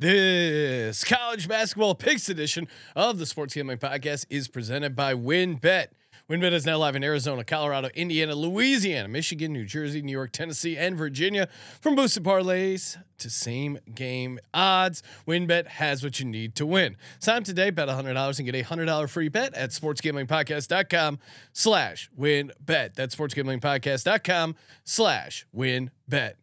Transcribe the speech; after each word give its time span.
This 0.00 1.04
college 1.04 1.46
basketball 1.46 1.94
picks 1.94 2.30
edition 2.30 2.68
of 2.96 3.18
the 3.18 3.26
Sports 3.26 3.52
Gambling 3.52 3.76
Podcast 3.76 4.24
is 4.30 4.48
presented 4.48 4.96
by 4.96 5.12
WynnBet. 5.12 5.88
WynnBet 6.30 6.52
is 6.52 6.64
now 6.64 6.78
live 6.78 6.96
in 6.96 7.04
Arizona, 7.04 7.44
Colorado, 7.44 7.90
Indiana, 7.94 8.34
Louisiana, 8.34 9.08
Michigan, 9.08 9.52
New 9.52 9.66
Jersey, 9.66 10.00
New 10.00 10.10
York, 10.10 10.32
Tennessee, 10.32 10.78
and 10.78 10.96
Virginia. 10.96 11.50
From 11.82 11.96
boosted 11.96 12.24
parlays 12.24 12.96
to 13.18 13.28
same 13.28 13.78
game 13.94 14.38
odds, 14.54 15.02
WynnBet 15.28 15.66
has 15.66 16.02
what 16.02 16.18
you 16.18 16.24
need 16.24 16.54
to 16.54 16.64
win. 16.64 16.96
Sign 17.18 17.36
up 17.36 17.44
today, 17.44 17.68
bet 17.68 17.88
$100 17.88 18.38
and 18.38 18.50
get 18.50 18.54
a 18.54 18.64
$100 18.64 19.10
free 19.10 19.28
bet 19.28 19.52
at 19.52 19.68
sportsgamblingpodcast.com 19.68 21.18
slash 21.52 22.10
wynnbet. 22.18 22.94
That's 22.94 23.14
sportsgamblingpodcast.com 23.14 24.56
slash 24.82 25.46
wynnbet. 25.54 26.36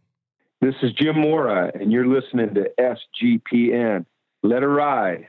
This 0.59 0.73
is 0.81 0.91
Jim 0.93 1.19
Mora, 1.19 1.71
and 1.75 1.91
you're 1.91 2.07
listening 2.07 2.55
to 2.55 2.71
SGPN. 2.79 4.05
Let 4.41 4.63
it 4.63 4.67
ride. 4.67 5.27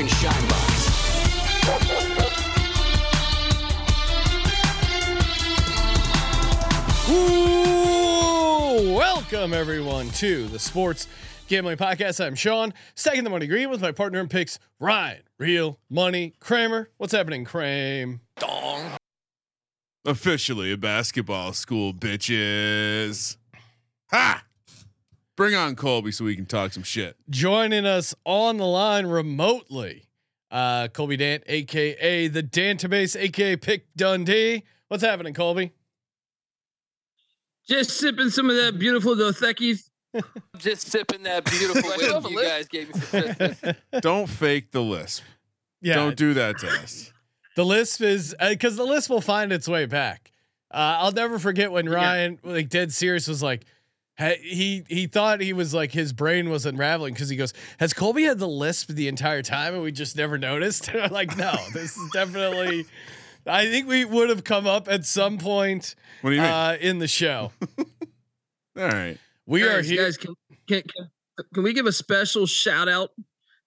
Fucking 0.00 0.16
shine 0.16 0.48
box. 0.48 0.88
Ooh, 7.10 8.94
welcome 8.94 9.52
everyone 9.52 10.08
to 10.10 10.46
the 10.48 10.58
Sports 10.58 11.06
Gambling 11.48 11.76
Podcast. 11.76 12.24
I'm 12.24 12.34
Sean, 12.34 12.72
stacking 12.94 13.24
the 13.24 13.30
money 13.30 13.46
green 13.46 13.68
with 13.68 13.80
my 13.80 13.92
partner 13.92 14.20
in 14.20 14.28
picks, 14.28 14.58
Ryan, 14.78 15.22
Real 15.38 15.78
Money 15.90 16.34
Kramer. 16.40 16.88
What's 16.96 17.12
happening, 17.12 17.44
Kramer? 17.44 18.20
Dong. 18.38 18.96
Officially 20.06 20.72
a 20.72 20.78
basketball 20.78 21.52
school, 21.52 21.92
bitches. 21.92 23.36
Ha! 24.10 24.44
Bring 25.40 25.54
on 25.54 25.74
Colby 25.74 26.12
so 26.12 26.26
we 26.26 26.36
can 26.36 26.44
talk 26.44 26.74
some 26.74 26.82
shit. 26.82 27.16
Joining 27.30 27.86
us 27.86 28.14
on 28.26 28.58
the 28.58 28.66
line 28.66 29.06
remotely, 29.06 30.04
uh, 30.50 30.88
Colby 30.88 31.16
Dant, 31.16 31.44
aka 31.46 32.28
the 32.28 32.42
Dantabase, 32.42 33.18
aka 33.18 33.56
Pick 33.56 33.86
Dundee. 33.96 34.64
What's 34.88 35.02
happening, 35.02 35.32
Colby? 35.32 35.72
Just 37.66 37.88
sipping 37.92 38.28
some 38.28 38.50
of 38.50 38.56
that 38.56 38.78
beautiful 38.78 39.16
Dos 39.16 39.40
Equis. 39.40 39.88
Just 40.58 40.90
sipping 40.90 41.22
that 41.22 41.46
beautiful 41.46 41.88
whiskey 41.88 42.34
you 42.34 42.42
guys 42.42 42.68
gave 42.68 42.94
me 42.94 43.00
for 43.00 43.22
Christmas. 43.22 43.76
Don't 44.02 44.28
fake 44.28 44.72
the 44.72 44.82
lisp. 44.82 45.22
Yeah, 45.80 45.94
Don't 45.94 46.18
do 46.18 46.34
that 46.34 46.58
to 46.58 46.68
us. 46.68 47.14
The 47.56 47.64
lisp 47.64 48.02
is 48.02 48.36
because 48.46 48.76
the 48.76 48.84
lisp 48.84 49.08
will 49.08 49.22
find 49.22 49.52
its 49.52 49.66
way 49.66 49.86
back. 49.86 50.32
Uh, 50.70 51.00
I'll 51.00 51.12
never 51.12 51.38
forget 51.38 51.72
when 51.72 51.88
Ryan, 51.88 52.38
like 52.42 52.68
dead 52.68 52.92
serious, 52.92 53.26
was 53.26 53.42
like, 53.42 53.64
ha- 53.64 53.70
he 54.40 54.84
he 54.88 55.06
thought 55.06 55.40
he 55.40 55.52
was 55.52 55.72
like 55.72 55.92
his 55.92 56.12
brain 56.12 56.50
was 56.50 56.66
unraveling 56.66 57.14
because 57.14 57.28
he 57.28 57.36
goes, 57.36 57.54
"Has 57.78 57.92
Colby 57.92 58.24
had 58.24 58.38
the 58.38 58.48
lisp 58.48 58.88
the 58.88 59.08
entire 59.08 59.42
time 59.42 59.74
and 59.74 59.82
we 59.82 59.92
just 59.92 60.16
never 60.16 60.38
noticed?" 60.38 60.90
Like, 61.10 61.36
no, 61.36 61.54
this 61.72 61.96
is 61.96 62.10
definitely. 62.12 62.86
I 63.46 63.66
think 63.66 63.88
we 63.88 64.04
would 64.04 64.28
have 64.28 64.44
come 64.44 64.66
up 64.66 64.86
at 64.88 65.06
some 65.06 65.38
point 65.38 65.94
What 66.20 66.30
do 66.30 66.36
you 66.36 66.42
mean? 66.42 66.50
uh, 66.50 66.76
in 66.78 66.98
the 66.98 67.08
show. 67.08 67.52
All 67.78 68.86
right. 68.86 69.16
We 69.46 69.62
are 69.62 69.80
here. 69.80 70.04
Guys, 70.04 70.18
can, 70.18 70.34
can, 70.68 70.82
can, 70.82 71.08
can 71.54 71.62
we 71.62 71.72
give 71.72 71.86
a 71.86 71.92
special 71.92 72.46
shout 72.46 72.88
out 72.88 73.10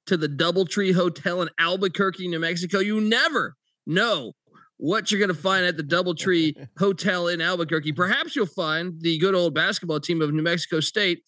to 0.05 0.15
the 0.15 0.27
DoubleTree 0.29 0.93
Hotel 0.93 1.41
in 1.41 1.49
Albuquerque, 1.59 2.27
New 2.27 2.39
Mexico? 2.39 2.79
You 2.79 3.01
never 3.01 3.55
know 3.87 4.33
what 4.77 5.11
you're 5.11 5.19
going 5.19 5.29
to 5.29 5.41
find 5.41 5.65
at 5.65 5.77
the 5.77 5.83
DoubleTree 5.83 6.67
Hotel 6.77 7.27
in 7.27 7.41
Albuquerque. 7.41 7.93
Perhaps 7.93 8.35
you'll 8.35 8.45
find 8.45 9.01
the 9.01 9.17
good 9.17 9.35
old 9.35 9.53
basketball 9.53 9.99
team 9.99 10.21
of 10.21 10.33
New 10.33 10.43
Mexico 10.43 10.79
State. 10.79 11.23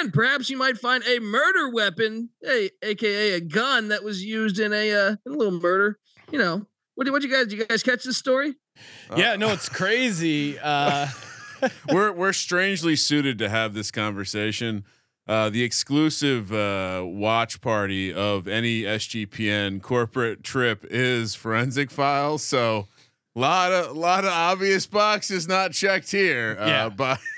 And 0.00 0.12
perhaps 0.12 0.48
you 0.48 0.56
might 0.56 0.78
find 0.78 1.04
a 1.06 1.18
murder 1.18 1.70
weapon, 1.70 2.30
a, 2.46 2.70
aka 2.82 3.32
a 3.32 3.40
gun 3.40 3.88
that 3.88 4.02
was 4.02 4.24
used 4.24 4.58
in 4.58 4.72
a, 4.72 4.92
uh, 4.92 5.16
in 5.26 5.32
a 5.32 5.36
little 5.36 5.60
murder. 5.60 5.98
You 6.30 6.38
know, 6.38 6.66
what 6.94 7.10
what 7.10 7.22
you 7.22 7.30
guys? 7.30 7.48
Do 7.48 7.56
you 7.56 7.66
guys 7.66 7.82
catch 7.82 8.02
this 8.04 8.16
story? 8.16 8.54
yeah, 9.16 9.36
no, 9.36 9.50
it's 9.50 9.68
crazy. 9.68 10.58
Uh, 10.58 11.08
we're 11.92 12.12
we're 12.12 12.32
strangely 12.32 12.96
suited 12.96 13.38
to 13.38 13.48
have 13.48 13.74
this 13.74 13.90
conversation. 13.90 14.84
Uh, 15.28 15.50
the 15.50 15.62
exclusive 15.64 16.52
uh, 16.52 17.02
watch 17.04 17.60
party 17.60 18.12
of 18.14 18.46
any 18.46 18.82
SGPN 18.82 19.82
corporate 19.82 20.44
trip 20.44 20.84
is 20.88 21.34
Forensic 21.34 21.90
Files. 21.90 22.42
So, 22.44 22.86
lot 23.34 23.72
of 23.72 23.96
lot 23.96 24.24
of 24.24 24.30
obvious 24.32 24.86
boxes 24.86 25.48
not 25.48 25.72
checked 25.72 26.10
here. 26.12 26.56
Uh, 26.60 26.66
Yeah. 26.66 26.88
but 26.88 27.18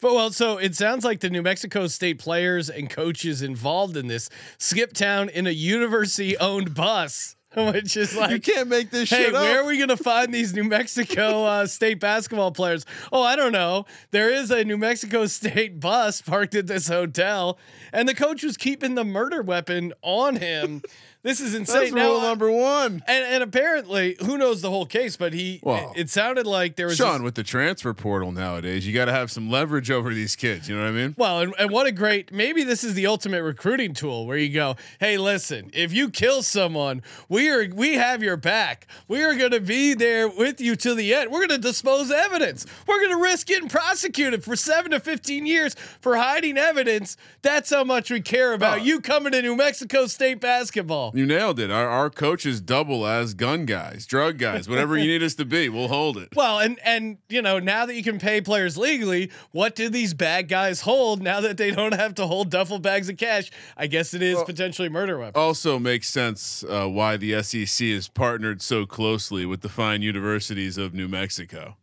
But 0.00 0.14
well, 0.14 0.30
so 0.30 0.58
it 0.58 0.76
sounds 0.76 1.04
like 1.04 1.18
the 1.18 1.28
New 1.28 1.42
Mexico 1.42 1.88
State 1.88 2.20
players 2.20 2.70
and 2.70 2.88
coaches 2.88 3.42
involved 3.42 3.96
in 3.96 4.06
this 4.06 4.30
skip 4.58 4.92
town 4.92 5.28
in 5.28 5.48
a 5.48 5.50
university 5.50 6.38
owned 6.38 6.72
bus, 6.72 7.34
which 7.56 7.96
is 7.96 8.14
like 8.14 8.30
you 8.30 8.40
can't 8.40 8.68
make 8.68 8.90
this 8.90 9.08
hey, 9.08 9.24
shit 9.24 9.34
up. 9.34 9.42
where 9.42 9.62
are 9.62 9.64
we 9.64 9.78
going 9.78 9.88
to 9.88 9.96
find 9.96 10.34
these 10.34 10.52
New 10.52 10.64
Mexico 10.64 11.44
uh, 11.44 11.66
State 11.66 11.98
basketball 11.98 12.52
players? 12.52 12.84
Oh, 13.10 13.22
I 13.22 13.36
don't 13.36 13.52
know. 13.52 13.86
There 14.10 14.30
is 14.30 14.50
a 14.50 14.64
New 14.64 14.76
Mexico 14.76 15.24
State 15.26 15.80
bus 15.80 16.20
parked 16.20 16.54
at 16.54 16.66
this 16.66 16.88
hotel, 16.88 17.58
and 17.92 18.06
the 18.06 18.14
coach 18.14 18.42
was 18.42 18.58
keeping 18.58 18.96
the 18.96 19.04
murder 19.04 19.42
weapon 19.42 19.94
on 20.02 20.36
him. 20.36 20.82
This 21.22 21.40
is 21.40 21.54
insane. 21.54 21.80
That's 21.80 21.92
Now, 21.92 22.10
rule 22.12 22.20
uh, 22.20 22.28
number 22.28 22.50
one. 22.50 23.02
and, 23.08 23.24
and 23.24 23.42
apparently, 23.42 24.16
who 24.24 24.38
knows 24.38 24.60
the 24.62 24.70
whole 24.70 24.86
case? 24.86 25.16
But 25.16 25.32
he, 25.32 25.58
Well, 25.64 25.92
it, 25.96 26.02
it 26.02 26.10
sounded 26.10 26.46
like 26.46 26.76
there 26.76 26.86
was 26.86 26.96
Sean, 26.96 27.24
with 27.24 27.34
the 27.34 27.42
transfer 27.42 27.92
portal 27.92 28.30
nowadays, 28.30 28.86
you 28.86 28.94
got 28.94 29.06
to 29.06 29.12
have 29.12 29.30
some 29.30 29.50
leverage 29.50 29.90
over 29.90 30.14
these 30.14 30.36
kids. 30.36 30.68
You 30.68 30.76
know 30.76 30.82
what 30.82 30.88
I 30.88 30.92
mean? 30.92 31.14
Well, 31.18 31.40
and, 31.40 31.54
and 31.58 31.70
what 31.72 31.86
a 31.88 31.92
great 31.92 32.32
maybe 32.32 32.62
this 32.62 32.84
is 32.84 32.94
the 32.94 33.08
ultimate 33.08 33.42
recruiting 33.42 33.94
tool 33.94 34.26
where 34.26 34.36
you 34.38 34.48
go, 34.50 34.76
hey, 35.00 35.18
listen, 35.18 35.70
if 35.74 35.92
you 35.92 36.08
kill 36.08 36.42
someone, 36.42 37.02
we 37.28 37.48
are 37.50 37.68
we 37.74 37.94
have 37.94 38.22
your 38.22 38.36
back. 38.36 38.86
We 39.08 39.22
are 39.24 39.34
going 39.34 39.50
to 39.50 39.60
be 39.60 39.94
there 39.94 40.28
with 40.28 40.60
you 40.60 40.76
to 40.76 40.94
the 40.94 41.14
end. 41.14 41.32
We're 41.32 41.46
going 41.46 41.60
to 41.60 41.68
dispose 41.68 42.12
evidence. 42.12 42.64
We're 42.86 43.00
going 43.00 43.16
to 43.16 43.22
risk 43.22 43.48
getting 43.48 43.68
prosecuted 43.68 44.44
for 44.44 44.54
seven 44.54 44.92
to 44.92 45.00
fifteen 45.00 45.46
years 45.46 45.74
for 46.00 46.16
hiding 46.16 46.56
evidence. 46.56 47.16
That's 47.42 47.70
how 47.70 47.82
much 47.82 48.10
we 48.10 48.20
care 48.20 48.52
about 48.52 48.78
Oh. 48.78 48.82
you 48.82 49.00
coming 49.00 49.32
to 49.32 49.42
New 49.42 49.56
Mexico 49.56 50.06
State 50.06 50.40
basketball. 50.40 51.07
You 51.14 51.26
nailed 51.26 51.58
it. 51.60 51.70
Our, 51.70 51.88
our 51.88 52.10
coaches 52.10 52.60
double 52.60 53.06
as 53.06 53.34
gun 53.34 53.64
guys, 53.66 54.06
drug 54.06 54.38
guys, 54.38 54.68
whatever 54.68 54.96
you 54.96 55.06
need 55.06 55.22
us 55.22 55.34
to 55.36 55.44
be, 55.44 55.68
we'll 55.68 55.88
hold 55.88 56.16
it. 56.18 56.28
Well, 56.34 56.58
and 56.58 56.78
and 56.84 57.18
you 57.28 57.42
know 57.42 57.58
now 57.58 57.86
that 57.86 57.94
you 57.94 58.02
can 58.02 58.18
pay 58.18 58.40
players 58.40 58.76
legally, 58.76 59.30
what 59.52 59.74
do 59.74 59.88
these 59.88 60.14
bad 60.14 60.48
guys 60.48 60.80
hold 60.82 61.22
now 61.22 61.40
that 61.40 61.56
they 61.56 61.70
don't 61.70 61.94
have 61.94 62.14
to 62.16 62.26
hold 62.26 62.50
duffel 62.50 62.78
bags 62.78 63.08
of 63.08 63.16
cash? 63.16 63.50
I 63.76 63.86
guess 63.86 64.14
it 64.14 64.22
is 64.22 64.36
Well- 64.36 64.44
potentially 64.46 64.88
murder 64.88 65.18
weapons. 65.18 65.36
Also 65.36 65.78
makes 65.78 66.08
sense 66.08 66.64
uh, 66.64 66.86
why 66.86 67.16
the 67.16 67.42
SEC 67.42 67.86
is 67.86 68.08
partnered 68.08 68.62
so 68.62 68.86
closely 68.86 69.44
with 69.46 69.60
the 69.62 69.68
fine 69.68 70.02
universities 70.02 70.78
of 70.78 70.94
New 70.94 71.08
Mexico. 71.08 71.76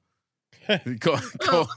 Call- 1.00 1.20
call- 1.40 1.70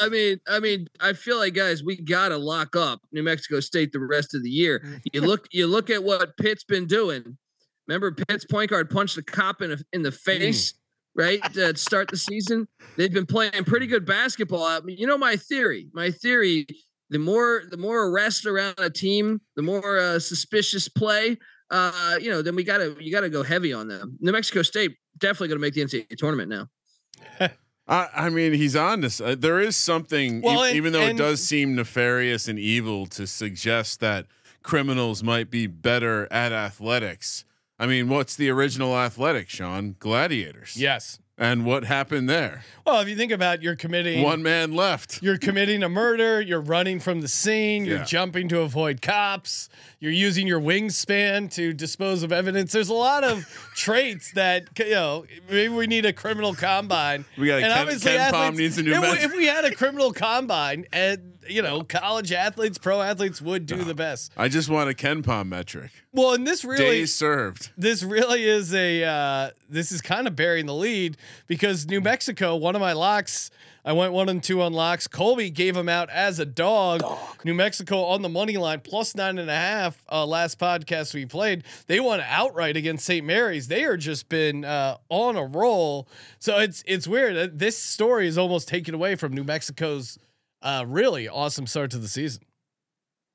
I 0.00 0.08
mean, 0.08 0.40
I 0.48 0.60
mean, 0.60 0.88
I 1.00 1.12
feel 1.12 1.38
like 1.38 1.54
guys, 1.54 1.82
we 1.82 1.96
gotta 1.96 2.36
lock 2.36 2.76
up 2.76 3.00
New 3.12 3.22
Mexico 3.22 3.60
State 3.60 3.92
the 3.92 4.00
rest 4.00 4.34
of 4.34 4.42
the 4.42 4.50
year. 4.50 5.00
You 5.12 5.20
look, 5.22 5.46
you 5.50 5.66
look 5.66 5.90
at 5.90 6.02
what 6.02 6.36
Pitt's 6.36 6.64
been 6.64 6.86
doing. 6.86 7.38
Remember, 7.86 8.12
Pitt's 8.12 8.44
point 8.44 8.70
guard 8.70 8.90
punched 8.90 9.16
a 9.18 9.22
cop 9.22 9.62
in 9.62 9.72
a, 9.72 9.76
in 9.92 10.02
the 10.02 10.12
face, 10.12 10.74
right, 11.14 11.42
to 11.54 11.76
start 11.76 12.08
the 12.08 12.16
season. 12.16 12.68
They've 12.96 13.12
been 13.12 13.26
playing 13.26 13.64
pretty 13.64 13.86
good 13.86 14.04
basketball. 14.04 14.64
I 14.64 14.80
mean, 14.80 14.96
you 14.98 15.06
know, 15.06 15.18
my 15.18 15.36
theory, 15.36 15.88
my 15.92 16.10
theory: 16.10 16.66
the 17.08 17.18
more 17.18 17.62
the 17.68 17.76
more 17.76 18.08
arrests 18.08 18.46
around 18.46 18.74
a 18.78 18.90
team, 18.90 19.40
the 19.56 19.62
more 19.62 19.98
uh, 19.98 20.18
suspicious 20.18 20.88
play. 20.88 21.38
Uh, 21.70 22.16
you 22.20 22.30
know, 22.30 22.42
then 22.42 22.56
we 22.56 22.64
gotta 22.64 22.96
you 23.00 23.12
gotta 23.12 23.28
go 23.28 23.42
heavy 23.42 23.72
on 23.72 23.88
them. 23.88 24.16
New 24.20 24.32
Mexico 24.32 24.62
State 24.62 24.96
definitely 25.18 25.48
gonna 25.48 25.60
make 25.60 25.74
the 25.74 25.84
NCAA 25.84 26.16
tournament 26.16 26.48
now. 26.48 27.48
I, 27.90 28.08
I 28.14 28.28
mean, 28.30 28.52
he's 28.54 28.76
on 28.76 29.00
this. 29.00 29.20
Uh, 29.20 29.34
there 29.36 29.60
is 29.60 29.76
something, 29.76 30.40
Well, 30.42 30.64
e- 30.64 30.68
and- 30.68 30.76
even 30.76 30.92
though 30.92 31.02
it 31.02 31.16
does 31.18 31.42
seem 31.46 31.74
nefarious 31.74 32.46
and 32.48 32.58
evil 32.58 33.04
to 33.08 33.26
suggest 33.26 34.00
that 34.00 34.26
criminals 34.62 35.22
might 35.22 35.50
be 35.50 35.66
better 35.66 36.26
at 36.32 36.52
athletics. 36.52 37.44
I 37.78 37.86
mean, 37.86 38.08
what's 38.08 38.36
the 38.36 38.48
original 38.50 38.96
athletic, 38.96 39.48
Sean? 39.48 39.96
Gladiators. 39.98 40.76
Yes. 40.76 41.18
And 41.40 41.64
what 41.64 41.84
happened 41.84 42.28
there? 42.28 42.64
Well, 42.86 43.00
if 43.00 43.08
you 43.08 43.16
think 43.16 43.32
about 43.32 43.62
you're 43.62 43.74
committing 43.74 44.22
One 44.22 44.42
man 44.42 44.74
left. 44.74 45.22
you're 45.22 45.38
committing 45.38 45.82
a 45.82 45.88
murder, 45.88 46.38
you're 46.42 46.60
running 46.60 47.00
from 47.00 47.22
the 47.22 47.28
scene, 47.28 47.86
you're 47.86 47.96
Yeah. 47.98 48.04
jumping 48.04 48.46
to 48.50 48.60
avoid 48.60 49.00
cops, 49.00 49.70
you're 50.00 50.12
using 50.12 50.46
your 50.46 50.60
wingspan 50.60 51.50
to 51.54 51.72
dispose 51.72 52.22
of 52.22 52.30
evidence. 52.30 52.72
There's 52.72 52.90
a 52.90 52.94
lot 52.94 53.24
of 53.24 53.46
traits 53.74 54.32
that 54.32 54.64
you 54.78 54.90
know. 54.90 55.24
Maybe 55.48 55.72
we 55.72 55.86
need 55.86 56.04
a 56.04 56.12
criminal 56.12 56.54
combine. 56.54 57.24
We 57.38 57.46
got 57.46 57.62
and 57.62 57.72
Ken- 57.72 57.78
obviously 57.80 58.12
KenPom 58.12 58.18
athletes- 58.18 58.58
needs 58.58 58.78
a 58.78 58.82
new 58.82 58.92
if, 58.92 59.00
we, 59.00 59.08
if 59.24 59.36
we 59.36 59.46
had 59.46 59.64
a 59.64 59.74
criminal 59.74 60.12
combine, 60.12 60.84
and 60.92 61.29
you 61.50 61.62
know, 61.62 61.82
college 61.82 62.32
athletes, 62.32 62.78
pro 62.78 63.00
athletes 63.00 63.42
would 63.42 63.66
do 63.66 63.84
the 63.84 63.94
best. 63.94 64.32
I 64.36 64.48
just 64.48 64.68
want 64.68 64.90
a 64.90 64.94
KenPom 64.94 65.48
metric. 65.48 65.90
Well, 66.12 66.34
and 66.34 66.46
this 66.46 66.64
really 66.64 66.84
Days 66.84 67.14
served. 67.14 67.70
this 67.76 68.02
really 68.02 68.44
is 68.44 68.74
a 68.74 69.04
uh, 69.04 69.50
this 69.68 69.92
is 69.92 70.00
kind 70.00 70.26
of 70.26 70.36
burying 70.36 70.66
the 70.66 70.74
lead 70.74 71.16
because 71.46 71.86
New 71.86 72.00
Mexico, 72.00 72.56
one 72.56 72.74
of 72.74 72.80
my 72.80 72.92
locks, 72.92 73.50
I 73.84 73.92
went 73.92 74.12
one 74.12 74.28
and 74.28 74.42
two 74.42 74.60
on 74.60 74.72
locks. 74.72 75.06
Colby 75.06 75.50
gave 75.50 75.76
him 75.76 75.88
out 75.88 76.10
as 76.10 76.38
a 76.38 76.44
dog. 76.44 77.02
New 77.44 77.54
Mexico 77.54 78.04
on 78.04 78.22
the 78.22 78.28
money 78.28 78.56
line 78.56 78.80
plus 78.80 79.14
nine 79.14 79.38
and 79.38 79.48
a 79.48 79.54
half. 79.54 80.02
Uh, 80.10 80.26
last 80.26 80.58
podcast 80.58 81.14
we 81.14 81.24
played, 81.26 81.64
they 81.86 82.00
won 82.00 82.20
outright 82.20 82.76
against 82.76 83.06
St. 83.06 83.24
Mary's. 83.24 83.68
They 83.68 83.84
are 83.84 83.96
just 83.96 84.28
been 84.28 84.64
uh, 84.64 84.96
on 85.08 85.36
a 85.36 85.44
roll. 85.44 86.08
So 86.38 86.58
it's 86.58 86.82
it's 86.86 87.06
weird. 87.06 87.58
This 87.58 87.78
story 87.78 88.26
is 88.26 88.36
almost 88.36 88.68
taken 88.68 88.94
away 88.94 89.14
from 89.14 89.32
New 89.32 89.44
Mexico's 89.44 90.18
uh, 90.62 90.84
really 90.86 91.28
awesome 91.28 91.66
start 91.66 91.90
to 91.92 91.98
the 91.98 92.08
season. 92.08 92.42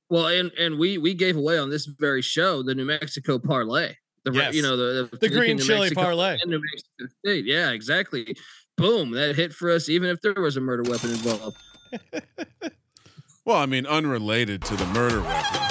Well, 0.09 0.27
and 0.27 0.51
and 0.59 0.77
we 0.77 0.97
we 0.97 1.13
gave 1.13 1.35
away 1.35 1.57
on 1.57 1.69
this 1.69 1.85
very 1.85 2.21
show 2.21 2.61
the 2.63 2.75
New 2.75 2.85
Mexico 2.85 3.39
parlay. 3.39 3.95
The 4.23 4.31
re- 4.31 4.37
Yes. 4.37 4.53
you 4.55 4.61
know 4.61 4.75
the 4.77 5.09
The 5.11 5.17
taking 5.17 5.37
green 5.37 5.57
New 5.57 5.63
chili 5.63 5.79
Mexico 5.81 6.01
parlay. 6.01 6.37
and 6.41 6.51
New 6.51 6.61
Mexico 6.61 7.13
State. 7.25 7.45
Yeah, 7.45 7.71
exactly. 7.71 8.35
Boom, 8.77 9.11
that 9.11 9.35
hit 9.35 9.53
for 9.53 9.71
us 9.71 9.87
even 9.89 10.09
if 10.09 10.19
there 10.21 10.33
was 10.33 10.57
a 10.57 10.61
murder 10.61 10.83
weapon 10.89 11.11
involved. 11.11 11.57
Well, 13.45 13.57
I 13.57 13.67
mean, 13.67 13.85
unrelated 13.85 14.63
to 14.63 14.75
the 14.75 14.87
murder 14.87 15.21
weapon. 15.21 15.61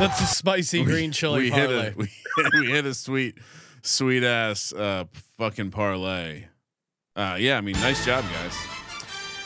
That's 0.00 0.20
a 0.20 0.26
spicy 0.26 0.82
green 0.82 1.12
chili 1.12 1.42
we 1.44 1.50
parlay. 1.50 1.82
hit 1.84 1.94
a 1.94 1.96
we, 1.96 2.08
we 2.60 2.66
hit 2.72 2.84
a 2.84 2.92
sweet, 2.94 3.38
sweet 3.82 4.24
ass 4.24 4.72
uh, 4.72 5.04
fucking 5.38 5.70
parlay. 5.70 6.46
Uh, 7.14 7.36
yeah, 7.38 7.58
I 7.58 7.60
mean, 7.60 7.76
nice 7.76 8.04
job, 8.04 8.24
guys. 8.32 8.56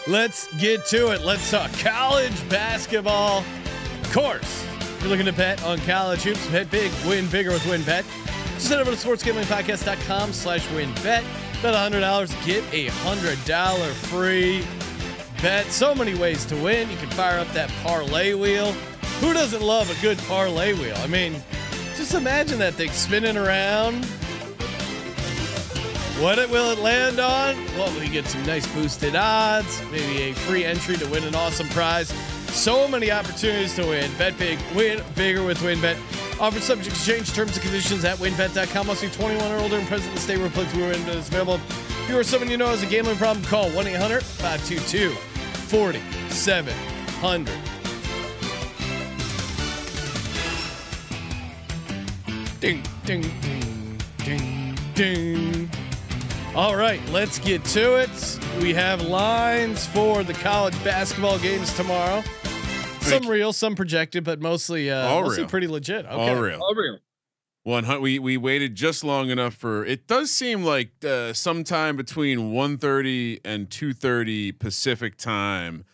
Let's 0.08 0.49
get 0.56 0.87
to 0.87 1.12
it. 1.12 1.20
Let's 1.20 1.50
talk 1.50 1.70
college 1.81 2.49
basketball. 2.49 3.44
Of 4.00 4.10
course, 4.10 4.64
if 4.81 5.02
you're 5.02 5.10
looking 5.10 5.26
to 5.26 5.34
bet 5.34 5.62
on 5.64 5.78
college 5.81 6.22
hoops, 6.22 6.46
bet 6.49 6.70
big, 6.70 6.90
win 7.06 7.28
bigger 7.28 7.50
with 7.50 7.60
WynnBet. 7.64 8.06
Just 8.55 8.70
head 8.70 8.81
over 8.81 8.90
to 8.90 8.96
sportsgamblingpodcast.com 8.96 10.32
slash 10.32 10.66
wynnbet. 10.69 11.22
Bet 11.62 11.93
$100, 11.93 12.46
get 12.46 12.64
a 12.72 12.87
$100 12.88 13.93
free 14.06 14.64
bet. 15.43 15.66
So 15.66 15.94
many 15.94 16.14
ways 16.14 16.46
to 16.46 16.56
win. 16.56 16.88
You 16.88 16.96
can 16.96 17.11
fire 17.11 17.38
up 17.38 17.49
that 17.49 17.70
parlay 17.82 18.32
wheel. 18.32 18.72
Who 19.20 19.34
doesn't 19.34 19.61
love 19.61 19.90
a 19.90 20.00
good 20.00 20.16
parlay 20.20 20.72
wheel? 20.72 20.96
I 21.00 21.06
mean, 21.06 21.34
just 21.96 22.14
imagine 22.14 22.58
that 22.61 22.72
thing 22.75 22.93
spinning 22.93 23.37
around. 23.37 24.06
What 26.20 26.38
it 26.41 26.50
will 26.50 26.73
it 26.73 26.81
land 26.81 27.20
on? 27.20 27.55
Well, 27.76 27.97
we 28.00 28.09
get 28.09 28.26
some 28.26 28.44
nice 28.44 28.67
boosted 28.75 29.15
odds, 29.15 29.81
maybe 29.93 30.23
a 30.23 30.35
free 30.35 30.65
entry 30.65 30.97
to 30.97 31.06
win 31.06 31.23
an 31.23 31.37
awesome 31.37 31.69
prize. 31.69 32.09
So 32.49 32.88
many 32.88 33.12
opportunities 33.12 33.76
to 33.76 33.87
win. 33.87 34.11
Bet 34.19 34.37
big, 34.37 34.59
win 34.75 35.00
bigger 35.15 35.44
with 35.44 35.59
WynnBet. 35.59 35.97
Offer 36.41 36.59
subject 36.59 36.97
to 36.97 37.05
change 37.05 37.32
terms 37.35 37.53
and 37.53 37.62
conditions 37.62 38.05
at 38.05 38.19
wynnbet.com. 38.19 38.88
Must 38.88 39.00
be 39.00 39.11
21 39.11 39.53
or 39.53 39.59
older 39.59 39.76
and 39.76 39.87
present 39.87 40.09
in 40.09 40.17
the 40.17 40.20
state 40.20 40.38
where 40.38 40.49
through 40.49 40.65
WynnBet 40.65 41.15
is 41.15 41.29
available. 41.29 41.55
If 41.55 42.09
you 42.09 42.19
or 42.19 42.25
someone 42.25 42.50
you 42.50 42.56
know 42.56 42.67
has 42.67 42.82
a 42.82 42.87
gambling 42.87 43.17
problem, 43.17 43.44
call 43.44 43.71
1 43.71 43.87
800 43.87 44.25
522 44.25 45.11
4700. 45.11 47.55
Ding, 52.59 52.82
ding, 53.05 53.23
ding, 53.41 54.00
ding, 54.25 54.76
ding. 54.94 55.71
All 56.58 56.75
right, 56.75 57.00
let's 57.10 57.38
get 57.38 57.64
to 57.66 57.94
it. 58.00 58.40
We 58.60 58.75
have 58.75 59.02
lines 59.02 59.87
for 59.87 60.25
the 60.25 60.32
college 60.32 60.75
basketball 60.82 61.38
games 61.38 61.72
tomorrow. 61.76 62.25
Some 63.00 63.28
real, 63.28 63.52
some 63.52 63.76
projected, 63.76 64.25
but 64.25 64.40
mostly 64.40 64.90
uh, 64.90 65.06
All 65.06 65.22
mostly 65.22 65.44
real. 65.44 65.50
pretty 65.50 65.69
legit. 65.69 66.05
Okay. 66.05 66.14
All 66.16 66.34
real. 66.34 66.60
All 66.60 66.75
real. 66.75 66.99
One 67.62 67.84
hundred. 67.84 68.00
We 68.00 68.19
we 68.19 68.37
waited 68.37 68.75
just 68.75 69.05
long 69.05 69.31
enough 69.31 69.55
for. 69.55 69.84
It 69.84 70.08
does 70.08 70.32
seem 70.32 70.64
like 70.64 70.90
uh, 71.05 71.32
sometime 71.32 71.96
between 71.96 72.50
1.30 72.50 73.38
and 73.44 73.70
two 73.70 73.93
thirty 73.93 74.50
Pacific 74.50 75.16
time. 75.16 75.84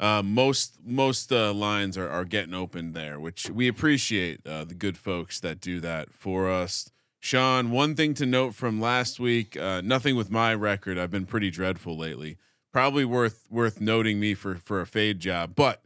Uh, 0.00 0.22
most 0.22 0.78
most 0.82 1.32
uh, 1.32 1.52
lines 1.52 1.98
are 1.98 2.08
are 2.08 2.24
getting 2.24 2.54
opened 2.54 2.94
there, 2.94 3.20
which 3.20 3.50
we 3.50 3.68
appreciate 3.68 4.40
uh, 4.46 4.64
the 4.64 4.74
good 4.74 4.96
folks 4.96 5.38
that 5.40 5.60
do 5.60 5.80
that 5.80 6.14
for 6.14 6.50
us. 6.50 6.90
Sean, 7.24 7.70
one 7.70 7.94
thing 7.94 8.12
to 8.12 8.26
note 8.26 8.54
from 8.54 8.82
last 8.82 9.18
week: 9.18 9.56
uh, 9.56 9.80
nothing 9.80 10.14
with 10.14 10.30
my 10.30 10.54
record. 10.54 10.98
I've 10.98 11.10
been 11.10 11.24
pretty 11.24 11.50
dreadful 11.50 11.96
lately. 11.96 12.36
Probably 12.70 13.06
worth 13.06 13.46
worth 13.50 13.80
noting 13.80 14.20
me 14.20 14.34
for 14.34 14.56
for 14.56 14.82
a 14.82 14.86
fade 14.86 15.20
job, 15.20 15.54
but 15.54 15.82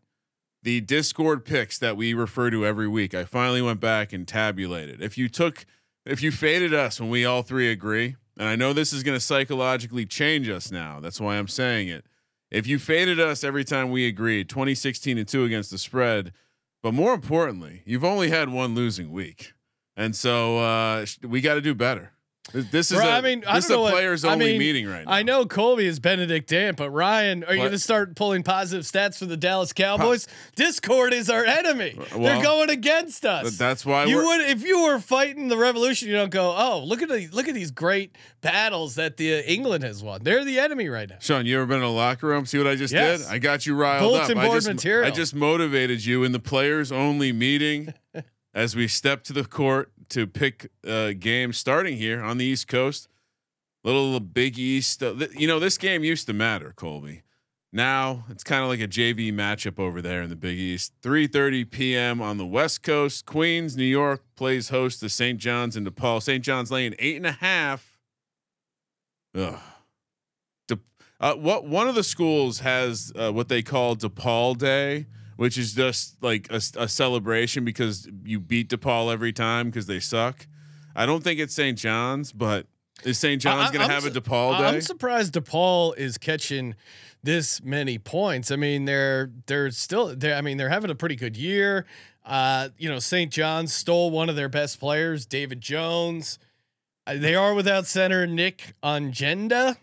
the 0.65 0.81
Discord 0.81 1.45
picks 1.45 1.79
that 1.79 1.97
we 1.97 2.13
refer 2.13 2.51
to 2.51 2.67
every 2.67 2.89
week. 2.89 3.15
I 3.15 3.25
finally 3.25 3.63
went 3.63 3.79
back 3.79 4.13
and 4.13 4.27
tabulated. 4.27 5.01
If 5.01 5.17
you 5.17 5.29
took, 5.29 5.65
if 6.05 6.25
you 6.25 6.33
faded 6.33 6.75
us 6.75 7.01
when 7.01 7.09
we 7.09 7.25
all 7.25 7.43
three 7.43 7.71
agree, 7.71 8.17
and 8.37 8.49
I 8.49 8.57
know 8.57 8.73
this 8.73 8.93
is 8.93 9.05
going 9.05 9.17
to 9.17 9.25
psychologically 9.25 10.07
change 10.07 10.49
us 10.49 10.73
now. 10.73 10.99
That's 10.99 11.21
why 11.21 11.37
I'm 11.37 11.47
saying 11.47 11.87
it. 11.87 12.05
If 12.51 12.67
you 12.67 12.81
faded 12.81 13.21
us 13.21 13.45
every 13.45 13.65
time 13.65 13.93
we 13.93 14.09
agreed, 14.09 14.49
2016 14.49 15.17
and 15.17 15.29
two 15.29 15.45
against 15.45 15.71
the 15.71 15.79
spread, 15.79 16.33
but 16.83 16.95
more 16.95 17.15
importantly, 17.15 17.83
you've 17.87 18.05
only 18.05 18.31
had 18.31 18.49
one 18.49 18.75
losing 18.75 19.13
week, 19.13 19.53
and 19.99 20.17
so 20.17 20.59
uh, 20.59 21.05
we 21.23 21.43
got 21.43 21.55
to 21.55 21.61
do 21.61 21.75
better. 21.75 22.13
This, 22.51 22.91
is 22.93 22.99
a, 22.99 23.03
I 23.05 23.21
mean, 23.21 23.45
this 23.53 23.67
is 23.67 23.71
a 23.71 23.79
what- 23.79 23.93
players 23.93 24.25
I 24.25 24.33
only 24.33 24.53
mean, 24.53 24.59
meeting 24.59 24.89
right 24.89 25.05
now. 25.05 25.13
I 25.13 25.23
know 25.23 25.45
Colby 25.45 25.87
is 25.87 26.01
Benedict 26.01 26.49
Dant, 26.49 26.79
but 26.79 26.89
Ryan, 26.89 27.45
are 27.45 27.53
you 27.53 27.59
going 27.61 27.73
to 27.73 27.79
start 27.79 28.17
pulling 28.17 28.43
positive 28.43 28.87
stats 28.87 29.19
for 29.19 29.27
the 29.27 29.37
Dallas 29.37 29.75
Cowboys? 29.75 30.27
Discord 30.57 31.13
is 31.13 31.29
our 31.29 31.45
enemy. 31.45 31.95
Well, 31.99 32.21
They're 32.23 32.43
going 32.43 32.71
against 32.71 33.27
us. 33.27 33.45
But 33.45 33.59
that's 33.59 33.85
why 33.85 34.05
you 34.07 34.17
would 34.17 34.41
if 34.49 34.65
you 34.65 34.83
were 34.85 34.99
fighting 34.99 35.49
the 35.49 35.59
revolution. 35.59 36.09
You 36.09 36.15
don't 36.15 36.31
go, 36.31 36.55
oh, 36.57 36.83
look 36.87 37.03
at 37.03 37.11
the 37.11 37.29
look 37.33 37.49
at 37.49 37.55
these 37.55 37.71
great 37.71 38.17
battles 38.41 38.95
that 38.95 39.19
the 39.19 39.35
uh, 39.35 39.43
England 39.43 39.85
has 39.85 40.03
won. 40.03 40.23
They're 40.23 40.43
the 40.45 40.59
enemy 40.59 40.89
right 40.89 41.09
now. 41.11 41.17
Sean, 41.21 41.45
you 41.45 41.57
ever 41.57 41.67
been 41.67 41.79
in 41.79 41.83
a 41.83 41.91
locker 41.91 42.29
room? 42.29 42.47
See 42.47 42.57
what 42.57 42.67
I 42.67 42.77
just 42.77 42.95
Yes. 42.95 43.25
did? 43.25 43.29
I 43.31 43.39
got 43.39 43.67
you 43.67 43.75
riled 43.75 44.01
Bulletin 44.11 44.39
up. 44.39 44.45
I 44.45 44.55
just, 44.55 44.69
material. 44.69 45.07
I 45.07 45.11
just 45.11 45.35
motivated 45.35 46.03
you 46.03 46.25
in 46.25 46.33
the 46.33 46.41
players 46.41 46.91
only 46.93 47.31
meeting 47.33 47.93
as 48.55 48.75
we 48.75 48.89
step 48.89 49.23
to 49.25 49.33
the 49.33 49.45
court 49.45 49.93
to 50.11 50.27
pick 50.27 50.71
uh, 50.87 51.13
games 51.19 51.59
starting 51.59 51.97
here 51.97 52.23
on 52.23 52.39
the 52.39 52.45
East 52.45 52.69
Coast. 52.69 53.09
Little 53.85 54.19
Big 54.21 54.59
East. 54.59 55.03
Uh, 55.03 55.15
you 55.37 55.47
know, 55.47 55.59
this 55.59 55.79
game 55.79 56.03
used 56.05 56.27
to 56.27 56.33
matter, 56.33 56.73
Colby. 56.77 57.23
Now 57.73 58.25
it's 58.31 58.43
kind 58.43 58.63
of 58.63 58.69
like 58.69 58.81
a 58.81 58.89
JV 58.89 59.33
matchup 59.33 59.79
over 59.79 60.01
there 60.01 60.23
in 60.23 60.31
the 60.31 60.37
Big 60.37 60.59
East. 60.59 60.93
3:30 61.03 61.71
p.m. 61.71 62.23
on 62.23 62.39
the 62.39 62.47
West 62.47 62.83
Coast. 62.83 63.27
Queens, 63.27 63.77
New 63.77 63.85
York 63.85 64.23
plays 64.37 64.71
host 64.71 65.01
to 65.01 65.09
St. 65.09 65.39
John's 65.39 65.77
and 65.77 65.87
DePaul. 65.87 66.23
St. 66.23 66.43
John's 66.43 66.71
laying 66.71 66.95
eight 66.99 67.17
and 67.17 67.27
a 67.27 67.33
half. 67.33 67.99
Ugh. 69.35 69.59
De- 70.67 70.79
uh, 71.21 71.35
what 71.35 71.67
one 71.67 71.89
of 71.89 71.95
the 71.95 72.03
schools 72.03 72.61
has 72.61 73.13
uh, 73.15 73.31
what 73.33 73.49
they 73.49 73.63
call 73.63 73.97
DePaul 73.97 74.57
Day, 74.57 75.07
which 75.39 75.57
is 75.57 75.73
just 75.73 76.21
like 76.21 76.49
a 76.51 76.89
celebration 76.89 77.65
because 77.65 78.09
you 78.25 78.41
beat 78.41 78.69
DePaul 78.71 79.13
every 79.13 79.33
time 79.33 79.67
because 79.67 79.87
they 79.87 80.01
suck. 80.01 80.49
I 80.97 81.07
don't 81.07 81.23
think 81.23 81.39
it's 81.39 81.55
St. 81.55 81.79
John's, 81.79 82.33
but 82.33 82.67
is 83.05 83.19
St. 83.19 83.41
John's 83.41 83.71
going 83.71 83.87
to 83.87 83.95
have 83.95 84.05
a 84.05 84.13
su- 84.13 84.21
DePaul 84.21 84.59
Day? 84.59 84.65
I'm 84.65 84.81
surprised 84.81 85.35
DePaul 85.35 85.97
is 85.97 86.19
catching 86.19 86.75
this 87.23 87.63
many 87.63 87.99
points. 87.99 88.51
I 88.51 88.57
mean, 88.57 88.85
they're 88.85 89.31
they're 89.47 89.71
still 89.71 90.09
they 90.17 90.33
I 90.33 90.41
mean, 90.41 90.57
they're 90.57 90.69
having 90.69 90.91
a 90.91 90.97
pretty 90.97 91.15
good 91.15 91.37
year. 91.37 91.87
Uh, 92.27 92.71
you 92.77 92.89
know, 92.89 92.99
St. 92.99 93.33
John's 93.33 93.73
stole 93.73 94.11
one 94.11 94.29
of 94.29 94.35
their 94.35 94.49
best 94.49 94.81
players, 94.81 95.25
David 95.25 95.61
Jones. 95.61 96.41
Uh, 97.07 97.15
they 97.17 97.37
are 97.37 97.55
without 97.55 97.87
center 97.87 98.27
Nick 98.27 98.75
Ongenda. 98.83 99.77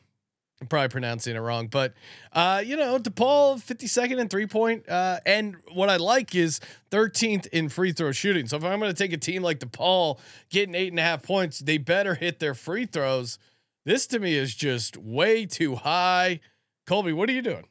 I'm 0.62 0.68
probably 0.68 0.88
pronouncing 0.88 1.36
it 1.36 1.40
wrong, 1.40 1.68
but 1.68 1.94
uh, 2.32 2.64
you 2.66 2.78
know, 2.78 2.98
DePaul 2.98 3.58
52nd 3.58 4.22
and 4.22 4.30
three 4.30 4.48
point. 4.48 4.88
Uh, 4.88 5.20
and 5.26 5.58
what 5.74 5.90
I 5.90 5.98
like 5.98 6.34
is 6.34 6.62
13th 6.92 7.48
in 7.48 7.68
free 7.68 7.92
throw 7.92 8.14
shooting. 8.14 8.48
So 8.48 8.56
if 8.56 8.64
I'm 8.64 8.80
going 8.80 8.94
to 8.94 8.98
take 8.98 9.12
a 9.12 9.18
team 9.18 9.44
like 9.44 9.60
DePaul 9.60 10.18
getting 10.50 10.74
eight 10.74 10.92
and 10.94 11.00
a 11.00 11.04
half 11.04 11.24
points, 11.24 11.60
they 11.60 11.78
better 11.78 12.16
hit 12.16 12.40
their 12.40 12.54
free 12.54 12.86
throws. 12.86 13.38
This 13.86 14.08
to 14.08 14.20
me 14.20 14.34
is 14.34 14.56
just 14.56 14.96
way 14.96 15.46
too 15.46 15.76
high. 15.76 16.40
Colby, 16.88 17.12
what 17.12 17.30
are 17.30 17.34
you 17.34 17.42
doing? 17.42 17.68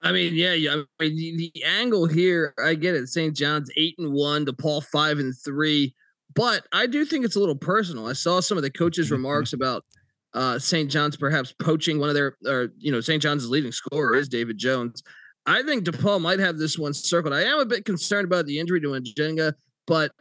I 0.00 0.12
mean, 0.12 0.34
yeah, 0.34 0.54
yeah. 0.54 0.82
I 0.98 1.04
mean, 1.04 1.36
the, 1.36 1.50
the 1.54 1.64
angle 1.64 2.06
here, 2.06 2.54
I 2.62 2.74
get 2.74 2.94
it. 2.94 3.08
St. 3.08 3.36
John's 3.36 3.70
eight 3.76 3.94
and 3.98 4.12
one, 4.12 4.46
DePaul 4.46 4.82
five 4.82 5.18
and 5.18 5.36
three, 5.36 5.94
but 6.34 6.66
I 6.72 6.86
do 6.86 7.04
think 7.04 7.24
it's 7.24 7.36
a 7.36 7.40
little 7.40 7.56
personal. 7.56 8.08
I 8.08 8.14
saw 8.14 8.40
some 8.40 8.56
of 8.56 8.62
the 8.62 8.70
coaches' 8.70 9.10
remarks 9.10 9.52
about 9.52 9.84
Uh, 10.34 10.58
St. 10.58 10.90
John's 10.90 11.16
perhaps 11.16 11.52
poaching 11.60 11.98
one 11.98 12.08
of 12.08 12.14
their, 12.14 12.36
or 12.46 12.68
you 12.78 12.90
know, 12.90 13.00
St. 13.00 13.22
John's 13.22 13.48
leading 13.50 13.72
scorer 13.72 14.14
is 14.14 14.28
David 14.28 14.56
Jones. 14.58 15.02
I 15.44 15.62
think 15.62 15.84
DePaul 15.84 16.20
might 16.20 16.38
have 16.38 16.56
this 16.56 16.78
one 16.78 16.94
circled. 16.94 17.34
I 17.34 17.42
am 17.42 17.58
a 17.58 17.66
bit 17.66 17.84
concerned 17.84 18.24
about 18.24 18.46
the 18.46 18.58
injury 18.58 18.80
to 18.80 18.88
Njenga, 18.88 19.54
but 19.86 20.12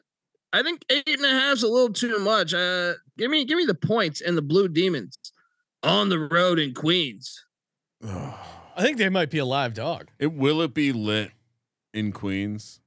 I 0.52 0.64
think 0.64 0.84
eight 0.90 1.08
and 1.08 1.26
a 1.26 1.30
half 1.30 1.54
is 1.58 1.64
a 1.64 1.68
little 1.68 1.94
too 1.94 2.20
much. 2.20 2.54
Uh, 2.54 2.94
give 3.18 3.32
me, 3.32 3.46
give 3.46 3.58
me 3.58 3.66
the 3.66 3.74
points 3.76 4.20
and 4.20 4.38
the 4.38 4.42
Blue 4.42 4.68
Demons 4.68 5.18
on 5.84 6.10
the 6.10 6.20
road 6.20 6.60
in 6.60 6.74
Queens. 6.74 7.46
I 8.04 8.82
think 8.84 8.98
they 8.98 9.10
might 9.10 9.30
be 9.30 9.38
a 9.38 9.46
live 9.46 9.74
dog. 9.74 10.10
It 10.20 10.34
will 10.34 10.62
it 10.62 10.74
be 10.74 10.92
lit 10.92 11.32
in 11.94 12.12
Queens? 12.12 12.80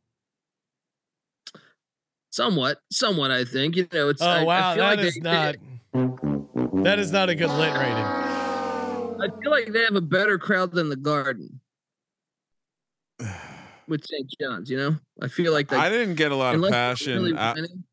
Somewhat, 2.31 2.79
somewhat. 2.91 3.31
I 3.31 3.45
think 3.45 3.77
you 3.77 3.87
know 3.93 4.09
it's. 4.09 4.21
Oh 4.21 4.27
I, 4.27 4.41
I 4.41 4.43
wow, 4.45 4.75
feel 4.75 4.85
that 4.85 4.97
like 4.97 5.07
is 5.07 5.15
they- 5.15 5.21
not. 5.21 6.34
That 6.85 6.99
is 6.99 7.11
not 7.11 7.29
a 7.31 7.35
good 7.35 7.51
lit 7.51 7.73
rating. 7.73 7.97
I 7.97 9.29
feel 9.43 9.51
like 9.51 9.73
they 9.73 9.83
have 9.83 9.95
a 9.97 10.01
better 10.01 10.39
crowd 10.39 10.73
than 10.73 10.91
the 10.91 10.97
Garden 10.97 11.61
with 13.89 14.05
St. 14.05 14.31
John's. 14.41 14.71
You 14.71 14.77
know, 14.77 14.97
I 15.23 15.29
feel 15.29 15.53
like 15.53 15.73
I 15.73 15.89
didn't 15.89 16.17
get 16.17 16.33
a 16.33 16.37
lot 16.37 16.55
of 16.55 16.63
passion. 16.71 17.15
really 17.15 17.33
winning- 17.33 17.85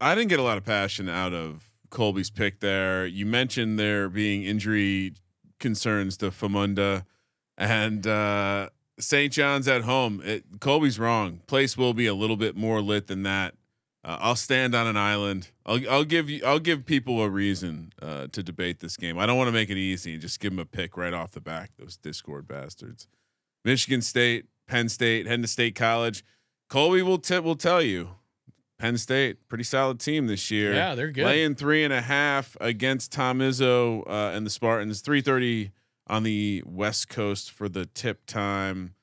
I 0.00 0.14
didn't 0.14 0.28
get 0.28 0.38
a 0.38 0.42
lot 0.44 0.58
of 0.58 0.64
passion 0.64 1.08
out 1.08 1.32
of 1.34 1.70
Colby's 1.90 2.30
pick 2.30 2.60
there. 2.60 3.04
You 3.06 3.26
mentioned 3.26 3.78
there 3.78 4.08
being 4.08 4.44
injury 4.44 5.14
concerns 5.58 6.16
to 6.18 6.30
Famunda 6.30 7.04
and 7.56 8.06
uh, 8.06 8.68
St. 9.00 9.32
John's 9.32 9.66
at 9.66 9.82
home. 9.82 10.22
It, 10.24 10.60
Colby's 10.60 10.98
wrong. 11.00 11.40
Place 11.48 11.76
will 11.76 11.94
be 11.94 12.06
a 12.06 12.14
little 12.14 12.36
bit 12.36 12.56
more 12.56 12.80
lit 12.80 13.08
than 13.08 13.24
that. 13.24 13.54
Uh, 14.04 14.16
I'll 14.20 14.36
stand 14.36 14.74
on 14.74 14.86
an 14.86 14.96
island. 14.96 15.50
I'll, 15.66 15.80
I'll 15.90 16.04
give 16.04 16.30
you. 16.30 16.40
I'll 16.46 16.60
give 16.60 16.86
people 16.86 17.20
a 17.22 17.28
reason 17.28 17.92
uh, 18.00 18.28
to 18.32 18.42
debate 18.42 18.80
this 18.80 18.96
game. 18.96 19.18
I 19.18 19.26
don't 19.26 19.36
want 19.36 19.48
to 19.48 19.52
make 19.52 19.70
it 19.70 19.76
easy 19.76 20.12
and 20.12 20.22
just 20.22 20.40
give 20.40 20.52
them 20.52 20.60
a 20.60 20.64
pick 20.64 20.96
right 20.96 21.12
off 21.12 21.32
the 21.32 21.40
back. 21.40 21.72
Those 21.78 21.96
Discord 21.96 22.46
bastards. 22.46 23.08
Michigan 23.64 24.00
State, 24.00 24.46
Penn 24.66 24.88
State, 24.88 25.26
heading 25.26 25.42
to 25.42 25.48
State 25.48 25.74
College. 25.74 26.24
Colby 26.68 27.02
will 27.02 27.18
tip 27.18 27.42
will 27.44 27.56
tell 27.56 27.82
you. 27.82 28.10
Penn 28.78 28.96
State, 28.96 29.48
pretty 29.48 29.64
solid 29.64 29.98
team 29.98 30.28
this 30.28 30.50
year. 30.52 30.72
Yeah, 30.72 30.94
they're 30.94 31.10
good. 31.10 31.24
Laying 31.26 31.56
three 31.56 31.82
and 31.82 31.92
a 31.92 32.00
half 32.00 32.56
against 32.60 33.10
Tom 33.10 33.40
Izzo 33.40 34.08
uh, 34.08 34.30
and 34.32 34.46
the 34.46 34.50
Spartans. 34.50 35.00
Three 35.00 35.20
thirty 35.20 35.72
on 36.06 36.22
the 36.22 36.62
West 36.64 37.08
Coast 37.08 37.50
for 37.50 37.68
the 37.68 37.86
tip 37.86 38.24
time. 38.26 38.94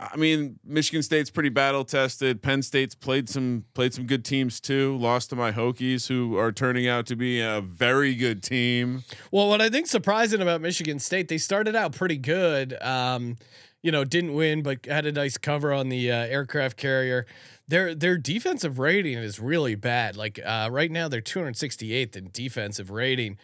I 0.00 0.16
mean, 0.16 0.60
Michigan 0.64 1.02
State's 1.02 1.28
pretty 1.28 1.48
battle 1.48 1.84
tested. 1.84 2.40
Penn 2.40 2.62
State's 2.62 2.94
played 2.94 3.28
some 3.28 3.64
played 3.74 3.92
some 3.92 4.06
good 4.06 4.24
teams 4.24 4.60
too. 4.60 4.96
Lost 4.96 5.30
to 5.30 5.36
my 5.36 5.50
Hokies, 5.50 6.06
who 6.06 6.36
are 6.36 6.52
turning 6.52 6.86
out 6.86 7.06
to 7.06 7.16
be 7.16 7.40
a 7.40 7.60
very 7.60 8.14
good 8.14 8.42
team. 8.42 9.02
Well, 9.32 9.48
what 9.48 9.60
I 9.60 9.68
think 9.68 9.88
surprising 9.88 10.40
about 10.40 10.60
Michigan 10.60 11.00
State, 11.00 11.26
they 11.26 11.38
started 11.38 11.74
out 11.74 11.96
pretty 11.96 12.16
good. 12.16 12.80
Um, 12.80 13.38
you 13.82 13.90
know, 13.90 14.04
didn't 14.04 14.34
win, 14.34 14.62
but 14.62 14.86
had 14.86 15.06
a 15.06 15.12
nice 15.12 15.36
cover 15.36 15.72
on 15.72 15.88
the 15.88 16.12
uh, 16.12 16.26
aircraft 16.26 16.76
carrier. 16.76 17.26
Their 17.66 17.92
their 17.92 18.16
defensive 18.16 18.78
rating 18.78 19.18
is 19.18 19.40
really 19.40 19.74
bad. 19.74 20.16
Like 20.16 20.38
uh, 20.44 20.68
right 20.70 20.92
now, 20.92 21.08
they're 21.08 21.20
268th 21.20 22.16
in 22.16 22.30
defensive 22.32 22.90
rating. 22.90 23.36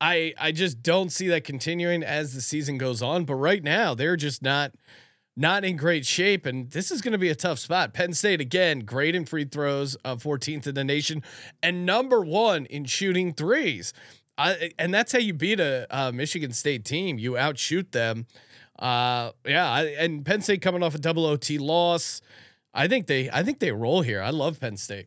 I 0.00 0.32
I 0.40 0.52
just 0.52 0.82
don't 0.82 1.12
see 1.12 1.28
that 1.28 1.44
continuing 1.44 2.02
as 2.02 2.32
the 2.32 2.40
season 2.40 2.78
goes 2.78 3.02
on. 3.02 3.24
But 3.26 3.34
right 3.34 3.62
now, 3.62 3.94
they're 3.94 4.16
just 4.16 4.42
not 4.42 4.72
not 5.38 5.64
in 5.64 5.76
great 5.76 6.04
shape, 6.04 6.46
and 6.46 6.68
this 6.70 6.90
is 6.90 7.00
going 7.00 7.12
to 7.12 7.18
be 7.18 7.30
a 7.30 7.34
tough 7.34 7.60
spot. 7.60 7.94
Penn 7.94 8.12
State 8.12 8.40
again, 8.40 8.80
great 8.80 9.14
in 9.14 9.24
free 9.24 9.44
throws, 9.44 9.96
uh, 10.04 10.16
14th 10.16 10.66
in 10.66 10.74
the 10.74 10.82
nation, 10.82 11.22
and 11.62 11.86
number 11.86 12.20
one 12.20 12.66
in 12.66 12.84
shooting 12.84 13.32
threes. 13.32 13.92
I, 14.36 14.72
and 14.78 14.92
that's 14.92 15.12
how 15.12 15.20
you 15.20 15.32
beat 15.32 15.60
a, 15.60 15.86
a 15.90 16.12
Michigan 16.12 16.52
State 16.52 16.84
team. 16.84 17.18
You 17.18 17.36
outshoot 17.36 17.92
them. 17.92 18.26
Uh, 18.78 19.30
yeah, 19.46 19.70
I, 19.70 19.84
and 19.84 20.24
Penn 20.24 20.40
State 20.40 20.60
coming 20.60 20.82
off 20.82 20.94
a 20.94 20.98
double 20.98 21.24
OT 21.24 21.58
loss. 21.58 22.20
I 22.74 22.88
think 22.88 23.06
they, 23.06 23.30
I 23.30 23.44
think 23.44 23.60
they 23.60 23.70
roll 23.70 24.02
here. 24.02 24.20
I 24.20 24.30
love 24.30 24.58
Penn 24.58 24.76
State. 24.76 25.06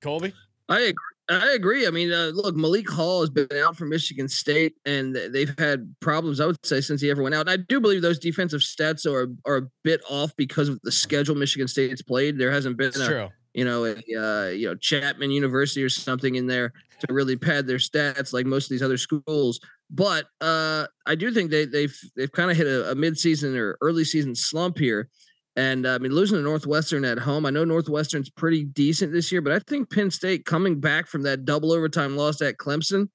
Colby, 0.00 0.32
I 0.68 0.80
agree. 0.80 1.11
I 1.32 1.52
agree. 1.52 1.86
I 1.86 1.90
mean, 1.90 2.12
uh, 2.12 2.30
look, 2.34 2.56
Malik 2.56 2.88
Hall 2.88 3.20
has 3.20 3.30
been 3.30 3.48
out 3.62 3.76
for 3.76 3.84
Michigan 3.84 4.28
State, 4.28 4.74
and 4.84 5.14
they've 5.14 5.54
had 5.58 5.94
problems. 6.00 6.40
I 6.40 6.46
would 6.46 6.64
say 6.64 6.80
since 6.80 7.00
he 7.00 7.10
ever 7.10 7.22
went 7.22 7.34
out. 7.34 7.42
And 7.42 7.50
I 7.50 7.56
do 7.56 7.80
believe 7.80 8.02
those 8.02 8.18
defensive 8.18 8.60
stats 8.60 9.06
are 9.06 9.32
are 9.46 9.56
a 9.56 9.68
bit 9.84 10.00
off 10.08 10.34
because 10.36 10.68
of 10.68 10.80
the 10.82 10.92
schedule 10.92 11.34
Michigan 11.34 11.68
State's 11.68 12.02
played. 12.02 12.38
There 12.38 12.50
hasn't 12.50 12.76
been 12.76 12.88
it's 12.88 13.00
a, 13.00 13.06
true. 13.06 13.28
you 13.54 13.64
know, 13.64 13.84
a, 13.84 13.92
uh, 13.92 14.48
you 14.48 14.66
know, 14.66 14.74
Chapman 14.74 15.30
University 15.30 15.82
or 15.82 15.88
something 15.88 16.34
in 16.34 16.46
there 16.46 16.72
to 17.00 17.12
really 17.12 17.36
pad 17.36 17.66
their 17.66 17.78
stats 17.78 18.32
like 18.32 18.46
most 18.46 18.66
of 18.66 18.70
these 18.70 18.82
other 18.82 18.98
schools. 18.98 19.60
But 19.90 20.26
uh, 20.40 20.86
I 21.06 21.14
do 21.14 21.30
think 21.30 21.50
they 21.50 21.66
they've 21.66 21.96
they've 22.16 22.32
kind 22.32 22.50
of 22.50 22.56
hit 22.56 22.66
a, 22.66 22.90
a 22.92 22.94
midseason 22.94 23.56
or 23.56 23.76
early 23.80 24.04
season 24.04 24.34
slump 24.34 24.78
here. 24.78 25.08
And 25.54 25.84
uh, 25.84 25.94
I 25.94 25.98
mean, 25.98 26.12
losing 26.12 26.38
to 26.38 26.42
Northwestern 26.42 27.04
at 27.04 27.18
home, 27.18 27.44
I 27.44 27.50
know 27.50 27.64
Northwestern's 27.64 28.30
pretty 28.30 28.64
decent 28.64 29.12
this 29.12 29.30
year, 29.30 29.42
but 29.42 29.52
I 29.52 29.58
think 29.58 29.90
Penn 29.90 30.10
State 30.10 30.46
coming 30.46 30.80
back 30.80 31.06
from 31.06 31.22
that 31.22 31.44
double 31.44 31.72
overtime 31.72 32.16
loss 32.16 32.40
at 32.40 32.56
Clemson, 32.56 33.08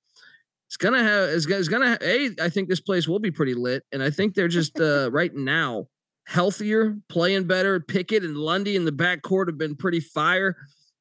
it's 0.68 0.78
gonna 0.78 1.02
have 1.02 1.30
is 1.30 1.46
gonna, 1.46 1.60
is 1.60 1.70
gonna 1.70 1.90
ha- 1.92 1.98
a. 2.02 2.30
I 2.42 2.50
think 2.50 2.70
this 2.70 2.82
place 2.82 3.08
will 3.08 3.20
be 3.20 3.32
pretty 3.32 3.54
lit, 3.54 3.84
and 3.92 4.04
I 4.04 4.12
think 4.12 4.36
they're 4.36 4.48
just 4.48 4.80
uh, 4.80 5.10
right 5.14 5.34
now 5.34 5.88
healthier, 6.26 6.98
playing 7.10 7.46
better. 7.46 7.80
Pickett 7.80 8.24
and 8.24 8.38
Lundy 8.38 8.76
in 8.76 8.86
the 8.86 8.92
backcourt 8.92 9.48
have 9.48 9.58
been 9.58 9.76
pretty 9.76 10.02
fire. 10.02 10.58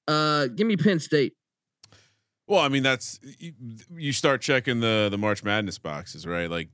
Uh, 0.06 0.46
give 0.46 0.66
me 0.66 0.76
Penn 0.76 1.00
State. 1.00 1.34
Well, 2.46 2.60
I 2.60 2.68
mean, 2.68 2.84
that's 2.84 3.18
you, 3.38 3.52
you 3.96 4.12
start 4.12 4.40
checking 4.40 4.80
the 4.80 5.08
the 5.10 5.18
March 5.18 5.42
Madness 5.42 5.78
boxes, 5.78 6.26
right? 6.26 6.48
Like, 6.48 6.68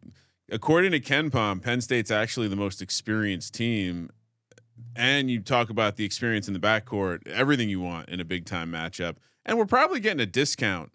according 0.51 0.93
to 0.93 1.01
KenPom, 1.01 1.63
Penn 1.63 1.81
State's 1.81 2.11
actually 2.11 2.49
the 2.49 2.57
most 2.57 2.83
experienced 2.83 3.55
team. 3.55 4.11
And 4.95 5.31
you 5.31 5.41
talk 5.41 5.71
about 5.71 5.97
the 5.97 6.05
experience 6.05 6.49
in 6.49 6.55
the 6.55 6.61
backcourt, 6.61 7.27
everything 7.27 7.69
you 7.69 7.81
want 7.81 8.09
in 8.09 8.21
a 8.21 8.25
big 8.25 8.45
time 8.45 8.71
matchup. 8.71 9.17
And 9.45 9.59
we're 9.59 9.67
probably 9.67 10.01
getting 10.01 10.21
a 10.21 10.27
discount 10.27 10.93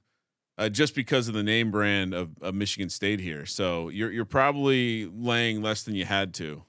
uh, 0.58 0.70
just 0.70 0.96
because 0.96 1.28
of 1.28 1.34
the 1.34 1.44
name 1.44 1.72
brand 1.72 2.14
of, 2.14 2.32
of 2.42 2.56
Michigan 2.56 2.90
State 2.90 3.20
here. 3.20 3.46
So 3.46 3.90
you're 3.90 4.12
you're 4.12 4.26
probably 4.26 5.06
laying 5.06 5.62
less 5.62 5.84
than 5.84 5.96
you 5.96 6.06
had 6.06 6.34
to 6.36 6.64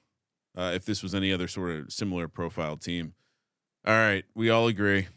uh, 0.57 0.73
if 0.75 0.85
this 0.85 1.03
was 1.03 1.15
any 1.15 1.33
other 1.33 1.49
sort 1.49 1.71
of 1.71 1.93
similar 1.93 2.29
profile 2.29 2.77
team. 2.77 3.15
All 3.87 3.95
right, 3.95 4.25
we 4.35 4.51
all 4.51 4.67
agree. 4.67 5.09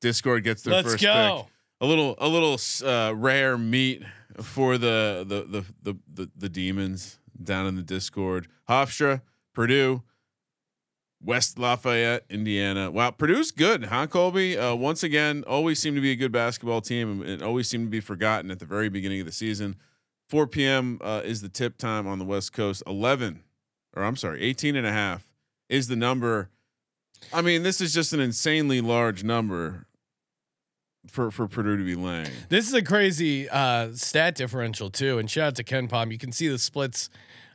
Discord 0.00 0.44
gets 0.44 0.62
their 0.62 0.74
Let's 0.74 0.92
first 0.92 1.02
go. 1.02 1.42
pick 1.42 1.52
a 1.80 1.86
little 1.86 2.14
a 2.18 2.28
little 2.28 2.58
uh, 2.88 3.14
rare 3.14 3.56
meat 3.58 4.02
for 4.40 4.78
the 4.78 5.24
the, 5.26 5.44
the 5.44 5.64
the 5.82 5.98
the 6.12 6.30
the 6.36 6.48
demons 6.48 7.18
down 7.42 7.66
in 7.66 7.76
the 7.76 7.82
Discord. 7.82 8.48
Hofstra, 8.68 9.22
Purdue, 9.54 10.02
West 11.24 11.58
Lafayette, 11.58 12.24
Indiana. 12.28 12.90
Wow, 12.90 13.10
Purdue's 13.10 13.50
good, 13.50 13.84
huh, 13.84 14.06
Colby? 14.06 14.58
Uh, 14.58 14.74
once 14.74 15.02
again, 15.02 15.42
always 15.46 15.78
seem 15.78 15.94
to 15.94 16.00
be 16.00 16.10
a 16.10 16.16
good 16.16 16.32
basketball 16.32 16.82
team 16.82 17.22
and, 17.22 17.42
always 17.42 17.68
seem 17.68 17.84
to 17.84 17.90
be 17.90 18.00
forgotten 18.00 18.50
at 18.50 18.58
the 18.58 18.66
very 18.66 18.88
beginning 18.88 19.20
of 19.20 19.26
the 19.26 19.32
season. 19.32 19.76
4 20.28 20.46
p.m. 20.46 20.98
Uh, 21.02 21.22
is 21.24 21.40
the 21.40 21.48
tip 21.48 21.78
time 21.78 22.06
on 22.06 22.18
the 22.18 22.24
West 22.24 22.52
Coast. 22.52 22.82
11, 22.86 23.42
or 23.96 24.04
I'm 24.04 24.16
sorry, 24.16 24.42
18 24.42 24.76
and 24.76 24.86
a 24.86 24.92
half 24.92 25.30
is 25.68 25.88
the 25.88 25.96
number. 25.96 26.50
I 27.32 27.40
mean, 27.40 27.62
this 27.62 27.80
is 27.80 27.94
just 27.94 28.12
an 28.12 28.20
insanely 28.20 28.80
large 28.80 29.24
number 29.24 29.86
for 31.06 31.30
for 31.30 31.46
Purdue 31.46 31.76
to 31.76 31.84
be 31.84 31.94
laying. 31.94 32.28
This 32.48 32.66
is 32.66 32.74
a 32.74 32.82
crazy 32.82 33.48
uh, 33.48 33.90
stat 33.94 34.34
differential 34.34 34.90
too, 34.90 35.18
and 35.18 35.30
shout 35.30 35.48
out 35.48 35.54
to 35.56 35.64
KenPom. 35.64 36.12
You 36.12 36.18
can 36.18 36.32
see 36.32 36.48
the 36.48 36.58
splits, 36.58 37.10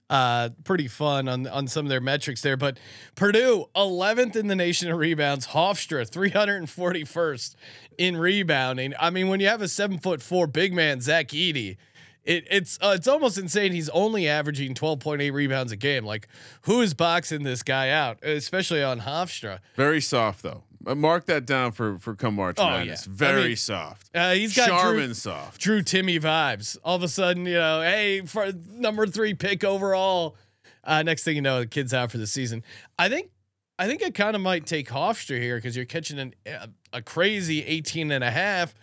uh, 0.09 0.49
pretty 0.63 0.87
fun 0.87 1.27
on 1.27 1.47
on 1.47 1.67
some 1.67 1.85
of 1.85 1.89
their 1.89 2.01
metrics 2.01 2.41
there. 2.41 2.57
But 2.57 2.79
Purdue, 3.15 3.65
11th 3.75 4.35
in 4.35 4.47
the 4.47 4.55
nation 4.55 4.89
in 4.89 4.95
rebounds. 4.95 5.47
Hofstra, 5.47 6.09
341st 6.09 7.55
in 7.97 8.17
rebounding. 8.17 8.93
I 8.99 9.09
mean, 9.09 9.27
when 9.27 9.39
you 9.39 9.47
have 9.47 9.61
a 9.61 9.67
seven 9.67 9.99
foot 9.99 10.21
four 10.21 10.47
big 10.47 10.73
man, 10.73 11.01
Zach 11.01 11.27
Edey. 11.29 11.77
It, 12.25 12.45
it's 12.51 12.77
uh, 12.81 12.93
it's 12.95 13.07
almost 13.07 13.37
insane. 13.37 13.71
He's 13.71 13.89
only 13.89 14.27
averaging 14.27 14.75
12.8 14.75 15.33
rebounds 15.33 15.71
a 15.71 15.77
game. 15.77 16.05
Like, 16.05 16.27
who 16.63 16.81
is 16.81 16.93
boxing 16.93 17.43
this 17.43 17.63
guy 17.63 17.89
out, 17.89 18.23
especially 18.23 18.83
on 18.83 18.99
Hofstra? 18.99 19.59
Very 19.75 20.01
soft 20.01 20.43
though. 20.43 20.63
Uh, 20.85 20.95
Mark 20.95 21.25
that 21.25 21.45
down 21.45 21.71
for 21.71 21.99
for 21.99 22.15
come 22.15 22.35
March 22.35 22.55
Oh, 22.59 22.65
Madness. 22.67 23.05
yeah. 23.05 23.11
I 23.13 23.15
Very 23.15 23.47
mean, 23.49 23.55
soft. 23.57 24.09
Uh, 24.15 24.33
he's 24.33 24.55
got 24.55 24.67
Drew- 24.89 25.13
soft. 25.13 25.59
Drew 25.61 25.81
Timme 25.81 26.19
vibes. 26.21 26.77
All 26.83 26.95
of 26.95 27.03
a 27.03 27.07
sudden, 27.07 27.45
you 27.45 27.53
know, 27.53 27.81
hey, 27.81 28.21
for 28.25 28.51
number 28.71 29.05
three 29.07 29.33
pick 29.33 29.63
overall. 29.63 30.35
Uh, 30.83 31.03
next 31.03 31.23
thing 31.23 31.35
you 31.35 31.41
know, 31.41 31.59
the 31.59 31.67
kid's 31.67 31.93
out 31.93 32.09
for 32.11 32.17
the 32.17 32.25
season. 32.25 32.63
I 32.97 33.09
think, 33.09 33.29
I 33.77 33.85
think 33.87 34.01
I 34.03 34.09
kind 34.09 34.35
of 34.35 34.41
might 34.41 34.65
take 34.65 34.87
Hofstra 34.89 35.39
here 35.39 35.57
because 35.57 35.75
you're 35.75 35.85
catching 35.85 36.17
an, 36.17 36.33
a, 36.47 36.69
a 36.93 37.01
crazy 37.01 37.63
18 37.63 38.11
and 38.11 38.23
a 38.23 38.31
half. 38.31 38.73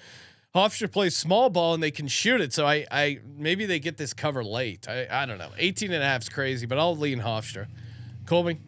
Hofstra 0.54 0.90
plays 0.92 1.16
small 1.16 1.50
ball 1.50 1.74
and 1.74 1.82
they 1.82 1.90
can 1.90 2.06
shoot 2.06 2.40
it. 2.40 2.52
So 2.52 2.66
I, 2.66 2.86
I 2.90 3.18
maybe 3.36 3.66
they 3.66 3.78
get 3.78 3.96
this 3.96 4.12
cover 4.12 4.44
late. 4.44 4.86
I, 4.88 5.06
I 5.10 5.26
don't 5.26 5.38
know. 5.38 5.50
18 5.58 5.90
and 5.92 6.02
a 6.02 6.06
half 6.06 6.22
is 6.22 6.28
crazy, 6.28 6.66
but 6.66 6.78
I'll 6.78 6.96
lean 6.96 7.18
Hofstra. 7.20 7.66
Colby. 8.26 8.58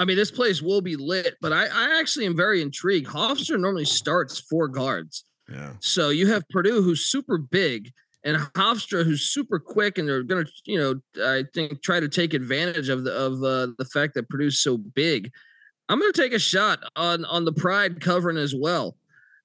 I 0.00 0.06
mean, 0.06 0.16
this 0.16 0.30
place 0.30 0.62
will 0.62 0.80
be 0.80 0.96
lit, 0.96 1.34
but 1.42 1.52
I, 1.52 1.66
I 1.66 2.00
actually 2.00 2.24
am 2.24 2.34
very 2.34 2.62
intrigued. 2.62 3.06
Hofstra 3.06 3.60
normally 3.60 3.84
starts 3.84 4.38
four 4.40 4.66
guards. 4.66 5.26
Yeah. 5.52 5.74
So 5.80 6.08
you 6.08 6.26
have 6.28 6.48
Purdue, 6.48 6.80
who's 6.80 7.04
super 7.04 7.36
big, 7.36 7.90
and 8.24 8.38
Hofstra, 8.54 9.04
who's 9.04 9.28
super 9.28 9.58
quick, 9.58 9.98
and 9.98 10.08
they're 10.08 10.22
gonna, 10.22 10.46
you 10.64 10.78
know, 10.78 11.00
I 11.22 11.44
think 11.52 11.82
try 11.82 12.00
to 12.00 12.08
take 12.08 12.32
advantage 12.32 12.88
of 12.88 13.04
the 13.04 13.12
of 13.12 13.42
uh, 13.44 13.74
the 13.76 13.84
fact 13.84 14.14
that 14.14 14.30
Purdue's 14.30 14.62
so 14.62 14.78
big. 14.78 15.30
I'm 15.90 16.00
gonna 16.00 16.12
take 16.12 16.32
a 16.32 16.38
shot 16.38 16.78
on 16.96 17.26
on 17.26 17.44
the 17.44 17.52
Pride 17.52 18.00
covering 18.00 18.38
as 18.38 18.54
well. 18.54 18.96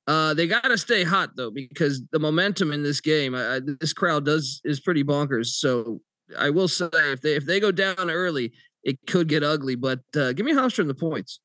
Uh, 0.07 0.33
they 0.35 0.47
got 0.47 0.63
to 0.63 0.77
stay 0.77 1.03
hot 1.03 1.31
though 1.35 1.51
because 1.51 2.01
the 2.13 2.19
momentum 2.19 2.71
in 2.71 2.81
this 2.81 3.01
game, 3.01 3.35
I- 3.35 3.59
this 3.81 3.91
crowd 3.91 4.23
does 4.23 4.61
is 4.63 4.79
pretty 4.79 5.03
bonkers. 5.03 5.47
So 5.47 5.99
I 6.37 6.49
will 6.49 6.67
say 6.69 6.87
if 6.93 7.19
they 7.19 7.35
if 7.35 7.45
they 7.45 7.59
go 7.59 7.71
down 7.71 8.09
early, 8.09 8.53
it 8.85 8.99
could 9.07 9.27
get 9.27 9.43
ugly. 9.43 9.75
But 9.75 10.01
uh, 10.15 10.31
give 10.31 10.45
me 10.45 10.53
Hofstra 10.53 10.87
the 10.87 10.93
points. 10.93 11.41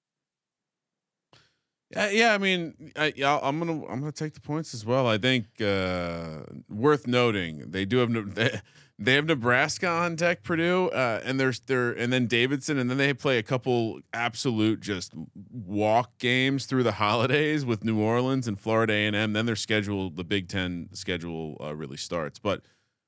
Yeah, 1.91 2.11
yeah. 2.11 2.35
I 2.35 2.39
mean, 2.39 2.93
I, 2.95 3.13
I'm 3.43 3.59
gonna 3.59 3.85
I'm 3.87 3.99
gonna 3.99 4.13
take 4.13 4.35
the 4.35 4.41
points 4.41 4.75
as 4.75 4.87
well. 4.87 5.09
I 5.09 5.19
think 5.19 5.47
uh, 5.61 6.43
worth 6.69 7.09
noting 7.09 7.73
they 7.73 7.85
do 7.85 7.97
have 7.97 8.35
they, 8.37 8.61
they 9.01 9.15
have 9.15 9.27
Nebraska 9.27 9.89
on 9.89 10.15
deck, 10.15 10.45
Purdue, 10.45 10.89
uh, 10.91 11.21
and 11.25 11.41
there's 11.41 11.59
there 11.61 11.91
and 11.91 12.13
then 12.13 12.27
Davidson, 12.27 12.79
and 12.79 12.89
then 12.89 12.97
they 12.97 13.13
play 13.13 13.39
a 13.39 13.43
couple 13.43 14.01
absolute 14.13 14.79
just 14.81 15.15
walk 15.51 16.17
games 16.19 16.67
through 16.67 16.85
the 16.85 16.93
holidays 17.03 17.65
with 17.65 17.83
New 17.83 17.99
Orleans 17.99 18.47
and 18.47 18.61
Florida 18.61 18.93
A 18.93 19.07
and 19.07 19.17
M. 19.17 19.33
Then 19.33 19.47
their 19.47 19.57
schedule, 19.57 20.11
the 20.11 20.25
Big 20.25 20.47
Ten 20.47 20.91
schedule, 20.93 21.57
uh, 21.61 21.75
really 21.75 21.97
starts. 21.97 22.39
But 22.39 22.63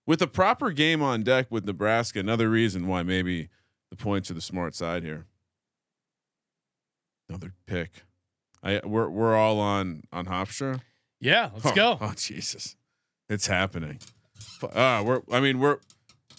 with 0.07 0.21
a 0.21 0.27
proper 0.27 0.73
game 0.73 1.03
on 1.03 1.23
deck 1.23 1.47
with 1.51 1.65
Nebraska, 1.65 2.19
another 2.19 2.51
reason 2.51 2.89
why 2.89 3.05
maybe 3.05 3.49
the 3.93 3.97
points 3.97 4.31
are 4.31 4.35
the 4.35 4.41
smart 4.41 4.75
side 4.75 5.03
here. 5.03 5.27
Another 7.29 7.53
pick. 7.67 8.05
I 8.63 8.81
we're 8.85 9.11
we're 9.11 9.37
all 9.37 9.61
on 9.61 10.05
on 10.11 10.25
Hofstra. 10.25 10.81
Yeah, 11.21 11.51
let's 11.53 11.67
oh, 11.67 11.75
go. 11.75 11.99
Oh 12.01 12.15
Jesus, 12.17 12.75
it's 13.29 13.47
happening. 13.47 13.99
Uh, 14.63 15.03
we're 15.05 15.21
I 15.31 15.41
mean 15.41 15.59
we're 15.59 15.77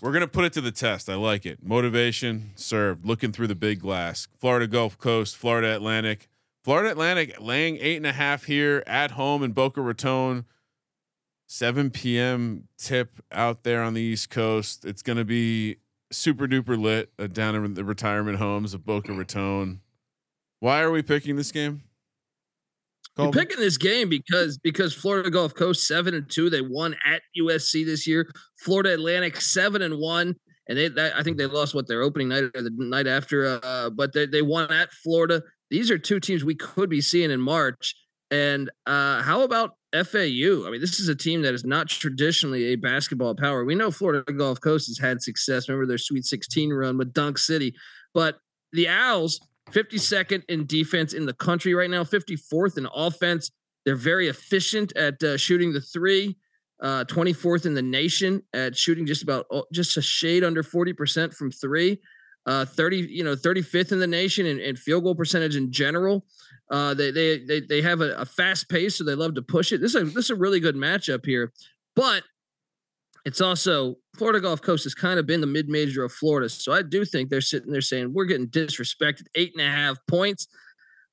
we're 0.02 0.12
gonna 0.12 0.28
put 0.28 0.46
it 0.46 0.54
to 0.54 0.62
the 0.62 0.72
test. 0.72 1.12
I 1.12 1.16
like 1.16 1.46
it. 1.46 1.64
Motivation 1.64 2.54
served. 2.56 3.06
Looking 3.06 3.32
through 3.32 3.48
the 3.48 3.56
big 3.56 3.82
glass. 3.82 4.28
Florida 4.40 4.66
Gulf 4.66 4.98
Coast, 4.98 5.38
Florida 5.38 5.76
Atlantic, 5.76 6.30
Florida 6.64 6.90
Atlantic 6.90 7.40
laying 7.40 7.78
eight 7.78 7.98
and 7.98 8.08
a 8.08 8.14
half 8.14 8.46
here 8.46 8.84
at 8.88 9.12
home 9.12 9.44
in 9.44 9.52
Boca 9.52 9.80
Raton. 9.80 10.46
7 11.46 11.92
p.m. 11.92 12.68
tip 12.80 13.22
out 13.32 13.62
there 13.62 13.84
on 13.84 13.94
the 13.94 14.02
East 14.02 14.32
Coast. 14.32 14.86
It's 14.86 15.04
gonna 15.04 15.24
be 15.24 15.78
super 16.14 16.48
duper 16.48 16.80
lit 16.80 17.12
uh, 17.20 17.28
down 17.28 17.56
in 17.56 17.74
the 17.74 17.84
retirement 17.84 18.38
homes 18.38 18.74
of 18.74 18.86
Boca 18.86 19.14
Raton. 19.14 19.82
Why 20.60 20.82
are 20.82 20.92
we 20.92 21.02
picking 21.02 21.36
this 21.36 21.52
game? 21.52 21.84
You're 23.18 23.26
Colby? 23.26 23.40
picking 23.40 23.60
this 23.60 23.78
game 23.78 24.10
because 24.10 24.58
because 24.58 24.94
Florida 24.94 25.30
Gulf 25.30 25.54
Coast 25.54 25.86
seven 25.86 26.14
and 26.16 26.30
two. 26.30 26.50
They 26.50 26.62
won 26.62 26.96
at 27.06 27.22
USC 27.40 27.86
this 27.86 28.08
year. 28.08 28.32
Florida 28.64 28.94
Atlantic 28.94 29.40
seven 29.40 29.82
and 29.82 30.00
one, 30.00 30.36
and 30.68 30.78
they 30.78 30.88
that, 30.88 31.16
I 31.16 31.22
think 31.22 31.38
they 31.38 31.46
lost 31.46 31.76
what 31.76 31.88
their 31.88 32.02
opening 32.02 32.30
night 32.30 32.44
or 32.44 32.62
the 32.62 32.72
night 32.76 33.06
after. 33.06 33.60
Uh, 33.64 33.90
but 33.92 34.14
they 34.14 34.26
they 34.26 34.42
won 34.42 34.72
at 34.72 34.92
Florida. 34.94 35.44
These 35.70 35.92
are 35.92 35.98
two 35.98 36.20
teams 36.20 36.44
we 36.44 36.56
could 36.56 36.90
be 36.90 37.02
seeing 37.02 37.30
in 37.30 37.42
March. 37.42 37.96
And 38.32 38.72
uh, 38.88 39.22
how 39.22 39.42
about 39.42 39.76
FAU? 39.94 40.66
I 40.66 40.72
mean, 40.72 40.82
this 40.82 41.00
is 41.00 41.08
a 41.08 41.16
team 41.16 41.42
that 41.44 41.54
is 41.54 41.64
not 41.64 41.88
traditionally 41.88 42.66
a 42.66 42.76
basketball 42.76 43.36
power. 43.36 43.64
We 43.64 43.76
know 43.76 43.92
Florida 43.92 44.32
Gulf 44.32 44.60
Coast 44.60 44.88
has 44.88 44.98
had 44.98 45.22
success. 45.22 45.70
Remember 45.70 45.86
their 45.86 45.98
Sweet 45.98 46.26
16 46.26 46.74
run 46.74 46.98
with 46.98 47.14
Dunk 47.14 47.38
City, 47.38 47.76
but 48.14 48.40
the 48.72 48.88
Owls 48.88 49.40
52nd 49.72 50.44
in 50.50 50.66
defense 50.66 51.14
in 51.14 51.26
the 51.26 51.34
country 51.34 51.74
right 51.74 51.90
now, 51.90 52.04
54th 52.04 52.78
in 52.78 52.88
offense. 52.94 53.52
They're 53.86 53.96
very 53.96 54.28
efficient 54.28 54.96
at 54.96 55.22
uh, 55.24 55.38
shooting 55.38 55.74
the 55.74 55.82
three, 55.82 56.38
uh, 56.82 57.06
24th 57.06 57.66
in 57.66 57.74
the 57.74 57.82
nation 57.82 58.42
at 58.54 58.78
shooting 58.78 59.06
just 59.06 59.24
about 59.24 59.46
oh, 59.52 59.66
just 59.72 59.98
a 59.98 60.02
shade 60.02 60.44
under 60.44 60.64
40% 60.64 61.34
from 61.34 61.52
three. 61.52 62.00
Uh, 62.46 62.66
30, 62.66 62.98
you 63.10 63.24
know, 63.24 63.36
35th 63.36 63.94
in 63.94 64.00
the 64.00 64.08
nation 64.08 64.46
in 64.46 64.76
field 64.76 65.04
goal 65.04 65.16
percentage 65.16 65.56
in 65.56 65.72
general. 65.72 66.26
Uh, 66.74 66.96
they, 66.96 67.12
they 67.12 67.38
they 67.38 67.60
they 67.62 67.82
have 67.84 68.02
a, 68.02 68.16
a 68.16 68.26
fast 68.26 68.68
pace, 68.68 68.98
so 68.98 69.04
they 69.04 69.14
love 69.14 69.36
to 69.36 69.44
push 69.44 69.72
it. 69.72 69.80
This 69.80 69.94
is 69.94 70.02
a, 70.02 70.06
this 70.06 70.26
is 70.26 70.32
a 70.32 70.36
really 70.36 70.60
good 70.60 70.76
matchup 70.76 71.24
here, 71.24 71.54
but 71.96 72.24
it's 73.26 73.42
also 73.42 73.98
Florida 74.18 74.42
Gulf 74.42 74.64
Coast 74.64 74.84
has 74.86 74.96
kind 74.96 75.20
of 75.20 75.28
been 75.28 75.40
the 75.40 75.46
mid 75.46 75.70
major 75.70 76.04
of 76.04 76.12
Florida. 76.12 76.50
So 76.50 76.74
I 76.74 76.82
do 76.82 77.06
think 77.06 77.30
they're 77.30 77.42
sitting 77.42 77.72
there 77.72 77.80
saying 77.80 78.12
we're 78.12 78.26
getting 78.26 78.48
disrespected. 78.48 79.28
Eight 79.36 79.54
and 79.56 79.62
a 79.62 79.70
half 79.70 79.98
points. 80.08 80.48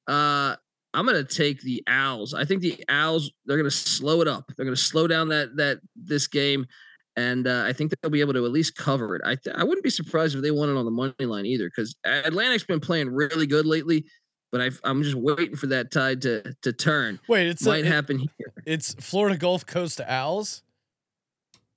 Uh, 0.09 0.57
I'm 0.95 1.05
going 1.05 1.25
to 1.25 1.35
take 1.35 1.61
the 1.61 1.83
Owls. 1.87 2.33
I 2.33 2.47
think 2.47 2.63
the 2.63 2.83
Owls 2.89 3.31
they're 3.45 3.59
going 3.59 3.69
to 3.69 3.77
slow 3.77 4.23
it 4.23 4.29
up. 4.29 4.51
They're 4.57 4.65
going 4.65 4.75
to 4.75 4.81
slow 4.81 5.07
down 5.07 5.29
that 5.29 5.57
that 5.57 5.81
this 5.95 6.27
game, 6.27 6.65
and 7.17 7.47
uh, 7.47 7.65
I 7.67 7.75
think 7.75 7.93
they'll 7.93 8.11
be 8.11 8.23
able 8.23 8.33
to 8.33 8.47
at 8.47 8.51
least 8.51 8.77
cover 8.77 9.15
it. 9.15 9.21
I 9.27 9.37
th- 9.37 9.55
I 9.55 9.63
wouldn't 9.63 9.85
be 9.85 9.91
surprised 9.91 10.35
if 10.35 10.43
they 10.43 10.51
won 10.51 10.71
it 10.71 10.79
on 10.79 10.87
the 10.87 10.91
money 10.91 11.15
line 11.21 11.45
either 11.45 11.69
because 11.69 11.95
Atlantic's 12.05 12.65
been 12.65 12.81
playing 12.81 13.11
really 13.11 13.47
good 13.47 13.67
lately. 13.67 14.07
But 14.53 14.61
i 14.61 14.71
I'm 14.85 15.03
just 15.03 15.15
waiting 15.15 15.57
for 15.57 15.69
that 15.69 15.91
tide 15.91 16.23
to 16.23 16.55
to 16.63 16.73
turn. 16.73 17.21
Wait, 17.29 17.47
it's 17.47 17.65
Might 17.65 17.85
a, 17.85 17.87
it- 17.87 17.93
happen 17.93 18.19
here. 18.19 18.53
it's 18.67 18.95
Florida 18.95 19.37
Gulf 19.37 19.65
Coast 19.67 20.01
Owls. 20.07 20.63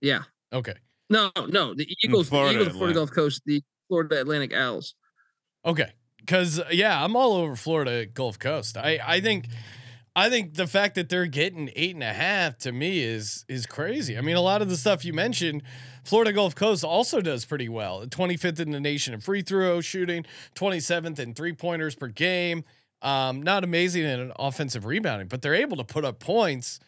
Yeah. 0.02 0.24
Okay. 0.52 0.74
No, 1.10 1.32
no. 1.50 1.74
The 1.74 1.88
Eagles, 2.04 2.30
Florida 2.30 2.58
the 2.58 2.62
Eagles, 2.66 2.78
Florida 2.78 2.94
Gulf 2.96 3.12
Coast, 3.12 3.42
the 3.46 3.62
Florida 3.88 4.20
Atlantic 4.22 4.54
Owls. 4.54 4.96
Okay. 5.66 5.92
Cause 6.26 6.60
yeah, 6.72 7.04
I'm 7.04 7.16
all 7.16 7.34
over 7.34 7.56
Florida 7.56 8.06
Gulf 8.06 8.40
Coast. 8.40 8.78
I, 8.78 9.00
I 9.06 9.20
think 9.22 9.48
I 10.16 10.30
think 10.30 10.54
the 10.54 10.68
fact 10.68 10.96
that 10.96 11.10
they're 11.10 11.26
getting 11.26 11.72
eight 11.76 11.96
and 11.96 12.04
a 12.04 12.14
half 12.14 12.58
to 12.60 12.72
me 12.72 13.00
is 13.00 13.46
is 13.48 13.66
crazy. 13.66 14.18
I 14.18 14.22
mean, 14.22 14.36
a 14.36 14.42
lot 14.42 14.62
of 14.62 14.70
the 14.70 14.78
stuff 14.78 15.04
you 15.04 15.14
mentioned, 15.14 15.64
Florida 16.04 16.32
Gulf 16.32 16.54
Coast 16.54 16.84
also 16.84 17.20
does 17.20 17.46
pretty 17.46 17.68
well. 17.68 18.06
25th 18.06 18.60
in 18.60 18.72
the 18.72 18.80
nation 18.80 19.14
in 19.14 19.22
free 19.22 19.42
throw 19.42 19.82
shooting, 19.82 20.26
27th 20.56 21.18
in 21.20 21.34
three 21.34 21.54
pointers 21.54 21.96
per 21.96 22.08
game. 22.08 22.64
Um, 23.02 23.42
not 23.42 23.64
amazing 23.64 24.04
in 24.04 24.32
offensive 24.38 24.86
rebounding, 24.86 25.28
but 25.28 25.42
they're 25.42 25.56
able 25.56 25.78
to 25.78 25.84
put 25.84 26.06
up 26.06 26.20
points. 26.20 26.80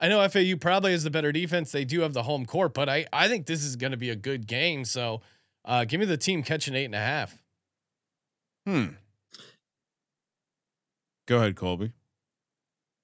I 0.00 0.08
know 0.08 0.26
FAU 0.28 0.56
probably 0.58 0.92
has 0.92 1.04
the 1.04 1.10
better 1.10 1.30
defense. 1.30 1.70
They 1.70 1.84
do 1.84 2.00
have 2.00 2.14
the 2.14 2.22
home 2.22 2.46
court, 2.46 2.72
but 2.72 2.88
I, 2.88 3.06
I 3.12 3.28
think 3.28 3.46
this 3.46 3.62
is 3.62 3.76
going 3.76 3.90
to 3.90 3.98
be 3.98 4.10
a 4.10 4.16
good 4.16 4.46
game. 4.46 4.84
So 4.84 5.20
uh, 5.64 5.84
give 5.84 6.00
me 6.00 6.06
the 6.06 6.16
team 6.16 6.42
catching 6.42 6.74
eight 6.74 6.86
and 6.86 6.94
a 6.94 6.98
half. 6.98 7.36
Hmm. 8.66 8.86
Go 11.26 11.36
ahead, 11.36 11.54
Colby. 11.54 11.92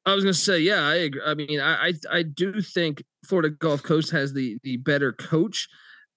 I 0.07 0.15
was 0.15 0.25
gonna 0.25 0.35
say, 0.35 0.61
yeah, 0.61 0.83
I 0.87 0.95
agree. 0.97 1.21
I 1.27 1.35
mean, 1.35 1.61
I, 1.61 1.89
I 1.89 1.93
I 2.19 2.23
do 2.23 2.61
think 2.63 3.03
Florida 3.27 3.51
Gulf 3.51 3.83
Coast 3.83 4.11
has 4.13 4.33
the 4.33 4.59
the 4.63 4.77
better 4.79 5.13
coach. 5.13 5.69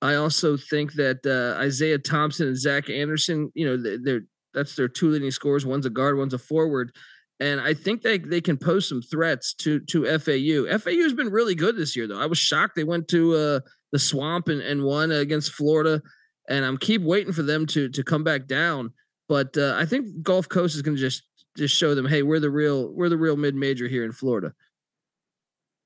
I 0.01 0.15
also 0.15 0.55
think 0.57 0.93
that 0.93 1.25
uh, 1.25 1.59
Isaiah 1.59 1.97
Thompson 1.97 2.47
and 2.47 2.57
Zach 2.57 2.89
Anderson, 2.89 3.51
you 3.55 3.65
know, 3.65 3.77
they- 3.77 3.97
they're 3.97 4.21
that's 4.53 4.75
their 4.75 4.87
two 4.87 5.09
leading 5.09 5.31
scores. 5.31 5.65
One's 5.65 5.85
a 5.85 5.89
guard, 5.89 6.17
one's 6.17 6.33
a 6.33 6.39
forward, 6.39 6.91
and 7.39 7.59
I 7.59 7.73
think 7.73 8.01
they 8.03 8.19
they 8.19 8.41
can 8.41 8.57
pose 8.57 8.87
some 8.87 9.01
threats 9.01 9.53
to 9.55 9.79
to 9.81 10.05
FAU. 10.19 10.65
FAU 10.77 11.01
has 11.03 11.13
been 11.13 11.29
really 11.31 11.55
good 11.55 11.75
this 11.75 11.95
year, 11.95 12.07
though. 12.07 12.19
I 12.21 12.27
was 12.27 12.37
shocked 12.37 12.75
they 12.75 12.83
went 12.83 13.07
to 13.09 13.35
uh, 13.35 13.59
the 13.91 13.99
Swamp 13.99 14.47
and, 14.49 14.61
and 14.61 14.83
won 14.83 15.11
against 15.11 15.51
Florida, 15.53 16.01
and 16.47 16.63
I'm 16.63 16.77
keep 16.77 17.01
waiting 17.01 17.33
for 17.33 17.43
them 17.43 17.65
to 17.67 17.89
to 17.89 18.03
come 18.03 18.23
back 18.23 18.47
down. 18.47 18.93
But 19.27 19.57
uh, 19.57 19.75
I 19.77 19.85
think 19.85 20.23
Gulf 20.23 20.49
Coast 20.49 20.75
is 20.75 20.81
going 20.81 20.95
to 20.97 21.01
just 21.01 21.23
just 21.59 21.75
show 21.75 21.93
them, 21.93 22.07
hey, 22.07 22.23
we're 22.23 22.39
the 22.39 22.49
real 22.49 22.87
we're 22.91 23.09
the 23.09 23.17
real 23.17 23.35
mid 23.35 23.53
major 23.55 23.87
here 23.87 24.03
in 24.05 24.11
Florida. 24.13 24.53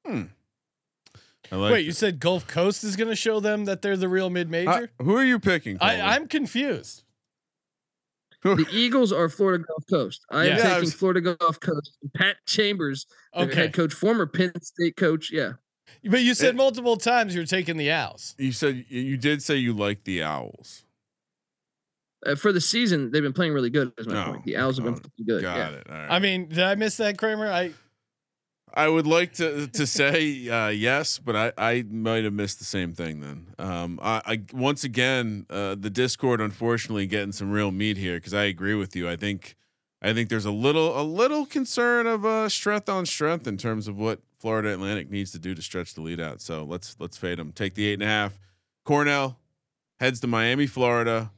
Hmm. 0.06 0.24
I 1.52 1.56
like. 1.58 1.72
Wait, 1.74 1.86
you 1.86 1.92
said 1.92 2.20
Gulf 2.20 2.48
Coast 2.48 2.84
is 2.84 2.96
going 2.96 3.10
to 3.10 3.16
show 3.16 3.40
them 3.40 3.66
that 3.66 3.82
they're 3.82 3.98
the 3.98 4.08
real 4.10 4.30
mid 4.30 4.50
major? 4.50 4.90
who 5.02 5.16
are 5.18 5.26
you 5.26 5.40
picking? 5.40 5.78
I, 5.82 6.16
I'm 6.16 6.28
confused. 6.28 7.04
The 8.44 8.68
Eagles 8.74 9.14
are 9.14 9.30
Florida 9.30 9.64
Gulf 9.66 9.84
Coast. 9.90 10.26
I 10.30 10.42
am 10.42 10.46
Yeah. 10.48 10.58
Yeah, 10.58 10.60
I 10.64 10.68
taking 10.68 10.80
was- 10.82 10.94
Florida 10.94 11.22
Gulf 11.22 11.60
Coast. 11.62 11.98
Pat 12.16 12.36
Chambers, 12.46 13.06
their 13.34 13.46
Okay, 13.46 13.56
head 13.56 13.74
coach, 13.74 13.94
former 13.94 14.26
Penn 14.26 14.52
State 14.62 14.98
coach. 14.98 15.32
Yeah, 15.32 15.54
but 16.04 16.22
you 16.22 16.34
said 16.34 16.50
It- 16.50 16.56
multiple 16.58 16.98
times 16.98 17.34
you're 17.34 17.46
taking 17.46 17.78
the 17.78 17.90
Owls. 17.92 18.36
you 18.38 18.52
said 18.52 18.86
you 18.90 19.16
did 19.18 19.42
say 19.42 19.56
you 19.56 19.74
like 19.74 20.04
the 20.04 20.22
Owls. 20.24 20.84
Uh, 22.26 22.36
for 22.36 22.52
the 22.52 22.62
season 22.62 23.12
they've 23.12 23.24
been 23.24 23.34
playing 23.34 23.54
really 23.54 23.70
good. 23.70 23.92
Is 23.98 24.08
my 24.08 24.22
Oh, 24.22 24.32
point. 24.32 24.46
The 24.46 24.58
Owls 24.58 24.78
have 24.78 24.86
been 24.86 24.96
oh, 24.96 25.24
good. 25.26 25.42
Got 25.42 25.58
yeah. 25.58 25.70
it. 25.78 25.88
All 25.90 25.96
right. 25.96 26.12
I 26.12 26.20
mean, 26.20 26.48
did 26.50 26.60
I 26.60 26.76
miss 26.76 26.98
that, 26.98 27.18
Kramer? 27.18 27.52
I 27.52 27.72
I 28.74 28.88
would 28.88 29.06
like 29.06 29.34
to 29.34 29.68
to 29.68 29.86
say 29.86 30.50
uh, 30.50 30.70
yes, 30.70 31.20
but 31.20 31.36
I 31.36 31.54
I 31.58 31.84
might 31.90 32.24
have 32.24 32.34
missed 32.34 32.60
the 32.60 32.66
same 32.66 32.94
thing 32.94 33.22
then. 33.22 33.48
Um, 33.60 34.00
I, 34.02 34.22
I 34.26 34.42
once 34.54 34.84
again 34.84 35.46
uh, 35.50 35.76
the 35.76 35.90
Discord 35.90 36.42
unfortunately 36.42 37.06
getting 37.08 37.32
some 37.34 37.52
real 37.52 37.72
meat 37.72 37.98
here 37.98 38.16
because 38.16 38.34
I 38.34 38.46
agree 38.46 38.74
with 38.74 38.96
you. 38.96 39.08
I 39.08 39.16
think 39.16 39.56
I 40.02 40.14
think 40.14 40.30
there's 40.30 40.46
a 40.46 40.52
little 40.52 41.00
a 41.00 41.04
little 41.04 41.46
concern 41.46 42.08
of 42.08 42.26
uh, 42.26 42.50
strength 42.50 42.90
on 42.90 43.06
strength 43.06 43.48
in 43.48 43.58
terms 43.58 43.88
of 43.88 43.98
what 43.98 44.22
Florida 44.40 44.74
Atlantic 44.74 45.10
needs 45.12 45.32
to 45.32 45.40
do 45.40 45.54
to 45.54 45.62
stretch 45.62 45.94
the 45.94 46.02
lead 46.02 46.20
out. 46.20 46.42
So 46.42 46.64
let's 46.64 46.96
let's 47.00 47.16
fade 47.16 47.38
them. 47.38 47.52
Take 47.52 47.76
the 47.76 47.86
eight 47.86 47.94
and 47.94 48.04
a 48.04 48.08
half. 48.08 48.40
Cornell 48.86 49.40
heads 50.00 50.20
to 50.22 50.28
Miami, 50.28 50.66
Florida. 50.68 51.32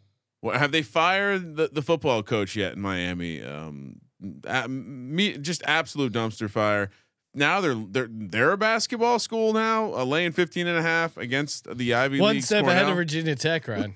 What, 0.46 0.58
have 0.58 0.72
they 0.72 0.82
fired 0.82 1.56
the, 1.56 1.70
the 1.72 1.82
football 1.82 2.24
coach 2.24 2.56
yet 2.56 2.74
in 2.74 2.82
Miami? 2.82 3.44
Um, 3.44 4.02
a- 4.46 4.68
me, 4.68 5.38
just 5.38 5.64
absolute 5.66 6.14
dumpster 6.14 6.50
fire 6.50 6.90
now 7.36 7.62
they're 7.62 7.76
they're 7.76 8.08
they're 8.10 8.52
a 8.54 8.58
basketball 8.58 9.20
school 9.20 9.54
now, 9.54 9.94
uh, 9.94 10.06
laying 10.06 10.32
15 10.32 10.68
and 10.68 10.78
a 10.78 10.82
half 10.82 11.18
against 11.18 11.68
the 11.78 11.94
Ivy 11.94 12.20
One 12.20 12.36
League. 12.36 12.44
step 12.44 12.66
ahead 12.66 12.88
of 12.88 12.96
Virginia 12.96 13.36
Tech, 13.36 13.68
Ryan. 13.68 13.96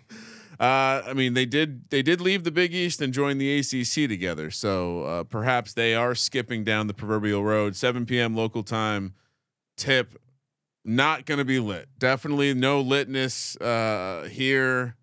Uh, 0.60 1.04
I 1.08 1.14
mean, 1.14 1.34
they 1.34 1.46
did 1.46 1.90
they 1.90 2.02
did 2.02 2.20
leave 2.20 2.44
the 2.44 2.52
Big 2.52 2.74
East 2.74 3.02
and 3.02 3.14
join 3.14 3.38
the 3.38 3.60
ACC 3.60 4.10
together, 4.10 4.52
so 4.52 5.04
uh, 5.04 5.24
perhaps 5.24 5.74
they 5.74 5.96
are 5.96 6.14
skipping 6.14 6.64
down 6.64 6.88
the 6.88 6.94
proverbial 6.94 7.44
road. 7.44 7.76
7 7.76 8.06
p.m. 8.06 8.36
local 8.36 8.62
time. 8.62 9.14
Tip, 9.78 10.20
not 10.84 11.26
going 11.26 11.38
to 11.38 11.46
be 11.46 11.60
lit. 11.60 11.88
Definitely 11.98 12.54
no 12.54 12.84
litness 12.84 13.56
uh, 13.62 14.28
here. 14.28 14.98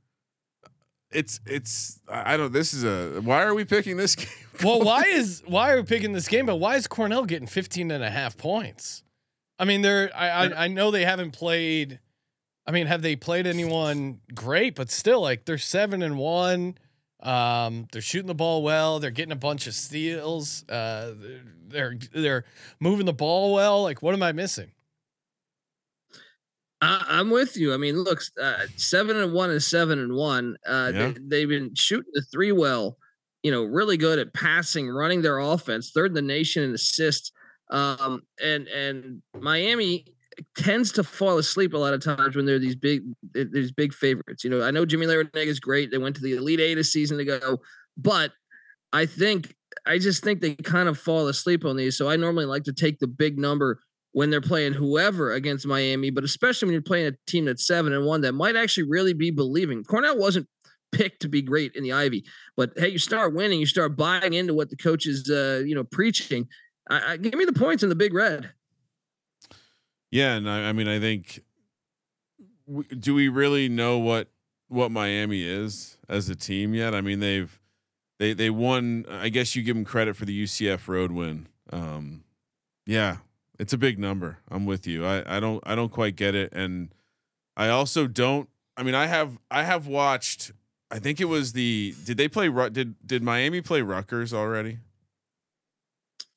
It's 1.13 1.41
it's 1.47 2.01
I 2.09 2.37
don't. 2.37 2.53
This 2.53 2.75
is 2.75 2.85
a. 2.85 3.21
Why 3.21 3.43
are 3.45 3.55
we 3.55 3.65
picking 3.65 3.97
this 3.97 4.15
game? 4.17 4.29
well, 4.65 4.81
why 4.83 5.03
is 5.07 5.43
why 5.47 5.73
are 5.73 5.77
we 5.77 5.83
picking 5.85 6.13
this 6.13 6.29
game? 6.29 6.47
But 6.47 6.57
why 6.57 6.77
is 6.77 6.87
Cornell 6.87 7.25
getting 7.25 7.47
15 7.47 7.91
and 7.91 8.03
a 8.03 8.11
half 8.11 8.37
points? 8.37 9.03
I 9.59 9.65
mean, 9.65 9.83
they're 9.83 10.11
I 10.15 10.29
I, 10.29 10.65
I 10.65 10.69
know 10.69 10.91
they 10.91 11.05
haven't 11.05 11.33
played. 11.33 12.01
I 12.67 12.73
mean, 12.73 12.89
have 12.89 13.01
they 13.03 13.15
played 13.15 13.47
anyone 13.47 14.21
great? 14.35 14.75
But 14.75 14.91
still, 14.91 15.21
like 15.21 15.45
they're 15.45 15.59
seven 15.59 16.03
and 16.03 16.19
one. 16.19 16.77
Um, 17.21 17.87
they're 17.93 18.03
shooting 18.03 18.27
the 18.27 18.35
ball 18.35 18.63
well. 18.63 18.99
They're 18.99 19.11
getting 19.11 19.33
a 19.33 19.37
bunch 19.37 19.67
of 19.67 19.75
steals. 19.75 20.69
Uh, 20.69 21.15
they're 21.69 21.97
they're 22.13 22.45
moving 22.81 23.07
the 23.07 23.13
ball 23.13 23.55
well. 23.55 23.83
Like, 23.83 24.03
what 24.03 24.15
am 24.15 24.23
I 24.23 24.33
missing? 24.33 24.71
I, 26.81 27.05
I'm 27.09 27.31
with 27.31 27.57
you. 27.57 27.73
I 27.73 27.77
mean, 27.77 27.97
look, 27.97 28.21
uh, 28.41 28.67
seven 28.77 29.17
and 29.17 29.33
one 29.33 29.51
is 29.51 29.67
seven 29.67 29.99
and 29.99 30.15
one. 30.15 30.57
Uh, 30.67 30.93
Yeah. 30.95 31.13
they, 31.13 31.21
they've 31.21 31.49
been 31.49 31.75
shooting 31.75 32.11
the 32.13 32.25
three 32.33 32.53
well. 32.53 32.99
You 33.43 33.53
know, 33.53 33.63
really 33.63 33.97
good 33.97 34.19
at 34.19 34.35
passing, 34.35 34.89
running 34.89 35.23
their 35.23 35.39
offense, 35.39 35.91
third 35.95 36.11
in 36.11 36.15
the 36.15 36.23
nation 36.23 36.65
in 36.65 36.75
assists. 36.75 37.31
Um, 37.71 38.23
and 38.43 38.67
and 38.69 39.23
Miami 39.39 40.07
tends 40.57 40.93
to 40.93 41.05
fall 41.05 41.39
asleep 41.39 41.73
a 41.73 41.79
lot 41.79 41.95
of 41.95 42.03
times 42.03 42.37
when 42.37 42.45
they're 42.45 42.59
these 42.59 42.77
big 42.77 43.03
these 43.33 43.73
big 43.73 43.93
favorites. 43.95 44.43
You 44.45 44.51
know, 44.51 44.63
I 44.63 44.71
know 44.71 44.85
Jimmy 44.85 45.07
Larrañaga 45.07 45.47
is 45.47 45.61
great. 45.61 45.91
They 45.91 45.99
went 45.99 46.17
to 46.17 46.23
the 46.23 46.35
Elite 46.35 46.61
Eight 46.61 46.79
a 46.79 46.85
season 46.85 47.21
ago, 47.21 47.61
but 47.97 48.33
I 48.93 49.07
think 49.07 49.55
I 49.87 49.99
just 49.99 50.25
think 50.25 50.41
they 50.41 50.55
kind 50.55 50.89
of 50.89 50.99
fall 50.99 51.29
asleep 51.29 51.65
on 51.65 51.77
these. 51.77 51.97
So 51.97 52.09
I 52.09 52.17
normally 52.17 52.47
like 52.47 52.65
to 52.65 52.73
take 52.73 52.99
the 52.99 53.07
big 53.07 53.39
number 53.39 53.81
when 54.17 54.31
they're 54.31 54.41
playing 54.41 54.73
whoever 54.73 55.35
against 55.35 55.67
Miami, 55.67 56.09
but 56.09 56.25
especially 56.25 56.65
when 56.65 56.73
you're 56.73 56.81
playing 56.81 57.07
a 57.07 57.31
team 57.31 57.45
that's 57.45 57.67
seven 57.67 57.93
and 57.93 58.07
one 58.07 58.23
that 58.23 58.33
might 58.33 58.57
actually 58.57 58.89
really 58.89 59.13
be 59.13 59.31
believing. 59.31 59.85
Cornell 59.85 60.17
wasn't 60.17 60.49
picked 60.91 61.21
to 61.21 61.29
be 61.29 61.43
great 61.43 61.77
in 61.77 61.83
the 61.83 61.93
Ivy, 61.93 62.25
but 62.57 62.73
hey, 62.79 62.89
you 62.89 62.97
start 62.97 63.35
winning, 63.35 63.61
you 63.61 63.67
start 63.67 63.95
buying 63.95 64.33
into 64.33 64.55
what 64.55 64.71
the 64.71 64.77
coach 64.77 65.05
is, 65.05 65.31
uh, 65.31 65.63
you 65.67 65.75
know, 65.75 65.85
preaching. 65.85 66.49
I, 66.89 67.13
I, 67.13 67.17
give 67.19 67.35
me 67.35 67.45
the 67.45 67.53
points 67.53 67.83
in 67.83 67.91
the 67.91 67.95
big 67.95 68.15
red. 68.15 68.53
Yeah, 70.11 70.37
and 70.37 70.49
I, 70.49 70.71
I 70.71 70.73
mean, 70.73 70.89
I 70.89 70.99
think. 70.99 71.43
Do 72.99 73.15
we 73.15 73.29
really 73.29 73.69
know 73.69 73.99
what 73.99 74.29
what 74.69 74.91
Miami 74.91 75.43
is 75.43 75.99
as 76.09 76.31
a 76.31 76.35
team 76.35 76.73
yet? 76.73 76.95
I 76.95 77.03
mean, 77.03 77.21
they've 77.21 77.61
they 78.19 78.33
they 78.33 78.49
won. 78.49 79.05
I 79.11 79.29
guess 79.29 79.55
you 79.55 79.63
give 79.63 79.77
them 79.77 79.85
credit 79.85 80.17
for 80.17 80.25
the 80.25 80.45
UCF 80.45 80.89
road 80.89 81.13
win. 81.13 81.49
Um, 81.71 82.25
yeah, 82.87 83.19
it's 83.59 83.73
a 83.73 83.79
big 83.79 83.99
number. 83.99 84.39
I'm 84.51 84.67
with 84.67 84.87
you. 84.87 85.05
I 85.05 85.37
I 85.37 85.41
don't 85.41 85.63
I 85.67 85.75
don't 85.75 85.91
quite 85.91 86.17
get 86.17 86.35
it, 86.35 86.53
and 86.53 86.95
I 87.57 87.69
also 87.69 88.07
don't. 88.07 88.49
I 88.77 88.83
mean, 88.83 88.95
I 88.95 89.07
have 89.07 89.39
I 89.51 89.63
have 89.65 89.87
watched. 89.87 90.53
I 90.91 90.99
think 90.99 91.21
it 91.21 91.25
was 91.25 91.53
the. 91.53 91.95
Did 92.05 92.17
they 92.17 92.29
play? 92.29 92.49
Did 92.71 92.95
did 93.07 93.23
Miami 93.23 93.61
play 93.61 93.83
Rutgers 93.83 94.33
already? 94.33 94.79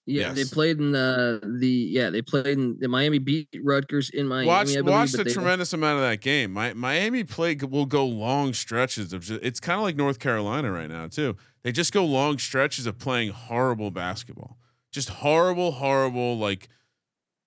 Yeah, 0.10 0.34
they 0.34 0.43
played 0.43 0.79
in 0.79 0.91
the 0.91 1.39
the 1.60 1.67
yeah 1.67 2.10
they 2.10 2.23
played 2.23 2.47
in 2.47 2.77
the 2.79 2.88
Miami 2.88 3.19
beat 3.19 3.47
Rutgers 3.63 4.10
in 4.10 4.27
Miami. 4.27 4.47
Watched 4.47 4.71
I 4.71 4.82
believe, 4.82 4.88
watched 4.88 5.19
a 5.19 5.23
tremendous 5.23 5.71
amount 5.71 5.97
of 5.97 6.01
that 6.01 6.19
game. 6.21 6.51
My, 6.51 6.73
Miami 6.73 7.23
play 7.23 7.55
will 7.55 7.86
go 7.86 8.05
long 8.05 8.53
stretches 8.53 9.13
of 9.13 9.21
just, 9.23 9.43
it's 9.43 9.60
kind 9.60 9.77
of 9.77 9.84
like 9.84 9.95
North 9.95 10.17
Carolina 10.17 10.71
right 10.71 10.89
now 10.89 11.08
too. 11.08 11.38
They 11.63 11.71
just 11.71 11.93
go 11.93 12.05
long 12.05 12.39
stretches 12.39 12.88
of 12.88 12.97
playing 12.97 13.32
horrible 13.32 13.91
basketball, 13.91 14.58
just 14.91 15.10
horrible, 15.10 15.73
horrible 15.73 16.39
like 16.39 16.69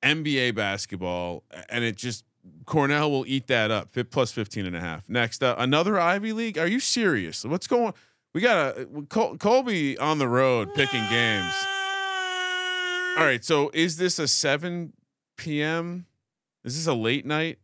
NBA 0.02 0.54
basketball, 0.54 1.44
and 1.68 1.84
it 1.84 1.96
just 1.96 2.24
Cornell 2.66 3.10
will 3.10 3.24
eat 3.26 3.46
that 3.46 3.70
up. 3.70 3.92
Fit 3.92 4.10
plus 4.10 4.32
15 4.32 4.66
and 4.66 4.74
a 4.76 4.80
half. 4.80 5.08
Next 5.08 5.42
up, 5.42 5.58
another 5.60 5.98
Ivy 5.98 6.32
League. 6.32 6.58
Are 6.58 6.66
you 6.66 6.80
serious? 6.80 7.44
What's 7.44 7.66
going? 7.66 7.94
We 8.34 8.40
got 8.40 8.78
a 8.78 8.86
Col- 9.08 9.36
Colby 9.36 9.98
on 9.98 10.18
the 10.18 10.26
road 10.28 10.74
picking 10.74 11.04
games. 11.10 11.54
All 13.18 13.24
right, 13.24 13.44
so 13.44 13.70
is 13.74 13.98
this 13.98 14.18
a 14.18 14.26
7 14.26 14.94
p.m. 15.36 16.06
Is 16.64 16.76
this 16.76 16.86
a 16.86 16.94
late 16.94 17.26
night 17.26 17.58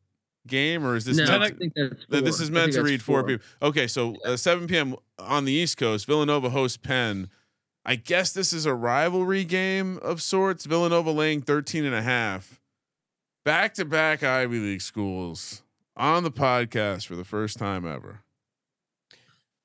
game 0.47 0.87
or 0.87 0.95
is 0.97 1.07
this 1.07 1.17
no, 1.17 1.25
meant 1.25 1.43
I 1.43 1.49
to- 1.49 1.55
think 1.57 1.73
that's 1.75 2.23
this 2.23 2.41
is 2.41 2.51
meant 2.51 2.75
to 2.75 2.83
read 2.83 3.03
four 3.03 3.25
people. 3.25 3.45
Okay, 3.63 3.87
so 3.87 4.15
uh, 4.27 4.37
7 4.37 4.67
p.m. 4.67 4.95
on 5.19 5.45
the 5.47 5.53
East 5.53 5.79
Coast, 5.79 6.07
Villanova 6.07 6.51
hosts 6.51 6.77
Penn. 6.77 7.31
I 7.89 7.97
guess 7.97 8.35
this 8.35 8.53
is 8.53 8.67
a 8.67 8.75
rivalry 8.75 9.45
game 9.45 9.97
of 10.03 10.21
sorts. 10.21 10.67
Villanova 10.67 11.11
laying 11.11 11.41
13 11.41 11.87
and 11.87 11.95
a 11.95 12.03
half. 12.03 12.61
Back 13.47 13.73
to 13.75 13.87
back 13.87 14.23
Ivy 14.23 14.59
League 14.59 14.83
schools 14.83 15.63
on 15.97 16.23
the 16.23 16.31
podcast 16.31 17.07
for 17.07 17.17
the 17.17 17.25
first 17.25 17.57
time 17.57 17.87
ever. 17.87 18.21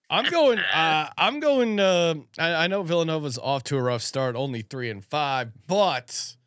I'm 0.10 0.32
going. 0.32 0.60
Uh, 0.60 1.10
I'm 1.18 1.42
going. 1.42 1.82
Uh, 1.82 2.14
I, 2.40 2.54
I 2.54 2.68
know 2.68 2.82
Villanova's 2.84 3.38
off 3.38 3.64
to 3.64 3.78
a 3.78 3.82
rough 3.82 4.02
start, 4.02 4.38
only 4.38 4.62
three 4.62 4.90
and 4.90 5.04
five, 5.04 5.52
but 5.68 6.38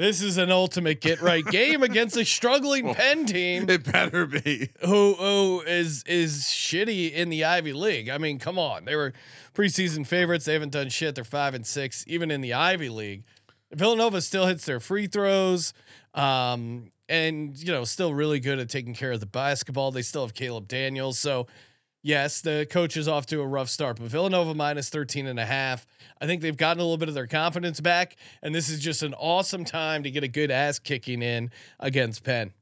this 0.00 0.22
is 0.22 0.38
an 0.38 0.50
ultimate 0.50 1.00
get 1.00 1.20
right 1.20 1.44
game 1.44 1.82
against 1.82 2.16
a 2.16 2.24
struggling 2.24 2.86
Well, 2.86 2.94
Penn 2.96 3.26
team 3.26 3.68
It 3.68 3.84
better 3.84 4.26
be. 4.26 4.70
who 4.84 5.14
who 5.14 5.62
is 5.66 6.02
is 6.04 6.44
shitty 6.44 7.12
in 7.12 7.28
the 7.28 7.44
Ivy 7.44 7.72
League. 7.74 8.08
I 8.08 8.18
mean, 8.18 8.38
come 8.38 8.58
on, 8.58 8.86
they 8.86 8.96
were 8.96 9.12
preseason 9.54 10.06
favorites. 10.06 10.46
They 10.46 10.54
haven't 10.54 10.72
done 10.72 10.88
shit. 10.88 11.14
They're 11.14 11.24
five 11.24 11.54
and 11.54 11.66
six, 11.66 12.04
even 12.06 12.30
in 12.30 12.40
the 12.40 12.54
Ivy 12.54 12.88
League. 12.88 13.24
Villanova 13.72 14.20
still 14.22 14.46
hits 14.46 14.64
their 14.64 14.80
free 14.80 15.06
throws, 15.06 15.74
um, 16.14 16.90
and 17.08 17.56
you 17.56 17.70
know, 17.72 17.84
still 17.84 18.14
really 18.14 18.40
good 18.40 18.58
at 18.58 18.68
taking 18.68 18.94
care 18.94 19.12
of 19.12 19.20
the 19.20 19.26
basketball. 19.26 19.92
They 19.92 20.02
still 20.02 20.22
have 20.22 20.34
Caleb 20.34 20.66
Daniels, 20.66 21.18
so 21.18 21.46
yes, 22.02 22.40
the 22.40 22.66
coach 22.70 22.96
is 22.96 23.08
off 23.08 23.26
to 23.26 23.40
a 23.40 23.46
rough 23.46 23.68
start, 23.68 23.98
but 23.98 24.06
Villanova 24.06 24.54
minus 24.54 24.88
13 24.88 25.26
and 25.26 25.38
a 25.38 25.46
half. 25.46 25.86
I 26.20 26.26
think 26.26 26.42
they've 26.42 26.56
gotten 26.56 26.80
a 26.80 26.84
little 26.84 26.98
bit 26.98 27.08
of 27.08 27.14
their 27.14 27.26
confidence 27.26 27.80
back, 27.80 28.16
and 28.42 28.54
this 28.54 28.68
is 28.68 28.80
just 28.80 29.02
an 29.02 29.14
awesome 29.14 29.64
time 29.64 30.02
to 30.02 30.10
get 30.10 30.24
a 30.24 30.28
good 30.28 30.50
ass 30.50 30.78
kicking 30.78 31.22
in 31.22 31.50
against 31.78 32.24
Penn. 32.24 32.52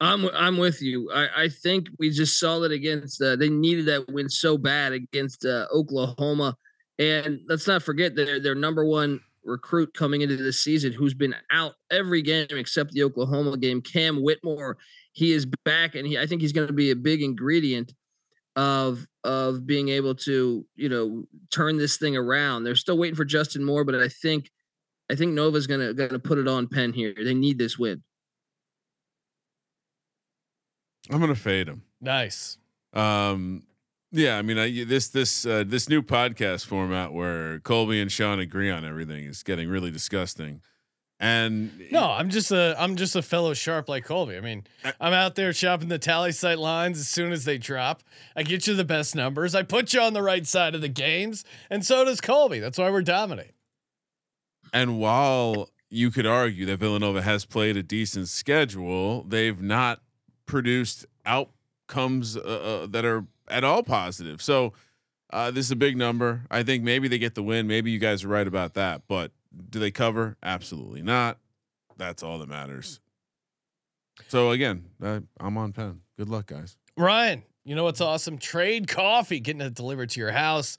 I'm 0.00 0.28
I'm 0.34 0.58
with 0.58 0.82
you. 0.82 1.10
I, 1.10 1.44
I 1.44 1.48
think 1.48 1.88
we 1.98 2.10
just 2.10 2.38
saw 2.38 2.62
it 2.62 2.72
against. 2.72 3.20
Uh, 3.22 3.36
they 3.36 3.48
needed 3.48 3.86
that 3.86 4.08
win 4.08 4.28
so 4.28 4.58
bad 4.58 4.92
against 4.92 5.46
uh, 5.46 5.66
Oklahoma, 5.72 6.56
and 6.98 7.40
let's 7.48 7.66
not 7.66 7.82
forget 7.82 8.14
their 8.14 8.38
their 8.38 8.54
number 8.54 8.84
one 8.84 9.20
recruit 9.42 9.94
coming 9.94 10.20
into 10.20 10.36
this 10.36 10.60
season, 10.60 10.92
who's 10.92 11.14
been 11.14 11.34
out 11.50 11.74
every 11.90 12.20
game 12.20 12.46
except 12.50 12.92
the 12.92 13.04
Oklahoma 13.04 13.56
game. 13.56 13.80
Cam 13.80 14.22
Whitmore, 14.22 14.76
he 15.16 15.32
is 15.32 15.46
back, 15.64 15.94
and 15.94 16.06
he 16.06 16.18
I 16.18 16.26
think 16.26 16.42
he's 16.42 16.52
going 16.52 16.66
to 16.66 16.74
be 16.74 16.90
a 16.90 16.96
big 16.96 17.22
ingredient 17.22 17.94
of 18.54 19.06
of 19.24 19.66
being 19.66 19.88
able 19.88 20.14
to 20.14 20.66
you 20.76 20.88
know 20.90 21.24
turn 21.50 21.78
this 21.78 21.96
thing 21.96 22.16
around. 22.16 22.64
They're 22.64 22.76
still 22.76 22.98
waiting 22.98 23.16
for 23.16 23.24
Justin 23.24 23.64
Moore, 23.64 23.82
but 23.82 23.94
I 23.94 24.08
think 24.08 24.50
I 25.10 25.14
think 25.14 25.32
Nova's 25.32 25.66
gonna 25.66 25.94
gonna 25.94 26.18
put 26.18 26.36
it 26.36 26.46
on 26.46 26.68
Penn 26.68 26.92
here. 26.92 27.14
They 27.16 27.32
need 27.32 27.56
this 27.56 27.78
win. 27.78 28.02
I'm 31.10 31.20
gonna 31.20 31.34
fade 31.34 31.68
him. 31.68 31.82
Nice. 31.98 32.58
Um, 32.92 33.62
yeah, 34.12 34.36
I 34.36 34.42
mean, 34.42 34.58
I, 34.58 34.84
this 34.84 35.08
this 35.08 35.46
uh, 35.46 35.64
this 35.66 35.88
new 35.88 36.02
podcast 36.02 36.66
format 36.66 37.14
where 37.14 37.58
Colby 37.60 38.02
and 38.02 38.12
Sean 38.12 38.38
agree 38.38 38.70
on 38.70 38.84
everything 38.84 39.24
is 39.24 39.42
getting 39.42 39.70
really 39.70 39.90
disgusting. 39.90 40.60
And 41.18 41.72
No, 41.90 42.10
I'm 42.10 42.28
just 42.28 42.50
a 42.52 42.76
I'm 42.78 42.96
just 42.96 43.16
a 43.16 43.22
fellow 43.22 43.54
sharp 43.54 43.88
like 43.88 44.04
Colby. 44.04 44.36
I 44.36 44.40
mean, 44.40 44.64
I'm 45.00 45.14
out 45.14 45.34
there 45.34 45.52
shopping 45.54 45.88
the 45.88 45.98
tally 45.98 46.32
site 46.32 46.58
lines 46.58 46.98
as 46.98 47.08
soon 47.08 47.32
as 47.32 47.44
they 47.46 47.56
drop. 47.56 48.02
I 48.36 48.42
get 48.42 48.66
you 48.66 48.74
the 48.74 48.84
best 48.84 49.14
numbers. 49.16 49.54
I 49.54 49.62
put 49.62 49.94
you 49.94 50.00
on 50.02 50.12
the 50.12 50.22
right 50.22 50.46
side 50.46 50.74
of 50.74 50.82
the 50.82 50.88
games, 50.88 51.44
and 51.70 51.86
so 51.86 52.04
does 52.04 52.20
Colby. 52.20 52.58
That's 52.58 52.76
why 52.76 52.90
we're 52.90 53.00
dominating. 53.02 53.52
and 54.74 54.98
while 54.98 55.70
you 55.88 56.10
could 56.10 56.26
argue 56.26 56.66
that 56.66 56.78
Villanova 56.78 57.22
has 57.22 57.44
played 57.46 57.76
a 57.76 57.82
decent 57.82 58.28
schedule, 58.28 59.22
they've 59.22 59.62
not 59.62 60.00
produced 60.44 61.06
outcomes 61.24 62.36
uh, 62.36 62.40
uh, 62.82 62.86
that 62.88 63.04
are 63.04 63.24
at 63.48 63.64
all 63.64 63.82
positive. 63.82 64.42
So 64.42 64.72
uh, 65.32 65.50
this 65.50 65.66
is 65.66 65.70
a 65.70 65.76
big 65.76 65.96
number. 65.96 66.42
I 66.50 66.62
think 66.62 66.82
maybe 66.84 67.08
they 67.08 67.18
get 67.18 67.34
the 67.36 67.42
win. 67.42 67.66
Maybe 67.66 67.90
you 67.90 67.98
guys 67.98 68.24
are 68.24 68.28
right 68.28 68.46
about 68.46 68.74
that. 68.74 69.02
But 69.08 69.30
do 69.70 69.78
they 69.78 69.90
cover? 69.90 70.36
Absolutely 70.42 71.02
not. 71.02 71.38
That's 71.96 72.22
all 72.22 72.38
that 72.38 72.48
matters. 72.48 73.00
So 74.28 74.50
again, 74.50 74.84
uh, 75.02 75.20
I'm 75.38 75.56
on 75.58 75.72
Penn. 75.72 76.00
Good 76.18 76.28
luck, 76.28 76.46
guys. 76.46 76.76
Ryan, 76.96 77.42
you 77.64 77.74
know 77.74 77.84
what's 77.84 78.00
awesome? 78.00 78.38
Trade 78.38 78.88
coffee, 78.88 79.40
getting 79.40 79.60
it 79.60 79.74
delivered 79.74 80.10
to 80.10 80.20
your 80.20 80.32
house. 80.32 80.78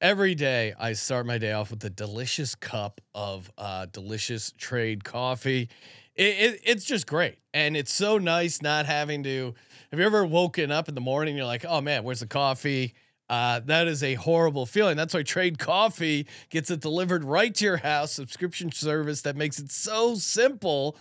Every 0.00 0.34
day 0.34 0.74
I 0.78 0.92
start 0.92 1.26
my 1.26 1.38
day 1.38 1.52
off 1.52 1.70
with 1.70 1.82
a 1.84 1.90
delicious 1.90 2.54
cup 2.54 3.00
of 3.14 3.50
uh, 3.56 3.86
delicious 3.86 4.52
trade 4.58 5.02
coffee. 5.02 5.68
It, 6.14 6.24
it, 6.24 6.60
it's 6.64 6.84
just 6.84 7.06
great. 7.06 7.38
And 7.52 7.76
it's 7.76 7.92
so 7.92 8.18
nice 8.18 8.62
not 8.62 8.86
having 8.86 9.22
to. 9.24 9.54
Have 9.90 10.00
you 10.00 10.06
ever 10.06 10.24
woken 10.24 10.70
up 10.70 10.88
in 10.88 10.94
the 10.94 11.00
morning? 11.00 11.32
And 11.32 11.38
you're 11.38 11.46
like, 11.46 11.64
oh 11.64 11.80
man, 11.80 12.04
where's 12.04 12.20
the 12.20 12.26
coffee? 12.26 12.94
Uh, 13.34 13.58
that 13.58 13.88
is 13.88 14.04
a 14.04 14.14
horrible 14.14 14.64
feeling. 14.64 14.96
That's 14.96 15.12
why 15.12 15.24
Trade 15.24 15.58
Coffee 15.58 16.28
gets 16.50 16.70
it 16.70 16.78
delivered 16.78 17.24
right 17.24 17.52
to 17.52 17.64
your 17.64 17.78
house. 17.78 18.12
Subscription 18.12 18.70
service 18.70 19.22
that 19.22 19.34
makes 19.34 19.58
it 19.58 19.72
so 19.72 20.14
simple 20.14 20.96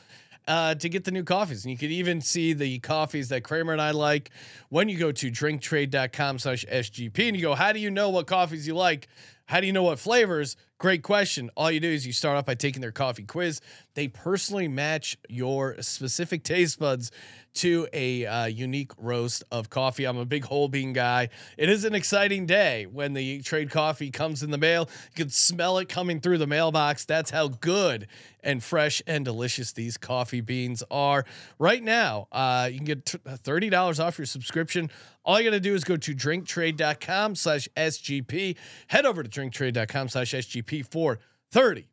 uh, 0.48 0.74
to 0.74 0.90
get 0.90 1.04
the 1.04 1.12
new 1.12 1.24
coffees. 1.24 1.64
And 1.64 1.72
you 1.72 1.78
can 1.78 1.92
even 1.92 2.22
see 2.22 2.54
the 2.54 2.80
coffees 2.80 3.30
that 3.30 3.44
Kramer 3.44 3.72
and 3.72 3.80
I 3.80 3.92
like 3.92 4.32
when 4.70 4.90
you 4.90 4.98
go 4.98 5.12
to 5.12 5.30
drinktrade.com 5.30 6.40
slash 6.40 6.66
SGP 6.66 7.20
and 7.28 7.36
you 7.36 7.44
go, 7.44 7.54
how 7.54 7.72
do 7.72 7.78
you 7.80 7.92
know 7.92 8.10
what 8.10 8.26
coffees 8.26 8.66
you 8.66 8.74
like? 8.74 9.10
How 9.46 9.60
do 9.60 9.68
you 9.68 9.74
know 9.74 9.84
what 9.84 10.00
flavors? 10.00 10.58
Great 10.80 11.04
question. 11.04 11.50
All 11.56 11.72
you 11.72 11.80
do 11.80 11.90
is 11.90 12.06
you 12.06 12.14
start 12.14 12.38
off 12.38 12.46
by 12.46 12.56
taking 12.56 12.82
their 12.82 12.92
coffee 12.92 13.24
quiz. 13.24 13.62
They 13.94 14.08
personally 14.08 14.68
match 14.68 15.18
your 15.30 15.82
specific 15.82 16.44
taste 16.44 16.80
buds 16.80 17.12
to 17.56 17.88
a 17.94 18.26
uh, 18.26 18.46
unique 18.46 18.92
roast 18.98 19.44
of 19.52 19.70
coffee. 19.70 20.06
I'm 20.06 20.18
a 20.18 20.26
big 20.26 20.44
whole 20.44 20.68
bean 20.68 20.92
guy. 20.94 21.30
It 21.58 21.70
is 21.70 21.86
an 21.86 21.94
exciting 21.94 22.46
day 22.46 22.88
when 22.88 23.14
the 23.14 23.42
trade 23.42 23.70
coffee 23.70 24.10
comes 24.10 24.42
in 24.42 24.50
the 24.50 24.58
mail. 24.58 24.90
You 25.16 25.26
can 25.26 25.30
smell 25.30 25.78
it 25.78 25.88
coming 25.88 26.20
through 26.20 26.40
the 26.40 26.48
mailbox. 26.48 27.06
That's 27.06 27.30
how 27.30 27.50
good 27.50 28.08
and 28.44 28.62
fresh 28.62 29.02
and 29.08 29.24
delicious 29.24 29.72
these 29.72 29.98
coffee 29.98 30.42
beans 30.42 30.84
are. 30.90 31.26
Right 31.60 31.82
now, 31.82 32.28
uh, 32.32 32.70
you 32.72 32.78
can 32.78 32.86
get 32.86 33.06
$30 33.06 34.04
off 34.04 34.18
your 34.18 34.26
subscription. 34.26 34.90
All 35.24 35.40
you 35.40 35.50
got 35.50 35.56
to 35.56 35.62
do 35.62 35.74
is 35.74 35.86
go 35.86 35.96
to 35.96 36.14
drinktrade.com 36.14 37.36
slash 37.36 37.70
SGP. 37.78 38.58
Head 38.88 39.06
over 39.06 39.24
to 39.24 39.30
drinktrade.com 39.30 40.10
slash 40.10 40.34
SGP 40.34 40.63
for 40.90 41.20
$30 41.54 41.86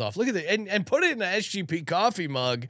off. 0.00 0.16
Look 0.16 0.28
at 0.28 0.34
that, 0.34 0.52
and, 0.52 0.68
and 0.68 0.86
put 0.86 1.02
it 1.02 1.12
in 1.12 1.22
an 1.22 1.40
SGP 1.40 1.86
coffee 1.86 2.28
mug. 2.28 2.66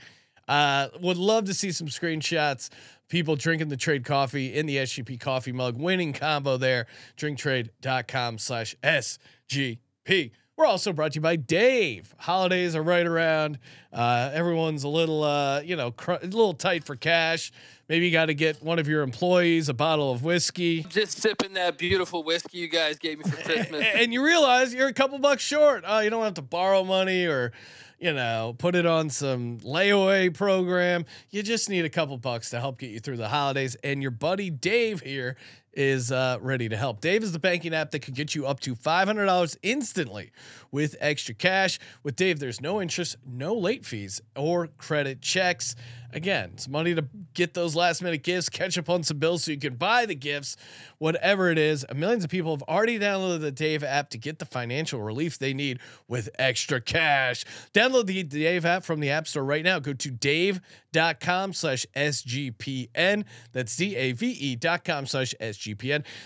Uh, 0.48 0.88
would 1.00 1.16
love 1.16 1.44
to 1.44 1.54
see 1.54 1.70
some 1.70 1.86
screenshots. 1.86 2.70
People 3.08 3.36
drinking 3.36 3.68
the 3.68 3.76
trade 3.76 4.04
coffee 4.04 4.54
in 4.54 4.66
the 4.66 4.78
SGP 4.78 5.20
coffee 5.20 5.52
mug, 5.52 5.76
winning 5.76 6.12
combo 6.12 6.56
there. 6.56 6.86
Drinktrade.com 7.16 8.38
slash 8.38 8.74
SGP. 8.82 10.30
We're 10.61 10.66
also 10.66 10.92
brought 10.92 11.12
to 11.12 11.16
you 11.16 11.20
by 11.23 11.37
Dave. 11.37 12.14
Holidays 12.18 12.77
are 12.77 12.83
right 12.83 13.07
around. 13.07 13.59
Uh, 13.94 14.31
everyone's 14.35 14.85
a 14.85 14.88
little, 14.88 15.25
uh, 15.25 15.62
you 15.62 15.75
know, 15.75 15.90
cr- 15.90 16.12
a 16.20 16.27
little 16.27 16.53
tight 16.53 16.85
for 16.85 16.96
cash. 16.96 17.51
Maybe 17.88 18.05
you 18.05 18.12
got 18.12 18.27
to 18.27 18.35
get 18.35 18.62
one 18.62 18.79
of 18.79 18.87
your 18.87 19.01
employees 19.01 19.70
a 19.70 19.73
bottle 19.75 20.12
of 20.12 20.23
whiskey. 20.23 20.83
Just 20.83 21.18
sipping 21.23 21.55
that 21.55 21.79
beautiful 21.79 22.23
whiskey 22.25 22.59
you 22.59 22.68
guys 22.68 22.99
gave 22.99 23.25
me 23.25 23.31
for 23.31 23.37
Christmas. 23.42 23.87
and 23.94 24.12
you 24.12 24.23
realize 24.23 24.75
you're 24.75 24.88
a 24.88 24.92
couple 24.92 25.18
bucks 25.18 25.42
short. 25.42 25.83
Oh, 25.87 26.01
you 26.01 26.11
don't 26.11 26.25
have 26.25 26.35
to 26.35 26.42
borrow 26.42 26.85
money 26.85 27.25
or, 27.25 27.53
you 27.99 28.12
know, 28.12 28.55
put 28.59 28.75
it 28.75 28.85
on 28.85 29.09
some 29.09 29.61
layaway 29.61 30.33
program. 30.33 31.07
You 31.31 31.42
just 31.42 31.70
need 31.70 31.87
a 31.87 31.90
couple 31.90 32.18
bucks 32.18 32.51
to 32.51 32.61
help 32.61 32.79
get 32.79 32.90
you 32.90 33.01
through 33.01 33.16
the 33.16 33.29
holidays. 33.29 33.77
And 33.83 34.03
your 34.03 34.11
buddy 34.11 34.51
Dave 34.51 35.01
here 35.01 35.37
is 35.72 36.11
uh, 36.11 36.38
ready 36.40 36.68
to 36.68 36.76
help. 36.76 37.00
Dave 37.00 37.22
is 37.22 37.33
the 37.33 37.38
banking 37.38 37.74
app 37.74 37.90
that 37.92 38.00
can 38.00 38.14
get 38.14 38.35
you 38.35 38.46
up 38.46 38.61
to 38.61 38.74
$500 38.74 39.56
instantly 39.62 40.33
with 40.70 40.96
extra 41.00 41.35
cash. 41.35 41.78
With 42.02 42.16
Dave, 42.16 42.38
there's 42.38 42.61
no 42.61 42.80
interest, 42.80 43.16
no 43.26 43.54
late 43.54 43.85
fees, 43.85 44.20
or 44.37 44.68
credit 44.78 45.20
checks. 45.20 45.76
Again, 46.12 46.50
it's 46.54 46.68
money 46.68 46.92
to 46.96 47.04
get 47.35 47.54
those 47.54 47.76
last 47.76 48.02
minute 48.02 48.24
gifts, 48.24 48.48
catch 48.48 48.76
up 48.76 48.90
on 48.90 49.04
some 49.04 49.18
bills 49.18 49.44
so 49.44 49.52
you 49.52 49.59
can 49.59 49.76
buy 49.76 50.06
the 50.06 50.14
gifts, 50.16 50.56
whatever 50.98 51.50
it 51.50 51.59
is. 51.59 51.87
Millions 51.94 52.24
of 52.24 52.30
people 52.30 52.50
have 52.50 52.64
already 52.64 52.98
downloaded 52.98 53.42
the 53.42 53.52
Dave 53.52 53.85
app 53.85 54.11
to 54.11 54.18
get 54.18 54.40
the 54.40 54.44
financial 54.44 55.00
relief 55.00 55.38
they 55.38 55.54
need 55.54 55.78
with 56.09 56.28
extra 56.37 56.80
cash. 56.80 57.44
Download 57.72 58.06
the 58.06 58.24
Dave 58.24 58.64
app 58.64 58.83
from 58.85 58.98
the 58.98 59.11
App 59.11 59.28
Store 59.28 59.44
right 59.44 59.62
now. 59.62 59.78
Go 59.78 59.92
to 59.92 60.11
dave.com 60.11 61.52
slash 61.52 61.87
SGPN. 61.94 63.24
That's 63.52 63.76
D-A-V-E 63.76 64.56
dot 64.56 64.85
com 64.85 65.06
slash 65.06 65.33
SGPN. 65.40 65.60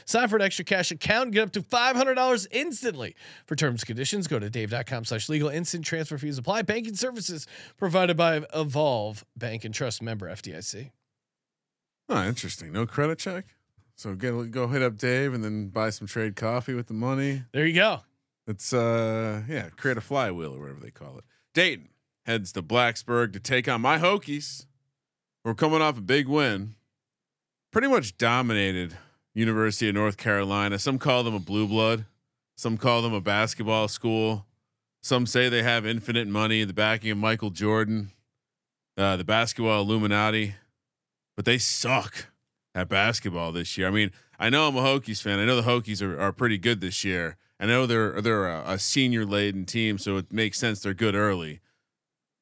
Sign 0.05 0.29
for 0.29 0.37
an 0.37 0.43
extra 0.43 0.65
cash 0.65 0.91
account 0.91 1.25
and 1.25 1.33
get 1.33 1.43
up 1.43 1.53
to 1.53 1.63
$500 1.63 2.47
instantly. 2.51 3.15
For 3.47 3.57
terms 3.57 3.83
and 3.83 3.87
conditions, 3.87 4.27
go 4.27 4.39
to 4.39 4.51
dave.com 4.51 5.05
slash 5.05 5.29
legal. 5.29 5.49
Instant 5.49 5.85
transfer 5.85 6.19
fees 6.19 6.39
apply. 6.39 6.63
Banking 6.63 6.95
services 6.95 7.47
provided 7.77 8.17
by 8.17 8.45
Evolve 8.55 9.25
Bank 9.37 9.65
and 9.65 9.75
Trust 9.75 10.03
member 10.03 10.29
FDIC. 10.29 10.91
Oh, 12.09 12.27
interesting. 12.27 12.73
No 12.73 12.87
credit 12.87 13.19
check. 13.19 13.47
So 13.97 14.15
get 14.15 14.51
go 14.51 14.67
hit 14.69 14.83
up 14.83 14.97
Dave 14.97 15.35
and 15.35 15.45
then 15.45 15.69
buy 15.69 15.91
some 15.91 16.07
trade 16.07 16.37
coffee 16.37 16.75
with 16.75 16.89
the 16.89 16.95
money. 16.95 17.45
There 17.53 17.67
you 17.67 17.75
go. 17.75 18.01
It's 18.47 18.73
uh 18.73 19.43
yeah, 19.49 19.69
create 19.71 19.97
a 19.97 20.01
flywheel 20.01 20.55
or 20.55 20.61
whatever 20.61 20.81
they 20.81 20.91
call 20.91 21.19
it. 21.19 21.25
Dayton 21.55 21.91
heads 22.27 22.53
to 22.53 22.63
Blacksburg 22.63 23.33
to 23.35 23.41
take 23.41 23.69
on 23.69 23.81
my 23.81 23.99
Hokies. 23.99 24.67
We're 25.45 25.55
coming 25.55 25.81
off 25.81 25.99
a 25.99 26.03
big 26.03 26.27
win. 26.27 26.75
Pretty 27.71 27.89
much 27.89 28.17
dominated 28.19 28.97
University 29.35 29.89
of 29.89 29.95
North 29.95 30.17
Carolina. 30.17 30.79
Some 30.79 30.99
call 30.99 31.23
them 31.23 31.35
a 31.35 31.41
blue 31.41 31.67
blood. 31.67 32.07
Some 32.57 32.79
call 32.79 33.03
them 33.03 33.13
a 33.13 33.21
basketball 33.21 33.89
school. 33.89 34.47
Some 35.03 35.27
say 35.27 35.49
they 35.49 35.63
have 35.63 35.85
infinite 35.85 36.29
money, 36.29 36.65
the 36.65 36.73
backing 36.73 37.11
of 37.11 37.19
Michael 37.19 37.51
Jordan, 37.51 38.13
uh, 38.97 39.17
the 39.17 39.25
basketball 39.25 39.83
Illuminati, 39.83 40.55
but 41.37 41.45
they 41.45 41.59
suck 41.59 42.29
at 42.75 42.89
basketball 42.89 43.53
this 43.53 43.77
year. 43.77 43.87
I 43.89 43.91
mean, 43.91 44.13
I 44.39 44.51
know 44.51 44.67
I'm 44.67 44.77
a 44.77 44.83
Hokies 44.83 45.21
fan. 45.21 45.39
I 45.39 45.45
know 45.45 45.61
the 45.61 45.69
Hokies 45.69 46.01
are, 46.01 46.19
are 46.19 46.33
pretty 46.33 46.59
good 46.59 46.81
this 46.81 47.05
year. 47.05 47.37
I 47.61 47.67
know 47.67 47.87
they're 47.87 48.21
they're 48.21 48.49
a, 48.49 48.63
a 48.67 48.79
senior 48.79 49.25
laden 49.25 49.65
team, 49.65 49.99
so 49.99 50.17
it 50.17 50.33
makes 50.33 50.59
sense 50.59 50.81
they're 50.81 50.95
good 50.95 51.15
early. 51.15 51.61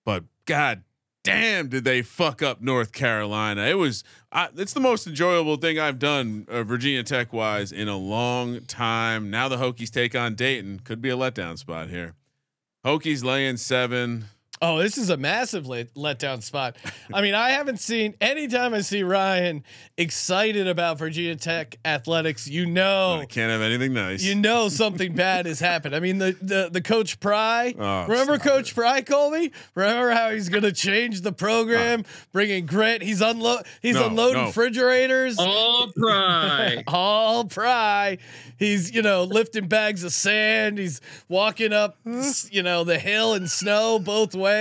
But 0.04 0.24
God 0.46 0.84
damn, 1.24 1.68
did 1.68 1.84
they 1.84 2.02
fuck 2.02 2.42
up 2.42 2.60
North 2.60 2.92
Carolina? 2.92 3.62
It 3.62 3.78
was 3.78 4.04
I, 4.30 4.48
it's 4.56 4.72
the 4.72 4.80
most 4.80 5.06
enjoyable 5.06 5.56
thing 5.56 5.78
I've 5.78 5.98
done 5.98 6.46
uh, 6.48 6.62
Virginia 6.62 7.02
Tech 7.02 7.32
wise 7.32 7.72
in 7.72 7.88
a 7.88 7.96
long 7.96 8.62
time. 8.62 9.30
Now 9.30 9.48
the 9.48 9.56
Hokies 9.56 9.90
take 9.90 10.14
on 10.14 10.34
Dayton. 10.34 10.80
Could 10.80 11.00
be 11.00 11.10
a 11.10 11.16
letdown 11.16 11.58
spot 11.58 11.88
here. 11.88 12.14
Hokies 12.84 13.22
laying 13.22 13.56
seven. 13.56 14.26
Oh, 14.64 14.78
this 14.78 14.96
is 14.96 15.10
a 15.10 15.16
massive 15.16 15.66
let, 15.66 15.92
letdown 15.94 16.40
spot. 16.40 16.76
I 17.12 17.20
mean, 17.20 17.34
I 17.34 17.50
haven't 17.50 17.80
seen 17.80 18.14
anytime 18.20 18.72
I 18.74 18.80
see 18.82 19.02
Ryan 19.02 19.64
excited 19.96 20.68
about 20.68 20.98
Virginia 20.98 21.34
Tech 21.34 21.78
athletics, 21.84 22.46
you 22.46 22.66
know, 22.66 23.18
I 23.20 23.26
can't 23.26 23.50
have 23.50 23.60
anything 23.60 23.92
nice. 23.92 24.22
you 24.22 24.36
know 24.36 24.68
something 24.68 25.14
bad 25.16 25.46
has 25.46 25.58
happened. 25.58 25.96
I 25.96 26.00
mean, 26.00 26.18
the 26.18 26.36
the 26.40 26.68
the 26.70 26.80
coach 26.80 27.18
Pry. 27.18 27.74
Oh, 27.76 28.06
remember 28.06 28.38
Coach 28.38 28.70
it. 28.70 28.74
Pry, 28.76 29.02
Colby? 29.02 29.52
Remember 29.74 30.12
how 30.12 30.30
he's 30.30 30.48
going 30.48 30.62
to 30.62 30.72
change 30.72 31.22
the 31.22 31.32
program, 31.32 32.04
bringing 32.32 32.64
grit. 32.64 33.02
He's 33.02 33.20
unload. 33.20 33.66
He's 33.80 33.96
No, 33.96 34.06
unloading 34.06 34.42
no. 34.42 34.46
refrigerators. 34.46 35.38
All 35.40 35.90
Pry. 35.90 36.84
All 36.86 37.46
Pry. 37.46 38.18
He's, 38.58 38.94
you 38.94 39.02
know, 39.02 39.24
lifting 39.24 39.66
bags 39.66 40.04
of 40.04 40.12
sand. 40.12 40.78
He's 40.78 41.00
walking 41.28 41.72
up, 41.72 41.96
you 42.52 42.62
know, 42.62 42.84
the 42.84 42.96
hill 43.00 43.34
in 43.34 43.48
snow 43.48 43.98
both 43.98 44.36
ways. 44.36 44.51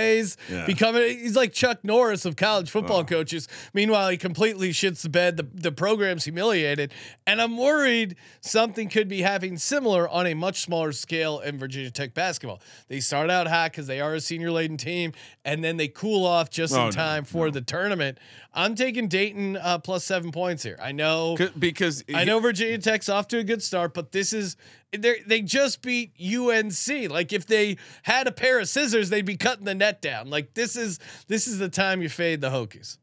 Yeah. 0.50 0.66
Becoming, 0.66 1.18
he's 1.18 1.36
like 1.36 1.52
Chuck 1.52 1.80
Norris 1.82 2.24
of 2.24 2.36
college 2.36 2.70
football 2.70 3.00
Oh. 3.00 3.04
coaches. 3.04 3.48
Meanwhile, 3.74 4.10
he 4.10 4.16
completely 4.16 4.70
shits 4.70 5.02
the 5.02 5.08
bed. 5.08 5.36
The, 5.36 5.46
the 5.54 5.72
program's 5.72 6.24
humiliated. 6.24 6.92
And 7.26 7.40
I'm 7.40 7.56
worried 7.56 8.16
something 8.40 8.88
could 8.88 9.08
be 9.08 9.22
happening 9.22 9.58
similar 9.58 10.08
on 10.08 10.26
a 10.26 10.34
much 10.34 10.60
smaller 10.62 10.92
scale 10.92 11.40
in 11.40 11.58
Virginia 11.58 11.90
Tech 11.90 12.14
basketball. 12.14 12.60
They 12.88 13.00
start 13.00 13.30
out 13.30 13.46
hot 13.46 13.72
because 13.72 13.86
they 13.86 14.00
are 14.00 14.14
a 14.14 14.20
senior 14.20 14.50
laden 14.50 14.76
team, 14.76 15.12
and 15.44 15.62
then 15.62 15.76
they 15.76 15.88
cool 15.88 16.26
off 16.26 16.50
just 16.50 16.74
Oh, 16.74 16.80
in 16.80 16.84
no, 16.86 16.90
time 16.90 17.24
for 17.24 17.50
the 17.50 17.60
tournament. 17.60 18.18
I'm 18.54 18.74
taking 18.74 19.08
Dayton 19.08 19.56
uh, 19.56 19.78
plus 19.78 20.04
seven 20.04 20.30
points 20.32 20.62
here. 20.62 20.78
I 20.80 20.92
know. 20.92 21.36
Because 21.58 22.04
I 22.14 22.24
know 22.24 22.38
Virginia 22.40 22.78
Tech's 22.78 23.08
off 23.08 23.28
to 23.28 23.38
a 23.38 23.44
good 23.44 23.62
start, 23.62 23.94
but 23.94 24.12
this 24.12 24.32
is 24.32 24.56
they 24.96 25.20
they 25.26 25.40
just 25.40 25.82
beat 25.82 26.12
UNC. 26.20 27.10
Like 27.10 27.32
if 27.32 27.46
they 27.46 27.76
had 28.02 28.26
a 28.26 28.32
pair 28.32 28.60
of 28.60 28.68
scissors, 28.68 29.10
they'd 29.10 29.24
be 29.24 29.36
cutting 29.36 29.64
the 29.64 29.74
net 29.74 30.02
down. 30.02 30.30
Like 30.30 30.54
this 30.54 30.76
is 30.76 30.98
this 31.28 31.46
is 31.46 31.58
the 31.58 31.68
time 31.68 32.02
you 32.02 32.08
fade 32.08 32.40
the 32.40 32.50
Hokies. 32.50 32.98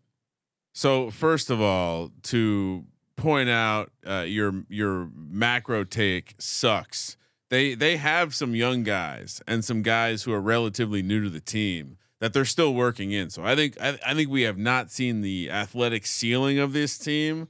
So 0.74 1.10
first 1.10 1.50
of 1.50 1.62
all, 1.62 2.12
to 2.24 2.86
point 3.20 3.50
out 3.50 3.92
uh, 4.08 4.26
your 4.28 4.64
your 4.70 5.10
macro 5.16 5.84
take 5.84 6.36
sucks. 6.40 7.18
They 7.50 7.74
they 7.74 7.98
have 7.98 8.34
some 8.34 8.56
young 8.56 8.84
guys 8.84 9.42
and 9.48 9.66
some 9.66 9.82
guys 9.82 10.24
who 10.24 10.34
are 10.34 10.42
relatively 10.42 11.02
new 11.02 11.24
to 11.24 11.30
the 11.30 11.40
team 11.40 11.98
that 12.20 12.34
they're 12.34 12.46
still 12.46 12.74
working 12.74 13.12
in. 13.12 13.30
So 13.30 13.44
I 13.44 13.56
think 13.56 13.80
I, 13.82 13.98
I 14.06 14.14
think 14.14 14.30
we 14.30 14.44
have 14.44 14.58
not 14.58 14.92
seen 14.92 15.22
the 15.22 15.50
athletic 15.50 16.06
ceiling 16.06 16.60
of 16.60 16.74
this 16.74 16.98
team. 16.98 17.48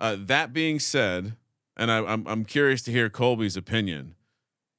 Uh, 0.00 0.16
that 0.18 0.52
being 0.52 0.78
said, 0.78 1.34
and 1.78 1.90
I, 1.90 1.98
I'm 2.04 2.26
I'm 2.26 2.44
curious 2.44 2.82
to 2.82 2.90
hear 2.90 3.08
Colby's 3.08 3.56
opinion, 3.56 4.14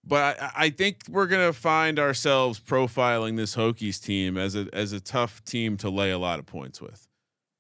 but 0.04 0.40
I, 0.42 0.52
I 0.56 0.70
think 0.70 1.04
we're 1.10 1.28
gonna 1.28 1.54
find 1.54 1.98
ourselves 1.98 2.60
profiling 2.60 3.38
this 3.38 3.56
Hokies 3.56 4.02
team 4.02 4.38
as 4.38 4.56
a 4.56 4.68
as 4.74 4.94
a 4.94 5.00
tough 5.00 5.44
team 5.44 5.78
to 5.78 5.90
lay 5.90 6.12
a 6.12 6.18
lot 6.18 6.40
of 6.40 6.46
points 6.46 6.82
with. 6.82 7.08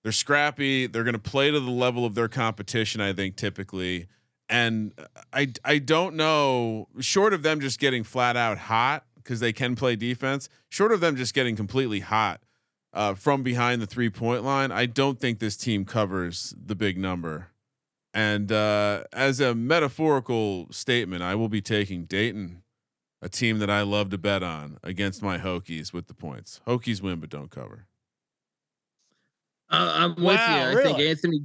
They're 0.04 0.12
scrappy. 0.12 0.88
They're 0.88 1.04
to 1.04 1.19
play 1.19 1.52
to 1.52 1.60
the 1.60 1.71
level 1.71 2.06
of 2.06 2.15
their 2.15 2.30
competition, 2.30 3.02
I 3.02 3.13
think, 3.13 3.36
typically. 3.36 4.08
and 4.47 4.93
I 5.34 5.52
I 5.63 5.80
don't 5.80 6.15
know. 6.15 6.88
Short 6.99 7.34
of 7.34 7.43
them 7.43 7.60
just 7.60 7.80
getting 7.80 8.04
flat 8.04 8.36
out 8.38 8.58
hot 8.58 9.06
because 9.15 9.39
they 9.39 9.54
can 9.54 9.75
play 9.75 9.95
defense. 9.95 10.49
Short 10.69 10.91
of 10.91 11.02
them 11.02 11.15
just 11.15 11.34
getting 11.34 11.56
completely 11.56 11.99
hot 11.99 12.41
uh, 12.93 13.13
from 13.13 13.43
behind 13.43 13.82
the 13.82 13.88
three 13.88 14.10
point 14.10 14.43
line, 14.43 14.71
I 14.71 14.86
don't 14.86 15.19
think 15.19 15.39
this 15.39 15.56
team 15.56 15.86
covers 15.86 16.54
the 16.58 16.75
big 16.75 16.97
number. 16.97 17.47
And 18.13 18.52
uh, 18.52 19.04
as 19.13 19.39
a 19.39 19.54
metaphorical 19.54 20.67
statement, 20.72 21.22
I 21.22 21.36
will 21.36 21.50
be 21.50 21.62
taking 21.62 22.06
Dayton, 22.06 22.63
a 23.22 23.30
team 23.30 23.60
that 23.60 23.69
I 23.69 23.82
love 23.82 24.10
to 24.10 24.17
bet 24.17 24.41
on, 24.41 24.78
against 24.84 25.22
my 25.22 25.38
Hokies 25.38 25.93
with 25.93 26.08
the 26.08 26.15
points. 26.15 26.60
Hokies 26.65 27.02
win, 27.02 27.19
but 27.19 27.30
don't 27.30 27.52
cover. 27.52 27.86
Uh, 29.72 29.93
I'm 29.95 30.15
with 30.15 30.38
Wow, 30.38 30.72
you. 30.72 30.80
I 30.80 30.84
think? 30.84 31.00
Anthony. 31.00 31.41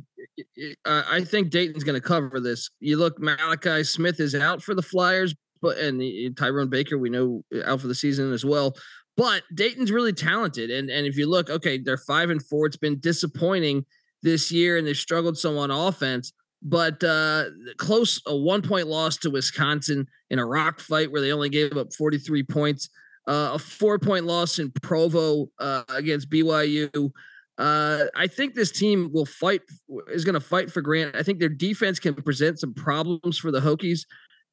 Uh, 0.84 1.02
I 1.08 1.22
think 1.22 1.50
Dayton's 1.50 1.84
going 1.84 2.00
to 2.00 2.06
cover 2.06 2.40
this. 2.40 2.70
You 2.80 2.96
look, 2.96 3.20
Malachi 3.20 3.84
Smith 3.84 4.18
is 4.18 4.34
out 4.34 4.62
for 4.62 4.74
the 4.74 4.82
Flyers, 4.82 5.34
but 5.60 5.76
and 5.76 6.00
uh, 6.00 6.30
Tyrone 6.34 6.70
Baker 6.70 6.96
we 6.96 7.10
know 7.10 7.44
out 7.64 7.80
for 7.80 7.88
the 7.88 7.94
season 7.94 8.32
as 8.32 8.44
well. 8.44 8.74
But 9.16 9.42
Dayton's 9.54 9.92
really 9.92 10.14
talented, 10.14 10.70
and 10.70 10.88
and 10.90 11.06
if 11.06 11.16
you 11.16 11.28
look, 11.28 11.50
okay, 11.50 11.78
they're 11.78 11.98
five 11.98 12.30
and 12.30 12.44
four. 12.44 12.66
It's 12.66 12.76
been 12.76 12.98
disappointing 12.98 13.84
this 14.22 14.50
year, 14.50 14.78
and 14.78 14.86
they've 14.86 14.96
struggled 14.96 15.36
some 15.36 15.58
on 15.58 15.70
offense. 15.70 16.32
But 16.64 17.04
uh, 17.04 17.44
close 17.76 18.22
a 18.26 18.34
one 18.34 18.62
point 18.62 18.86
loss 18.86 19.18
to 19.18 19.30
Wisconsin 19.30 20.08
in 20.30 20.38
a 20.38 20.46
rock 20.46 20.80
fight 20.80 21.12
where 21.12 21.20
they 21.20 21.30
only 21.30 21.50
gave 21.50 21.76
up 21.76 21.92
43 21.92 22.42
points. 22.44 22.88
Uh, 23.26 23.52
a 23.54 23.58
four 23.58 23.98
point 23.98 24.24
loss 24.24 24.58
in 24.58 24.70
Provo 24.82 25.50
uh, 25.58 25.82
against 25.90 26.30
BYU. 26.30 27.10
Uh, 27.56 28.04
I 28.16 28.26
think 28.26 28.54
this 28.54 28.72
team 28.72 29.10
will 29.12 29.26
fight 29.26 29.62
is 30.08 30.24
going 30.24 30.34
to 30.34 30.40
fight 30.40 30.70
for 30.70 30.80
Grant. 30.80 31.14
I 31.14 31.22
think 31.22 31.38
their 31.38 31.48
defense 31.48 32.00
can 32.00 32.14
present 32.14 32.58
some 32.58 32.74
problems 32.74 33.38
for 33.38 33.50
the 33.50 33.60
Hokies, 33.60 34.00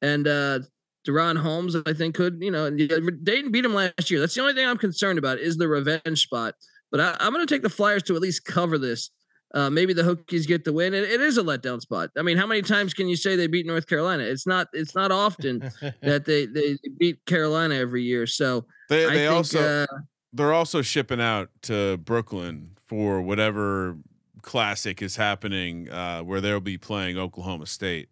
and 0.00 0.28
uh, 0.28 0.60
DaRon 1.06 1.36
Holmes 1.36 1.74
I 1.74 1.92
think 1.94 2.14
could 2.14 2.38
you 2.40 2.50
know 2.50 2.70
Dayton 2.70 3.50
beat 3.50 3.64
him 3.64 3.74
last 3.74 4.10
year. 4.10 4.20
That's 4.20 4.34
the 4.34 4.40
only 4.40 4.54
thing 4.54 4.66
I'm 4.66 4.78
concerned 4.78 5.18
about 5.18 5.38
is 5.38 5.56
the 5.56 5.68
revenge 5.68 6.22
spot. 6.22 6.54
But 6.90 7.00
I, 7.00 7.16
I'm 7.18 7.32
going 7.32 7.44
to 7.44 7.52
take 7.52 7.62
the 7.62 7.70
Flyers 7.70 8.02
to 8.04 8.14
at 8.14 8.22
least 8.22 8.44
cover 8.44 8.78
this. 8.78 9.10
Uh, 9.54 9.68
maybe 9.68 9.92
the 9.92 10.02
Hokies 10.02 10.46
get 10.46 10.64
the 10.64 10.72
win. 10.72 10.94
It, 10.94 11.04
it 11.04 11.20
is 11.20 11.36
a 11.36 11.42
letdown 11.42 11.80
spot. 11.80 12.10
I 12.16 12.22
mean, 12.22 12.38
how 12.38 12.46
many 12.46 12.62
times 12.62 12.94
can 12.94 13.08
you 13.08 13.16
say 13.16 13.36
they 13.36 13.46
beat 13.46 13.66
North 13.66 13.86
Carolina? 13.86 14.24
It's 14.24 14.46
not. 14.46 14.68
It's 14.72 14.94
not 14.94 15.12
often 15.12 15.58
that 16.02 16.24
they 16.24 16.46
they 16.46 16.78
beat 16.98 17.24
Carolina 17.26 17.74
every 17.74 18.02
year. 18.02 18.26
So 18.26 18.64
They 18.88 19.04
they 19.04 19.16
think, 19.16 19.32
also 19.32 19.82
uh, 19.82 19.86
they're 20.32 20.54
also 20.54 20.80
shipping 20.80 21.20
out 21.20 21.50
to 21.62 21.98
Brooklyn 21.98 22.76
for 22.86 23.20
whatever 23.20 23.98
classic 24.42 25.02
is 25.02 25.16
happening 25.16 25.88
uh, 25.90 26.20
where 26.22 26.40
they'll 26.40 26.60
be 26.60 26.78
playing 26.78 27.16
Oklahoma 27.16 27.66
State 27.66 28.08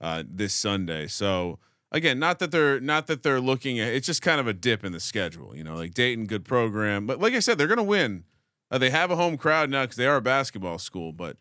uh, 0.00 0.22
this 0.28 0.52
Sunday. 0.52 1.06
So 1.06 1.58
again, 1.90 2.18
not 2.18 2.38
that 2.40 2.50
they're 2.50 2.80
not 2.80 3.06
that 3.06 3.22
they're 3.22 3.40
looking 3.40 3.78
at 3.78 3.92
it's 3.92 4.06
just 4.06 4.22
kind 4.22 4.40
of 4.40 4.46
a 4.46 4.52
dip 4.52 4.84
in 4.84 4.92
the 4.92 5.00
schedule, 5.00 5.56
you 5.56 5.64
know, 5.64 5.74
like 5.74 5.94
Dayton, 5.94 6.26
good 6.26 6.44
program, 6.44 7.06
but 7.06 7.20
like 7.20 7.34
I 7.34 7.38
said, 7.38 7.58
they're 7.58 7.68
going 7.68 7.78
to 7.78 7.84
win. 7.84 8.24
Uh, 8.72 8.78
they 8.78 8.88
have 8.90 9.10
a 9.10 9.16
home 9.16 9.36
crowd 9.36 9.68
now 9.68 9.82
because 9.82 9.96
they 9.96 10.06
are 10.06 10.16
a 10.16 10.20
basketball 10.22 10.78
school, 10.78 11.12
but 11.12 11.36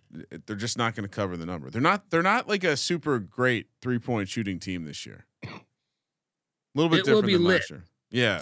they're 0.45 0.55
just 0.55 0.77
not 0.77 0.93
going 0.95 1.07
to 1.07 1.15
cover 1.15 1.37
the 1.37 1.45
number. 1.45 1.69
They're 1.69 1.81
not. 1.81 2.09
They're 2.09 2.21
not 2.21 2.47
like 2.49 2.63
a 2.65 2.75
super 2.75 3.19
great 3.19 3.67
three 3.81 3.99
point 3.99 4.27
shooting 4.27 4.59
team 4.59 4.83
this 4.83 5.05
year. 5.05 5.25
A 5.45 5.47
little 6.75 6.89
bit 6.89 6.99
It 6.99 7.05
different 7.05 7.31
than 7.31 7.43
lit. 7.45 7.61
last 7.61 7.69
year. 7.71 7.83
Yeah, 8.11 8.41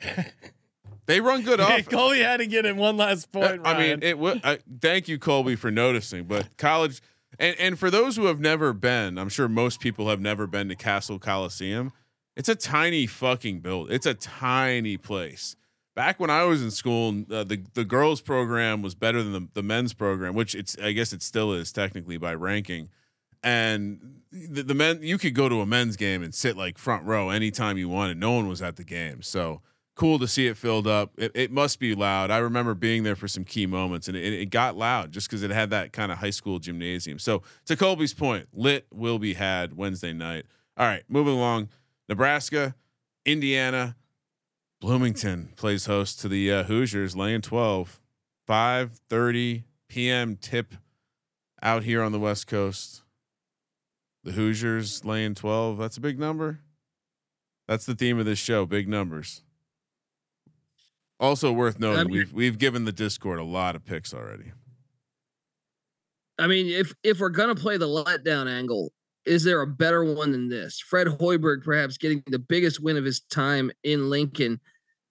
they 1.06 1.20
run 1.20 1.42
good 1.42 1.60
offense. 1.60 1.88
Colby 1.88 2.20
had 2.20 2.36
to 2.38 2.46
get 2.46 2.64
in 2.64 2.76
one 2.76 2.96
last 2.96 3.28
Uh, 3.34 3.40
point. 3.40 3.62
I 3.64 3.78
mean, 3.78 3.98
it 4.02 4.18
would. 4.18 4.40
Uh, 4.44 4.56
thank 4.80 5.08
you, 5.08 5.18
Colby, 5.18 5.56
for 5.56 5.70
noticing. 5.70 6.24
But 6.24 6.48
college, 6.56 7.00
and 7.38 7.56
and 7.58 7.78
for 7.78 7.90
those 7.90 8.16
who 8.16 8.26
have 8.26 8.38
never 8.40 8.72
been, 8.72 9.18
I'm 9.18 9.28
sure 9.28 9.48
most 9.48 9.80
people 9.80 10.08
have 10.08 10.20
never 10.20 10.46
been 10.46 10.68
to 10.68 10.76
Cassell 10.76 11.18
Coliseum. 11.18 11.92
It's 12.36 12.48
a 12.48 12.54
tiny 12.54 13.06
fucking 13.08 13.60
build. 13.60 13.90
It's 13.90 14.06
a 14.06 14.14
tiny 14.14 14.96
place. 14.96 15.56
Back 15.98 16.20
when 16.20 16.30
I 16.30 16.44
was 16.44 16.62
in 16.62 16.70
school, 16.70 17.24
uh, 17.28 17.42
the 17.42 17.60
the 17.74 17.84
girls 17.84 18.20
program 18.20 18.82
was 18.82 18.94
better 18.94 19.20
than 19.20 19.32
the, 19.32 19.48
the 19.54 19.64
men's 19.64 19.94
program, 19.94 20.36
which 20.36 20.54
it's 20.54 20.78
I 20.78 20.92
guess 20.92 21.12
it 21.12 21.24
still 21.24 21.52
is 21.52 21.72
technically 21.72 22.18
by 22.18 22.34
ranking. 22.34 22.90
And 23.42 24.20
the, 24.30 24.62
the 24.62 24.74
men, 24.74 25.00
you 25.02 25.18
could 25.18 25.34
go 25.34 25.48
to 25.48 25.60
a 25.60 25.66
men's 25.66 25.96
game 25.96 26.22
and 26.22 26.32
sit 26.32 26.56
like 26.56 26.78
front 26.78 27.04
row 27.04 27.30
anytime 27.30 27.78
you 27.78 27.88
wanted. 27.88 28.16
No 28.16 28.30
one 28.30 28.46
was 28.46 28.62
at 28.62 28.76
the 28.76 28.84
game, 28.84 29.22
so 29.22 29.60
cool 29.96 30.20
to 30.20 30.28
see 30.28 30.46
it 30.46 30.56
filled 30.56 30.86
up. 30.86 31.10
It, 31.18 31.32
it 31.34 31.50
must 31.50 31.80
be 31.80 31.96
loud. 31.96 32.30
I 32.30 32.38
remember 32.38 32.74
being 32.74 33.02
there 33.02 33.16
for 33.16 33.26
some 33.26 33.42
key 33.42 33.66
moments, 33.66 34.06
and 34.06 34.16
it, 34.16 34.32
it 34.32 34.50
got 34.50 34.76
loud 34.76 35.10
just 35.10 35.28
because 35.28 35.42
it 35.42 35.50
had 35.50 35.70
that 35.70 35.92
kind 35.92 36.12
of 36.12 36.18
high 36.18 36.30
school 36.30 36.60
gymnasium. 36.60 37.18
So 37.18 37.42
to 37.66 37.74
Colby's 37.74 38.14
point, 38.14 38.46
lit 38.52 38.86
will 38.92 39.18
be 39.18 39.34
had 39.34 39.76
Wednesday 39.76 40.12
night. 40.12 40.46
All 40.76 40.86
right, 40.86 41.02
moving 41.08 41.34
along. 41.34 41.70
Nebraska, 42.08 42.76
Indiana, 43.26 43.96
Bloomington 44.80 45.52
plays 45.56 45.86
host 45.86 46.20
to 46.20 46.28
the 46.28 46.52
uh, 46.52 46.62
Hoosiers, 46.64 47.16
laying 47.16 47.42
twelve. 47.42 48.00
Five 48.46 48.92
thirty 49.10 49.64
p.m. 49.88 50.36
tip 50.36 50.74
out 51.62 51.82
here 51.82 52.02
on 52.02 52.12
the 52.12 52.20
West 52.20 52.46
Coast. 52.46 53.02
The 54.24 54.32
Hoosiers 54.32 55.04
laying 55.04 55.34
twelve. 55.34 55.78
That's 55.78 55.96
a 55.96 56.00
big 56.00 56.18
number. 56.18 56.60
That's 57.66 57.84
the 57.86 57.94
theme 57.94 58.18
of 58.18 58.24
this 58.24 58.38
show. 58.38 58.64
Big 58.66 58.88
numbers. 58.88 59.42
Also 61.20 61.50
worth 61.52 61.80
noting, 61.80 62.06
mean- 62.06 62.12
we've 62.16 62.32
we've 62.32 62.58
given 62.58 62.84
the 62.84 62.92
Discord 62.92 63.40
a 63.40 63.44
lot 63.44 63.74
of 63.74 63.84
picks 63.84 64.14
already. 64.14 64.52
I 66.38 66.46
mean, 66.46 66.68
if 66.68 66.94
if 67.02 67.18
we're 67.18 67.30
gonna 67.30 67.56
play 67.56 67.76
the 67.76 67.88
letdown 67.88 68.48
angle, 68.48 68.92
is 69.28 69.44
there 69.44 69.60
a 69.60 69.66
better 69.66 70.02
one 70.02 70.32
than 70.32 70.48
this? 70.48 70.80
Fred 70.80 71.06
Hoiberg 71.06 71.62
perhaps 71.62 71.98
getting 71.98 72.22
the 72.26 72.38
biggest 72.38 72.82
win 72.82 72.96
of 72.96 73.04
his 73.04 73.20
time 73.20 73.70
in 73.84 74.10
Lincoln. 74.10 74.60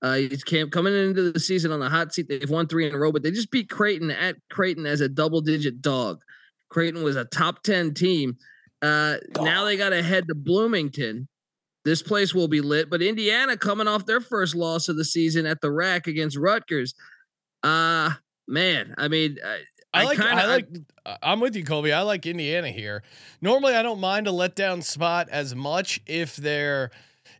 Uh, 0.01 0.15
he's 0.15 0.43
camp 0.43 0.71
coming 0.71 0.93
into 0.93 1.31
the 1.31 1.39
season 1.39 1.71
on 1.71 1.79
the 1.79 1.89
hot 1.89 2.13
seat. 2.13 2.27
They've 2.27 2.49
won 2.49 2.67
three 2.67 2.87
in 2.87 2.93
a 2.93 2.97
row, 2.97 3.11
but 3.11 3.23
they 3.23 3.31
just 3.31 3.51
beat 3.51 3.69
Creighton 3.69 4.11
at 4.11 4.35
Creighton 4.51 4.85
as 4.85 5.01
a 5.01 5.09
double 5.09 5.41
digit 5.41 5.81
dog. 5.81 6.21
Creighton 6.69 7.03
was 7.03 7.15
a 7.15 7.25
top 7.25 7.63
10 7.63 7.93
team. 7.93 8.37
Uh, 8.81 9.17
now 9.41 9.63
they 9.63 9.77
got 9.77 9.89
to 9.89 10.03
head 10.03 10.27
to 10.27 10.35
Bloomington. 10.35 11.27
This 11.85 12.03
place 12.03 12.35
will 12.35 12.49
be 12.49 12.61
lit, 12.61 12.89
but 12.89 13.01
Indiana 13.01 13.55
coming 13.55 13.87
off 13.87 14.05
their 14.05 14.19
first 14.19 14.55
loss 14.55 14.89
of 14.89 14.97
the 14.97 15.05
season 15.05 15.45
at 15.45 15.61
the 15.61 15.71
rack 15.71 16.05
against 16.05 16.37
Rutgers. 16.37 16.93
Uh, 17.63 18.11
man, 18.47 18.93
I 18.97 19.07
mean, 19.07 19.37
I 19.93 20.01
I 20.01 20.03
like. 20.03 20.17
kinda- 20.17 20.43
I 20.43 20.45
like. 20.45 20.67
I- 21.05 21.17
I'm 21.23 21.39
with 21.39 21.55
you, 21.55 21.63
Colby. 21.63 21.93
I 21.93 22.01
like 22.01 22.25
Indiana 22.25 22.69
here. 22.69 23.03
Normally, 23.41 23.73
I 23.75 23.81
don't 23.81 23.99
mind 23.99 24.27
a 24.27 24.31
letdown 24.31 24.83
spot 24.83 25.29
as 25.29 25.55
much 25.55 26.01
if 26.05 26.35
they're 26.35 26.91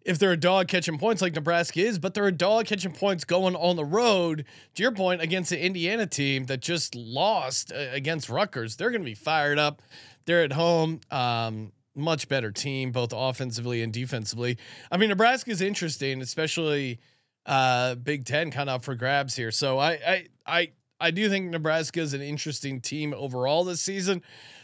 if 0.03 0.17
they're 0.19 0.31
a 0.31 0.37
dog 0.37 0.69
catching 0.69 0.97
points 0.97 1.21
like 1.21 1.35
Nebraska 1.35 1.81
is, 1.81 1.99
but 1.99 2.13
they're 2.13 2.27
a 2.27 2.31
dog 2.31 2.65
catching 2.65 2.93
points 2.93 3.25
going 3.25 3.55
on 3.57 3.75
the 3.75 3.83
road. 3.83 4.45
To 4.75 4.83
your 4.83 4.93
point, 4.93 5.21
against 5.21 5.49
the 5.49 5.61
Indiana 5.61 6.05
team 6.07 6.45
that 6.45 6.61
just 6.61 6.95
lost 6.95 7.73
uh, 7.73 7.87
against 7.91 8.29
Rutgers, 8.29 8.77
they're 8.77 8.89
going 8.91 9.01
to 9.01 9.05
be 9.05 9.15
fired 9.15 9.59
up. 9.59 9.81
They're 10.25 10.43
at 10.43 10.53
home. 10.53 11.01
Um, 11.11 11.73
much 11.93 12.29
better 12.29 12.51
team, 12.51 12.91
both 12.91 13.11
offensively 13.13 13.81
and 13.81 13.91
defensively. 13.91 14.57
I 14.91 14.97
mean, 14.97 15.09
Nebraska 15.09 15.49
is 15.51 15.61
interesting, 15.61 16.21
especially 16.21 16.99
uh, 17.45 17.95
Big 17.95 18.23
Ten 18.23 18.51
kind 18.51 18.69
of 18.69 18.83
for 18.85 18.93
grabs 18.95 19.35
here. 19.35 19.49
So 19.51 19.77
I, 19.79 19.91
I, 19.93 20.27
I, 20.45 20.71
I 20.99 21.11
do 21.11 21.29
think 21.29 21.49
Nebraska 21.49 21.99
is 21.99 22.13
an 22.13 22.21
interesting 22.21 22.81
team 22.81 23.13
overall 23.15 23.63
this 23.63 23.81
season. 23.81 24.21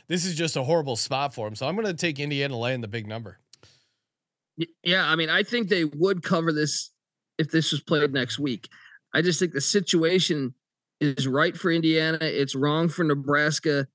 This 0.07 0.25
is 0.25 0.35
just 0.35 0.55
a 0.55 0.63
horrible 0.63 0.95
spot 0.95 1.33
for 1.33 1.47
them. 1.47 1.55
So 1.55 1.67
I'm 1.67 1.75
going 1.75 1.87
to 1.87 1.93
take 1.93 2.19
Indiana 2.19 2.57
laying 2.57 2.81
the 2.81 2.87
big 2.87 3.07
number. 3.07 3.39
Yeah, 4.83 5.07
I 5.07 5.15
mean, 5.15 5.29
I 5.29 5.43
think 5.43 5.69
they 5.69 5.85
would 5.85 6.23
cover 6.23 6.51
this 6.51 6.91
if 7.39 7.49
this 7.49 7.71
was 7.71 7.81
played 7.81 8.13
next 8.13 8.37
week. 8.39 8.67
I 9.13 9.21
just 9.21 9.39
think 9.39 9.53
the 9.53 9.61
situation 9.61 10.53
is 10.99 11.27
right 11.27 11.55
for 11.55 11.71
Indiana. 11.71 12.19
It's 12.21 12.55
wrong 12.55 12.89
for 12.89 13.03
Nebraska. 13.03 13.87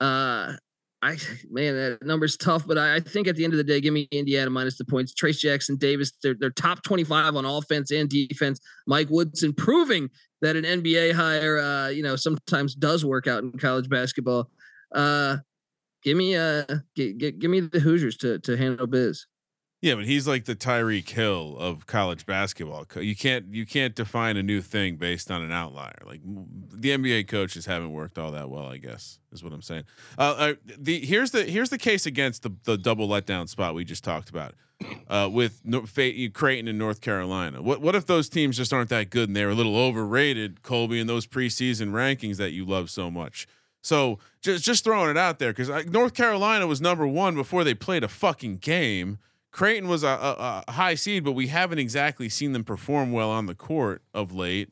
Uh, 0.00 0.54
I 1.02 1.16
man, 1.50 1.74
that 1.74 2.06
number's 2.06 2.36
tough, 2.36 2.64
but 2.66 2.78
I, 2.78 2.96
I 2.96 3.00
think 3.00 3.26
at 3.26 3.34
the 3.34 3.42
end 3.44 3.52
of 3.52 3.56
the 3.56 3.64
day, 3.64 3.80
give 3.80 3.92
me 3.92 4.06
Indiana 4.12 4.50
minus 4.50 4.78
the 4.78 4.84
points. 4.84 5.12
Trayce 5.12 5.40
Jackson-Davis, 5.40 6.12
they're, 6.22 6.34
they're 6.38 6.50
top 6.50 6.84
25 6.84 7.34
on 7.34 7.44
offense 7.44 7.90
and 7.90 8.08
defense. 8.08 8.60
Mike 8.86 9.10
Woodson 9.10 9.52
proving 9.52 10.10
that 10.42 10.54
an 10.54 10.64
NBA 10.64 11.12
hire, 11.12 11.58
uh, 11.58 11.88
you 11.88 12.04
know, 12.04 12.14
sometimes 12.14 12.76
does 12.76 13.04
work 13.04 13.26
out 13.26 13.42
in 13.42 13.50
college 13.52 13.88
basketball. 13.88 14.48
Uh, 14.94 15.38
give 16.04 16.16
me 16.16 16.36
uh, 16.36 16.64
g- 16.96 17.14
g- 17.14 17.32
give 17.32 17.50
me 17.50 17.60
the 17.60 17.80
Hoosiers 17.80 18.16
to 18.18 18.38
to 18.40 18.56
handle 18.56 18.86
biz. 18.86 19.26
Yeah, 19.82 19.96
but 19.96 20.04
he's 20.04 20.28
like 20.28 20.44
the 20.44 20.54
Tyreek 20.54 21.08
Hill 21.08 21.56
of 21.58 21.88
college 21.88 22.24
basketball. 22.24 22.86
You 22.94 23.16
can't 23.16 23.52
you 23.52 23.66
can't 23.66 23.96
define 23.96 24.36
a 24.36 24.42
new 24.42 24.60
thing 24.60 24.94
based 24.94 25.28
on 25.28 25.42
an 25.42 25.50
outlier. 25.50 25.98
Like 26.06 26.20
the 26.24 26.90
NBA 26.90 27.26
coaches 27.26 27.66
haven't 27.66 27.92
worked 27.92 28.16
all 28.16 28.30
that 28.30 28.48
well, 28.48 28.66
I 28.66 28.76
guess, 28.76 29.18
is 29.32 29.42
what 29.42 29.52
I'm 29.52 29.60
saying. 29.60 29.82
Uh, 30.16 30.34
uh, 30.38 30.54
the 30.78 31.00
here's 31.00 31.32
the 31.32 31.42
here's 31.42 31.70
the 31.70 31.78
case 31.78 32.06
against 32.06 32.44
the 32.44 32.52
the 32.62 32.78
double 32.78 33.08
letdown 33.08 33.48
spot 33.48 33.74
we 33.74 33.84
just 33.84 34.04
talked 34.04 34.30
about 34.30 34.54
uh, 35.08 35.28
with 35.30 35.60
no, 35.64 35.80
Creighton 35.82 36.68
and 36.68 36.78
North 36.78 37.00
Carolina. 37.00 37.60
What 37.60 37.80
what 37.80 37.96
if 37.96 38.06
those 38.06 38.28
teams 38.28 38.56
just 38.56 38.72
aren't 38.72 38.90
that 38.90 39.10
good 39.10 39.28
and 39.28 39.36
they're 39.36 39.50
a 39.50 39.54
little 39.54 39.76
overrated, 39.76 40.62
Colby, 40.62 41.00
in 41.00 41.08
those 41.08 41.26
preseason 41.26 41.90
rankings 41.90 42.36
that 42.36 42.52
you 42.52 42.64
love 42.64 42.88
so 42.88 43.10
much? 43.10 43.48
So 43.82 44.20
just 44.42 44.64
just 44.64 44.84
throwing 44.84 45.10
it 45.10 45.16
out 45.16 45.40
there 45.40 45.52
because 45.52 45.86
North 45.86 46.14
Carolina 46.14 46.68
was 46.68 46.80
number 46.80 47.04
one 47.04 47.34
before 47.34 47.64
they 47.64 47.74
played 47.74 48.04
a 48.04 48.08
fucking 48.08 48.58
game. 48.58 49.18
Creighton 49.52 49.88
was 49.88 50.02
a, 50.02 50.08
a, 50.08 50.64
a 50.66 50.72
high 50.72 50.94
seed, 50.94 51.24
but 51.24 51.32
we 51.32 51.48
haven't 51.48 51.78
exactly 51.78 52.28
seen 52.28 52.52
them 52.52 52.64
perform 52.64 53.12
well 53.12 53.30
on 53.30 53.46
the 53.46 53.54
court 53.54 54.02
of 54.14 54.32
late. 54.32 54.70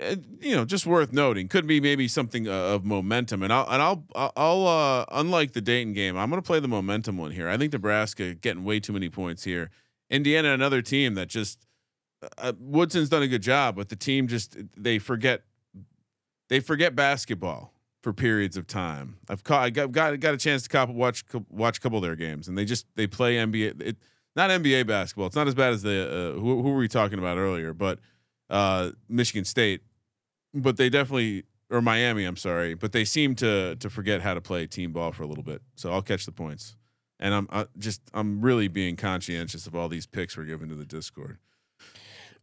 Uh, 0.00 0.16
you 0.40 0.56
know, 0.56 0.64
just 0.64 0.86
worth 0.86 1.12
noting. 1.12 1.48
Could 1.48 1.66
be 1.66 1.80
maybe 1.80 2.08
something 2.08 2.48
uh, 2.48 2.52
of 2.52 2.84
momentum, 2.84 3.42
and 3.42 3.52
I'll 3.52 3.66
and 3.68 3.82
I'll 3.82 4.04
I'll 4.36 4.66
uh, 4.66 5.04
unlike 5.12 5.52
the 5.52 5.60
Dayton 5.60 5.92
game, 5.92 6.16
I'm 6.16 6.28
going 6.28 6.42
to 6.42 6.46
play 6.46 6.60
the 6.60 6.68
momentum 6.68 7.16
one 7.16 7.30
here. 7.30 7.48
I 7.48 7.56
think 7.56 7.72
Nebraska 7.72 8.34
getting 8.34 8.64
way 8.64 8.80
too 8.80 8.92
many 8.92 9.08
points 9.08 9.44
here. 9.44 9.70
Indiana, 10.10 10.52
another 10.52 10.82
team 10.82 11.14
that 11.14 11.28
just 11.28 11.66
uh, 12.38 12.52
Woodson's 12.58 13.08
done 13.08 13.22
a 13.22 13.28
good 13.28 13.42
job, 13.42 13.76
but 13.76 13.88
the 13.88 13.96
team 13.96 14.26
just 14.28 14.56
they 14.76 14.98
forget 14.98 15.42
they 16.48 16.60
forget 16.60 16.94
basketball 16.94 17.72
for 18.06 18.12
periods 18.12 18.56
of 18.56 18.68
time. 18.68 19.16
I've 19.28 19.42
caught 19.42 19.64
I 19.64 19.70
got 19.70 19.90
got, 19.90 20.20
got 20.20 20.32
a 20.32 20.36
chance 20.36 20.62
to 20.62 20.68
cop, 20.68 20.88
watch 20.90 21.24
watch 21.50 21.78
a 21.78 21.80
couple 21.80 21.98
of 21.98 22.02
their 22.02 22.14
games, 22.14 22.46
and 22.46 22.56
they 22.56 22.64
just 22.64 22.86
they 22.94 23.08
play 23.08 23.34
NBA. 23.34 23.82
It, 23.82 23.96
not 24.36 24.48
NBA 24.48 24.86
basketball. 24.86 25.26
It's 25.26 25.34
not 25.34 25.48
as 25.48 25.56
bad 25.56 25.72
as 25.72 25.82
the 25.82 26.34
uh, 26.36 26.38
who, 26.38 26.62
who 26.62 26.70
were 26.70 26.76
we 26.76 26.86
talking 26.86 27.18
about 27.18 27.36
earlier, 27.36 27.74
but 27.74 27.98
uh, 28.48 28.92
Michigan 29.08 29.44
State. 29.44 29.80
But 30.54 30.76
they 30.76 30.88
definitely 30.88 31.46
or 31.68 31.82
Miami. 31.82 32.24
I'm 32.26 32.36
sorry, 32.36 32.74
but 32.74 32.92
they 32.92 33.04
seem 33.04 33.34
to 33.36 33.74
to 33.74 33.90
forget 33.90 34.22
how 34.22 34.34
to 34.34 34.40
play 34.40 34.68
team 34.68 34.92
ball 34.92 35.10
for 35.10 35.24
a 35.24 35.26
little 35.26 35.42
bit. 35.42 35.60
So 35.74 35.90
I'll 35.90 36.00
catch 36.00 36.26
the 36.26 36.32
points, 36.32 36.76
and 37.18 37.34
I'm 37.34 37.48
uh, 37.50 37.64
just 37.76 38.02
I'm 38.14 38.40
really 38.40 38.68
being 38.68 38.94
conscientious 38.94 39.66
of 39.66 39.74
all 39.74 39.88
these 39.88 40.06
picks 40.06 40.36
we're 40.36 40.44
giving 40.44 40.68
to 40.68 40.76
the 40.76 40.86
Discord. 40.86 41.38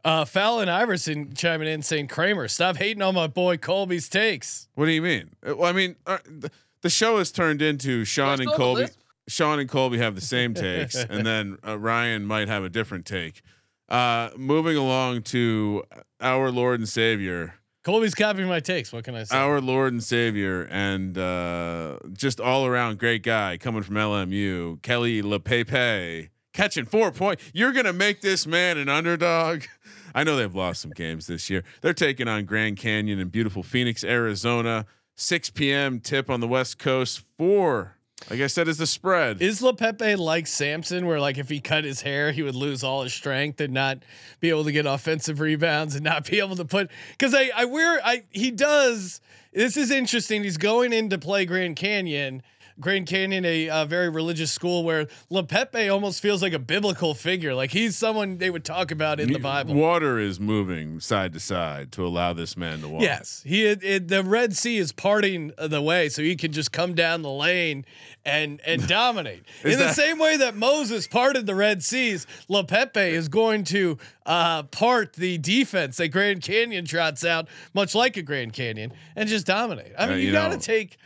Uh, 0.04 0.26
Fallon 0.26 0.68
Iverson 0.68 1.32
chiming 1.34 1.66
in 1.66 1.80
saying, 1.80 2.08
Kramer, 2.08 2.46
stop 2.48 2.76
hating 2.76 3.00
on 3.00 3.14
my 3.14 3.26
boy 3.26 3.56
Colby's 3.56 4.08
takes. 4.08 4.68
What 4.74 4.84
do 4.84 4.92
you 4.92 5.00
mean? 5.00 5.30
Uh, 5.46 5.56
well, 5.56 5.70
I 5.70 5.72
mean, 5.72 5.96
uh, 6.06 6.18
the, 6.26 6.50
the, 6.82 6.90
show 6.90 7.16
has 7.16 7.32
turned 7.32 7.62
into 7.62 8.04
Sean 8.04 8.40
and 8.40 8.50
Colby. 8.52 8.88
Sean 9.28 9.58
and 9.58 9.68
Colby 9.68 9.96
have 9.98 10.14
the 10.14 10.20
same 10.34 10.52
takes, 10.52 10.94
and 10.94 11.26
then 11.26 11.56
uh, 11.66 11.78
Ryan 11.78 12.26
might 12.26 12.48
have 12.48 12.64
a 12.64 12.68
different 12.68 13.06
take. 13.06 13.40
Uh, 13.88 14.28
moving 14.36 14.76
along 14.76 15.22
to 15.22 15.84
our 16.20 16.50
Lord 16.50 16.80
and 16.80 16.88
Savior. 16.88 17.54
Colby's 17.82 18.14
copying 18.14 18.48
my 18.48 18.60
takes. 18.60 18.92
What 18.92 19.04
can 19.04 19.14
I 19.14 19.24
say? 19.24 19.36
Our 19.36 19.60
Lord 19.60 19.92
and 19.92 20.02
Savior, 20.02 20.66
and 20.70 21.16
uh, 21.16 21.98
just 22.12 22.40
all 22.40 22.66
around 22.66 22.98
great 22.98 23.22
guy 23.22 23.56
coming 23.56 23.82
from 23.82 23.94
LMU, 23.94 24.80
Keli 24.80 25.22
Leaupepe, 25.22 26.28
catching 26.52 26.84
four 26.84 27.10
points. 27.10 27.42
You're 27.54 27.72
gonna 27.72 27.92
make 27.92 28.20
this 28.20 28.46
man 28.46 28.76
an 28.76 28.90
underdog. 28.90 29.64
I 30.14 30.24
know 30.24 30.36
they've 30.36 30.54
lost 30.54 30.80
some 30.80 30.92
games 30.92 31.26
this 31.26 31.50
year. 31.50 31.64
They're 31.80 31.92
taking 31.92 32.28
on 32.28 32.44
Grand 32.44 32.76
Canyon 32.76 33.18
in 33.18 33.28
beautiful 33.28 33.62
Phoenix, 33.62 34.04
Arizona. 34.04 34.86
6 35.16 35.50
p.m. 35.50 36.00
tip 36.00 36.28
on 36.28 36.40
the 36.40 36.48
West 36.48 36.78
Coast. 36.78 37.22
Four, 37.38 37.96
like 38.30 38.40
I 38.40 38.46
said, 38.48 38.68
is 38.68 38.78
the 38.78 38.86
spread. 38.86 39.40
Is 39.40 39.60
Leaupepe 39.60 40.18
like 40.18 40.46
Samson, 40.46 41.06
where 41.06 41.20
like 41.20 41.38
if 41.38 41.48
he 41.48 41.60
cut 41.60 41.84
his 41.84 42.00
hair, 42.00 42.32
he 42.32 42.42
would 42.42 42.54
lose 42.54 42.82
all 42.82 43.02
his 43.02 43.14
strength 43.14 43.60
and 43.60 43.72
not 43.72 43.98
be 44.40 44.50
able 44.50 44.64
to 44.64 44.72
get 44.72 44.86
offensive 44.86 45.40
rebounds 45.40 45.94
and 45.94 46.04
not 46.04 46.28
be 46.28 46.38
able 46.38 46.56
to 46.56 46.64
put? 46.64 46.90
Because 47.12 47.34
I 47.34 47.50
I 47.54 47.64
wear 47.64 48.00
I 48.04 48.24
he 48.30 48.50
does. 48.50 49.20
This 49.52 49.76
is 49.76 49.90
interesting. 49.90 50.42
He's 50.42 50.56
going 50.56 50.92
in 50.92 51.10
to 51.10 51.18
play 51.18 51.46
Grand 51.46 51.76
Canyon 51.76 52.42
Grand 52.80 53.06
Canyon, 53.06 53.44
a, 53.44 53.68
a 53.68 53.86
very 53.86 54.08
religious 54.08 54.50
school 54.50 54.82
where 54.82 55.06
Leaupepe 55.30 55.92
almost 55.92 56.20
feels 56.20 56.42
like 56.42 56.52
a 56.52 56.58
biblical 56.58 57.14
figure. 57.14 57.54
Like 57.54 57.70
he's 57.70 57.96
someone 57.96 58.38
they 58.38 58.50
would 58.50 58.64
talk 58.64 58.90
about 58.90 59.20
in 59.20 59.32
the 59.32 59.38
Bible. 59.38 59.74
Water 59.74 60.18
is 60.18 60.40
moving 60.40 60.98
side 61.00 61.32
to 61.34 61.40
side 61.40 61.92
to 61.92 62.04
allow 62.04 62.32
this 62.32 62.56
man 62.56 62.80
to 62.80 62.88
walk. 62.88 63.02
Yes, 63.02 63.42
he 63.46 63.64
it, 63.66 64.08
the 64.08 64.24
Red 64.24 64.56
Sea 64.56 64.78
is 64.78 64.92
parting 64.92 65.52
the 65.56 65.80
way, 65.80 66.08
so 66.08 66.22
he 66.22 66.34
can 66.36 66.52
just 66.52 66.72
come 66.72 66.94
down 66.94 67.22
the 67.22 67.30
lane 67.30 67.84
and 68.24 68.60
and 68.66 68.86
dominate. 68.88 69.44
in 69.62 69.78
the 69.78 69.92
same 69.92 70.18
way 70.18 70.36
that 70.38 70.56
Moses 70.56 71.06
parted 71.06 71.46
the 71.46 71.54
Red 71.54 71.82
Seas, 71.82 72.26
Leaupepe 72.50 73.10
is 73.10 73.28
going 73.28 73.64
to 73.64 73.98
uh, 74.26 74.64
part 74.64 75.12
the 75.14 75.38
defense 75.38 75.98
that 75.98 76.08
Grand 76.08 76.42
Canyon 76.42 76.84
trots 76.86 77.24
out, 77.24 77.48
much 77.72 77.94
like 77.94 78.16
a 78.16 78.22
Grand 78.22 78.52
Canyon, 78.52 78.92
and 79.14 79.28
just 79.28 79.46
dominate. 79.46 79.92
I 79.98 80.06
mean, 80.06 80.14
uh, 80.14 80.18
you, 80.18 80.26
you 80.26 80.32
got 80.32 80.52
to 80.52 80.58
take 80.58 80.98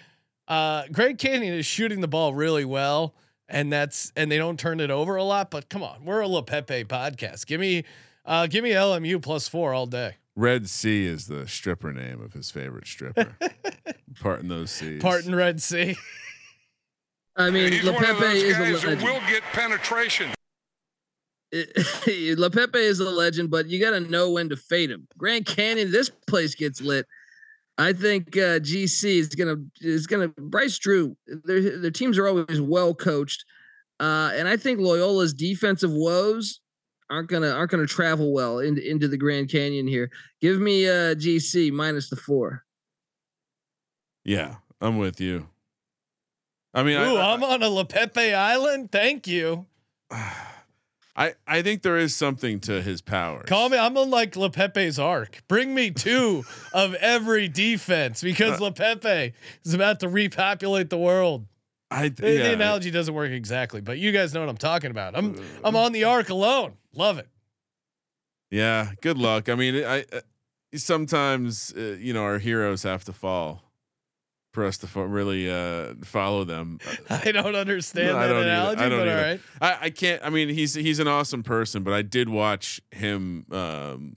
uh, 0.48 0.84
Grand 0.90 1.18
Canyon 1.18 1.54
is 1.54 1.66
shooting 1.66 2.00
the 2.00 2.08
ball 2.08 2.34
really 2.34 2.64
well, 2.64 3.14
and 3.48 3.72
that's 3.72 4.12
and 4.16 4.30
they 4.32 4.38
don't 4.38 4.58
turn 4.58 4.80
it 4.80 4.90
over 4.90 5.16
a 5.16 5.22
lot. 5.24 5.50
But 5.50 5.68
come 5.68 5.82
on, 5.82 6.04
we're 6.04 6.20
a 6.20 6.26
little 6.26 6.42
Pepe 6.42 6.84
podcast. 6.84 7.46
Give 7.46 7.60
me, 7.60 7.84
uh, 8.24 8.46
give 8.48 8.64
me 8.64 8.70
LMU 8.70 9.22
plus 9.22 9.46
four 9.48 9.72
all 9.74 9.86
day. 9.86 10.16
Red 10.34 10.68
Sea 10.68 11.06
is 11.06 11.26
the 11.26 11.46
stripper 11.48 11.92
name 11.92 12.20
of 12.20 12.32
his 12.32 12.50
favorite 12.50 12.86
stripper. 12.86 13.36
Parting 14.20 14.48
those 14.48 14.70
seas. 14.70 15.02
Parting 15.02 15.34
Red 15.34 15.60
Sea. 15.60 15.96
I 17.36 17.50
mean, 17.50 17.72
He's 17.72 17.82
Leaupepe 17.82 18.34
is 18.34 18.56
a 18.56 18.60
legend. 18.60 19.02
will 19.02 19.20
get 19.28 19.42
penetration. 19.52 20.30
Leaupepe 21.52 22.76
is 22.76 23.00
a 23.00 23.08
legend, 23.10 23.50
but 23.50 23.68
you 23.68 23.80
got 23.80 23.90
to 23.90 24.00
know 24.00 24.30
when 24.30 24.48
to 24.50 24.56
fade 24.56 24.90
him. 24.90 25.06
Grand 25.16 25.46
Canyon, 25.46 25.90
this 25.90 26.08
place 26.08 26.54
gets 26.54 26.80
lit. 26.80 27.06
I 27.78 27.92
think 27.92 28.36
uh, 28.36 28.58
GC 28.58 29.04
is 29.04 29.28
gonna 29.28 29.56
is 29.80 30.08
gonna 30.08 30.28
Bryce 30.28 30.78
Drew. 30.78 31.16
Their 31.26 31.78
their 31.78 31.90
teams 31.92 32.18
are 32.18 32.26
always 32.26 32.60
well 32.60 32.92
coached, 32.92 33.44
uh, 34.00 34.32
and 34.34 34.48
I 34.48 34.56
think 34.56 34.80
Loyola's 34.80 35.32
defensive 35.32 35.92
woes 35.92 36.60
aren't 37.08 37.28
gonna 37.28 37.50
aren't 37.50 37.70
gonna 37.70 37.86
travel 37.86 38.32
well 38.32 38.58
into 38.58 38.86
into 38.86 39.06
the 39.06 39.16
Grand 39.16 39.48
Canyon 39.48 39.86
here. 39.86 40.10
Give 40.40 40.60
me 40.60 40.88
uh, 40.88 41.14
GC 41.14 41.70
minus 41.70 42.10
the 42.10 42.16
four. 42.16 42.64
Yeah, 44.24 44.56
I'm 44.80 44.98
with 44.98 45.20
you. 45.20 45.46
I 46.74 46.82
mean, 46.82 46.98
Ooh, 46.98 47.16
I, 47.16 47.32
am 47.32 47.44
on 47.44 47.62
a 47.62 47.66
Leaupepe 47.66 48.34
Island. 48.34 48.90
Thank 48.90 49.28
you. 49.28 49.66
I, 51.18 51.34
I 51.48 51.62
think 51.62 51.82
there 51.82 51.98
is 51.98 52.14
something 52.14 52.60
to 52.60 52.80
his 52.80 53.02
powers. 53.02 53.46
Call 53.48 53.68
me. 53.68 53.76
I'm 53.76 53.96
on 53.98 54.08
like 54.08 54.34
Leaupepe's 54.34 55.00
arc. 55.00 55.42
Bring 55.48 55.74
me 55.74 55.90
two 55.90 56.44
of 56.72 56.94
every 56.94 57.48
defense 57.48 58.22
because 58.22 58.60
uh, 58.60 58.70
Leaupepe 58.70 59.32
is 59.64 59.74
about 59.74 59.98
to 60.00 60.08
repopulate 60.08 60.90
the 60.90 60.98
world. 60.98 61.46
I 61.90 62.10
the, 62.10 62.30
yeah, 62.30 62.42
the 62.44 62.52
analogy 62.52 62.92
doesn't 62.92 63.12
work 63.12 63.32
exactly, 63.32 63.80
but 63.80 63.98
you 63.98 64.12
guys 64.12 64.32
know 64.32 64.40
what 64.40 64.48
I'm 64.48 64.58
talking 64.58 64.92
about. 64.92 65.16
I'm 65.16 65.42
I'm 65.64 65.74
on 65.74 65.90
the 65.90 66.04
arc 66.04 66.28
alone. 66.28 66.74
Love 66.94 67.18
it. 67.18 67.26
Yeah. 68.50 68.92
Good 69.00 69.18
luck. 69.18 69.48
I 69.48 69.56
mean, 69.56 69.84
I, 69.84 70.04
I 70.12 70.22
sometimes 70.76 71.72
uh, 71.76 71.96
you 71.98 72.12
know 72.12 72.22
our 72.22 72.38
heroes 72.38 72.84
have 72.84 73.04
to 73.04 73.12
fall 73.12 73.67
for 74.58 74.64
us 74.64 74.76
to 74.78 74.88
fo- 74.88 75.02
really 75.02 75.48
uh, 75.48 75.94
follow 76.02 76.42
them. 76.42 76.80
I 77.10 77.30
don't 77.30 77.54
understand 77.54 78.08
no, 78.08 78.14
that 78.14 78.34
I 78.34 78.40
analogy, 78.42 78.80
I 78.80 78.88
don't 78.88 78.98
but 78.98 79.08
all 79.08 79.14
right. 79.14 79.40
I, 79.60 79.78
I, 79.82 79.90
can't. 79.90 80.20
I 80.24 80.30
mean, 80.30 80.48
he's 80.48 80.74
he's 80.74 80.98
an 80.98 81.06
awesome 81.06 81.44
person, 81.44 81.84
but 81.84 81.94
I 81.94 82.02
did 82.02 82.28
watch 82.28 82.80
him. 82.90 83.46
Um, 83.52 84.14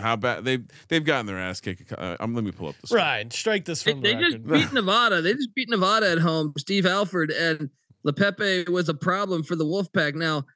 how 0.00 0.16
bad 0.16 0.46
they 0.46 0.60
they've 0.88 1.04
gotten 1.04 1.26
their 1.26 1.38
ass 1.38 1.60
kicked. 1.60 1.92
Uh, 1.92 2.16
um, 2.20 2.34
let 2.34 2.42
me 2.42 2.52
pull 2.52 2.68
up 2.68 2.74
this. 2.80 2.90
Right, 2.90 3.30
strike 3.30 3.66
this 3.66 3.82
from. 3.82 4.00
They, 4.00 4.14
the 4.14 4.20
they 4.20 4.30
just 4.30 4.46
beat 4.46 4.72
Nevada. 4.72 5.20
They 5.20 5.34
just 5.34 5.54
beat 5.54 5.68
Nevada 5.68 6.10
at 6.10 6.18
home. 6.18 6.54
Steve 6.56 6.86
Alford 6.86 7.30
and 7.30 7.68
Leaupepe 8.06 8.70
was 8.70 8.88
a 8.88 8.94
problem 8.94 9.42
for 9.42 9.56
the 9.56 9.66
Wolfpack. 9.66 10.14
Now, 10.14 10.46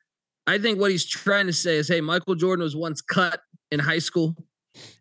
I 0.46 0.56
think 0.56 0.80
what 0.80 0.90
he's 0.90 1.04
trying 1.04 1.46
to 1.46 1.52
say 1.52 1.76
is, 1.76 1.88
hey, 1.88 2.00
Michael 2.00 2.36
Jordan 2.36 2.62
was 2.62 2.74
once 2.74 3.02
cut 3.02 3.40
in 3.70 3.80
high 3.80 3.98
school 3.98 4.34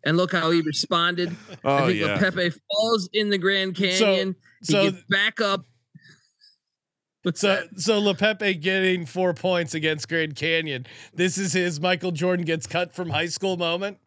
and 0.04 0.16
look 0.16 0.32
how 0.32 0.50
he 0.50 0.60
responded. 0.60 1.34
Oh, 1.64 1.74
I 1.74 1.86
think 1.86 2.00
yeah. 2.00 2.18
Pepe 2.18 2.50
falls 2.50 3.08
in 3.12 3.30
the 3.30 3.38
Grand 3.38 3.74
Canyon. 3.74 4.36
So, 4.62 4.84
he 4.84 4.90
so 4.90 4.90
gets 4.90 5.04
back 5.08 5.40
up. 5.40 5.64
What's 7.22 7.40
so 7.40 7.48
that? 7.48 7.80
so 7.80 8.00
Leaupepe 8.00 8.60
getting 8.60 9.04
four 9.04 9.34
points 9.34 9.74
against 9.74 10.08
Grand 10.08 10.36
Canyon. 10.36 10.86
This 11.12 11.38
is 11.38 11.52
his 11.52 11.80
Michael 11.80 12.12
Jordan 12.12 12.44
gets 12.44 12.68
cut 12.68 12.94
from 12.94 13.10
high 13.10 13.26
school 13.26 13.56
moment. 13.56 13.98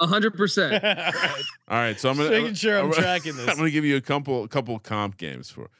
A 0.00 0.06
hundred 0.06 0.34
percent. 0.34 0.82
All 1.68 1.76
right, 1.76 1.98
so 1.98 2.08
I'm 2.08 2.16
gonna, 2.16 2.30
making 2.30 2.54
sure 2.54 2.78
I'm, 2.78 2.86
I'm 2.86 2.92
tracking 2.92 3.36
this. 3.36 3.48
I'm 3.48 3.56
gonna 3.56 3.70
give 3.70 3.84
you 3.84 3.96
a 3.96 4.00
couple 4.00 4.44
a 4.44 4.48
couple 4.48 4.78
comp 4.78 5.18
games 5.18 5.50
for 5.50 5.70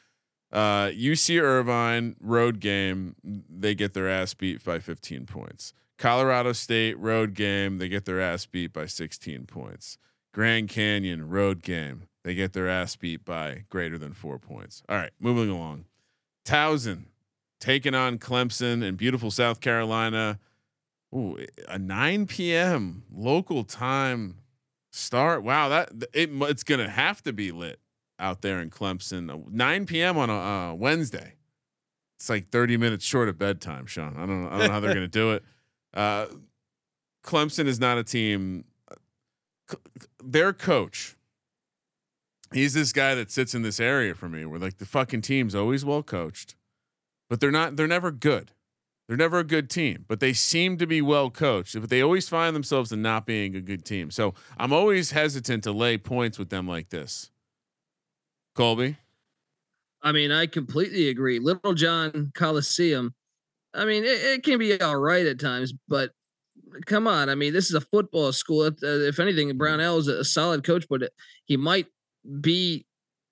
uh, 0.53 0.87
UC 0.89 1.41
Irvine 1.41 2.17
road 2.21 2.61
game. 2.61 3.15
They 3.25 3.75
get 3.75 3.95
their 3.95 4.09
ass 4.09 4.35
beat 4.35 4.65
by 4.65 4.79
15 4.79 5.27
points. 5.27 5.73
Colorado 5.99 6.53
State 6.53 6.97
road 6.99 7.35
game, 7.35 7.79
they 7.79 7.89
get 7.89 8.05
their 8.05 8.21
ass 8.21 8.47
beat 8.47 8.73
by 8.73 8.87
16 8.87 9.47
points. 9.47 9.99
Grand 10.33 10.69
Canyon 10.69 11.29
road 11.29 11.63
game, 11.63 12.05
they 12.23 12.35
get 12.35 12.53
their 12.53 12.69
ass 12.69 12.95
beat 12.95 13.25
by 13.25 13.65
greater 13.69 13.99
than 13.99 14.13
four 14.13 14.39
points. 14.39 14.83
All 14.89 14.97
right, 14.97 15.11
moving 15.19 15.51
along. 15.51 15.87
Towson 16.45 17.07
taking 17.61 17.95
on 17.95 18.19
Clemson 18.19 18.85
in 18.85 18.95
beautiful 18.95 19.33
South 19.33 19.61
Carolina. 19.61 20.39
Ooh, 21.13 21.39
a 21.67 21.79
9 21.79 22.27
p.m. 22.27 23.03
local 23.13 23.65
time 23.65 24.37
start. 24.93 25.43
Wow, 25.43 25.69
that 25.69 25.91
it, 26.13 26.31
it's 26.33 26.63
gonna 26.63 26.89
have 26.89 27.23
to 27.23 27.33
be 27.33 27.51
lit 27.51 27.81
out 28.21 28.43
there 28.43 28.61
in 28.61 28.71
Clemson. 28.71 29.51
9 29.51 29.87
p.m. 29.87 30.17
on 30.17 30.31
a 30.31 30.39
uh, 30.39 30.75
Wednesday. 30.75 31.35
It's 32.19 32.29
like 32.29 32.51
30 32.51 32.77
minutes 32.77 33.05
short 33.05 33.29
of 33.29 33.39
bedtime, 33.39 33.87
Sean. 33.87 34.15
I 34.17 34.27
don't 34.27 34.45
know. 34.45 34.49
I 34.49 34.59
don't 34.59 34.67
know 34.69 34.73
how 34.73 34.81
they're 34.81 34.95
gonna 34.95 35.09
do 35.09 35.33
it. 35.33 35.43
Uh, 35.95 36.27
Clemson 37.25 37.67
is 37.67 37.81
not 37.81 37.99
a 37.99 38.05
team. 38.05 38.65
Their 40.23 40.53
coach 40.53 41.17
he's 42.53 42.75
this 42.75 42.93
guy 42.93 43.15
that 43.15 43.31
sits 43.31 43.55
in 43.55 43.63
this 43.63 43.81
area 43.81 44.15
for 44.15 44.29
me 44.29 44.45
where 44.45 44.59
like 44.59 44.79
the 44.79 44.87
fucking 44.87 45.23
team's 45.23 45.55
always 45.55 45.85
well 45.85 46.03
coached, 46.03 46.57
but 47.29 47.41
they're 47.41 47.51
not. 47.51 47.77
They're 47.77 47.87
never 47.87 48.11
good. 48.11 48.53
They're 49.07 49.17
never 49.17 49.39
a 49.39 49.45
good 49.45 49.71
team, 49.71 50.05
but 50.07 50.21
they 50.21 50.35
seem 50.35 50.77
to 50.79 50.87
be 50.87 51.01
well 51.01 51.31
coached. 51.31 51.79
But 51.81 51.89
they 51.89 52.03
always 52.03 52.29
find 52.29 52.55
themselves 52.55 52.93
in 52.93 53.01
not 53.01 53.25
being 53.25 53.57
a 53.57 53.61
good 53.61 53.85
team. 53.85 54.11
So 54.11 54.35
I'm 54.59 54.73
always 54.73 55.13
hesitant 55.13 55.65
to 55.65 55.73
lay 55.73 55.97
points 55.97 56.39
with 56.39 56.51
them 56.51 56.69
like 56.69 56.91
this. 56.91 57.31
Colby. 58.55 58.99
I 60.03 60.13
mean, 60.13 60.31
I 60.31 60.47
completely 60.47 61.09
agree. 61.09 61.39
Littlejohn 61.39 62.33
Coliseum. 62.35 63.15
I 63.75 63.85
mean, 63.85 64.05
it, 64.05 64.09
it 64.09 64.43
can 64.43 64.59
be 64.59 64.81
all 64.81 64.97
right 64.97 65.27
at 65.27 65.41
times, 65.41 65.73
but 65.89 66.11
come 66.87 67.07
on. 67.07 67.29
I 67.29 67.35
mean, 67.35 67.53
this 67.53 67.69
is 67.69 67.75
a 67.75 67.81
football 67.81 68.33
school. 68.33 68.65
If, 68.65 68.75
uh, 68.83 69.07
if 69.07 69.19
anything, 69.19 69.57
Brownell 69.57 69.99
is 69.99 70.09
a, 70.09 70.25
solid 70.25 70.65
coach, 70.65 70.87
but 70.89 71.11
he 71.45 71.57
might 71.57 71.87
be 72.41 72.87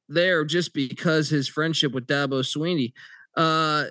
there 0.09 0.45
just 0.45 0.72
because 0.74 1.28
his 1.28 1.49
friendship 1.49 1.93
with 1.93 2.07
Dabo 2.07 2.43
Swinney. 2.43 2.93
Uh, 3.37 3.87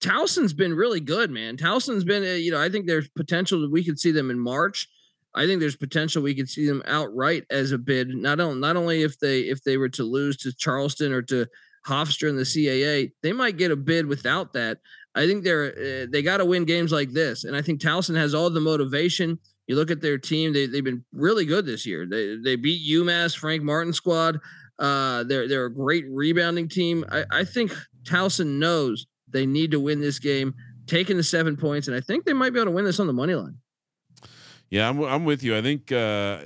Towson's 0.00 0.52
been 0.52 0.74
really 0.74 1.00
good, 1.00 1.30
man. 1.30 1.56
Towson's 1.56 2.04
been, 2.04 2.24
uh, 2.24 2.34
you 2.34 2.50
know, 2.50 2.60
I 2.60 2.68
think 2.68 2.86
there's 2.86 3.08
potential 3.08 3.60
that 3.60 3.70
we 3.70 3.84
could 3.84 4.00
see 4.00 4.10
them 4.10 4.30
in 4.30 4.38
March. 4.38 4.88
I 5.34 5.46
think 5.46 5.60
there's 5.60 5.76
potential 5.76 6.22
we 6.22 6.34
could 6.34 6.48
see 6.48 6.66
them 6.66 6.82
outright 6.86 7.44
as 7.48 7.72
a 7.72 7.78
bid. 7.78 8.08
Not 8.08 8.40
only 8.40 8.60
not 8.60 8.76
only 8.76 9.02
if 9.02 9.18
they 9.18 9.40
if 9.42 9.62
they 9.62 9.76
were 9.76 9.88
to 9.90 10.04
lose 10.04 10.36
to 10.38 10.54
Charleston 10.54 11.12
or 11.12 11.22
to 11.22 11.46
Hofstra 11.86 12.28
in 12.28 12.36
the 12.36 12.42
CAA, 12.42 13.12
they 13.22 13.32
might 13.32 13.56
get 13.56 13.70
a 13.70 13.76
bid 13.76 14.06
without 14.06 14.52
that. 14.52 14.78
I 15.14 15.26
think 15.26 15.44
they're 15.44 16.04
uh, 16.04 16.06
they 16.10 16.22
got 16.22 16.38
to 16.38 16.44
win 16.44 16.64
games 16.64 16.92
like 16.92 17.12
this, 17.12 17.44
and 17.44 17.56
I 17.56 17.62
think 17.62 17.80
Towson 17.80 18.16
has 18.16 18.34
all 18.34 18.50
the 18.50 18.60
motivation. 18.60 19.38
You 19.66 19.76
look 19.76 19.90
at 19.90 20.00
their 20.00 20.18
team; 20.18 20.52
they 20.52 20.66
they've 20.66 20.84
been 20.84 21.04
really 21.12 21.44
good 21.44 21.66
this 21.66 21.86
year. 21.86 22.06
They 22.06 22.36
they 22.36 22.56
beat 22.56 22.88
UMass, 22.90 23.36
Frank 23.36 23.62
Martin 23.62 23.92
squad. 23.92 24.40
Uh, 24.78 25.24
they're 25.24 25.46
they're 25.48 25.66
a 25.66 25.74
great 25.74 26.06
rebounding 26.08 26.68
team. 26.68 27.04
I, 27.10 27.24
I 27.30 27.44
think 27.44 27.72
Towson 28.04 28.58
knows 28.58 29.06
they 29.28 29.46
need 29.46 29.70
to 29.72 29.80
win 29.80 30.00
this 30.00 30.18
game, 30.18 30.54
taking 30.86 31.16
the 31.16 31.22
seven 31.22 31.56
points, 31.56 31.88
and 31.88 31.96
I 31.96 32.00
think 32.00 32.24
they 32.24 32.32
might 32.32 32.52
be 32.52 32.58
able 32.58 32.70
to 32.70 32.74
win 32.74 32.84
this 32.84 33.00
on 33.00 33.06
the 33.06 33.12
money 33.12 33.34
line. 33.34 33.56
Yeah, 34.70 34.88
I'm 34.88 35.02
I'm 35.02 35.24
with 35.24 35.42
you. 35.42 35.56
I 35.56 35.60
think 35.60 35.92
uh, 35.92 36.38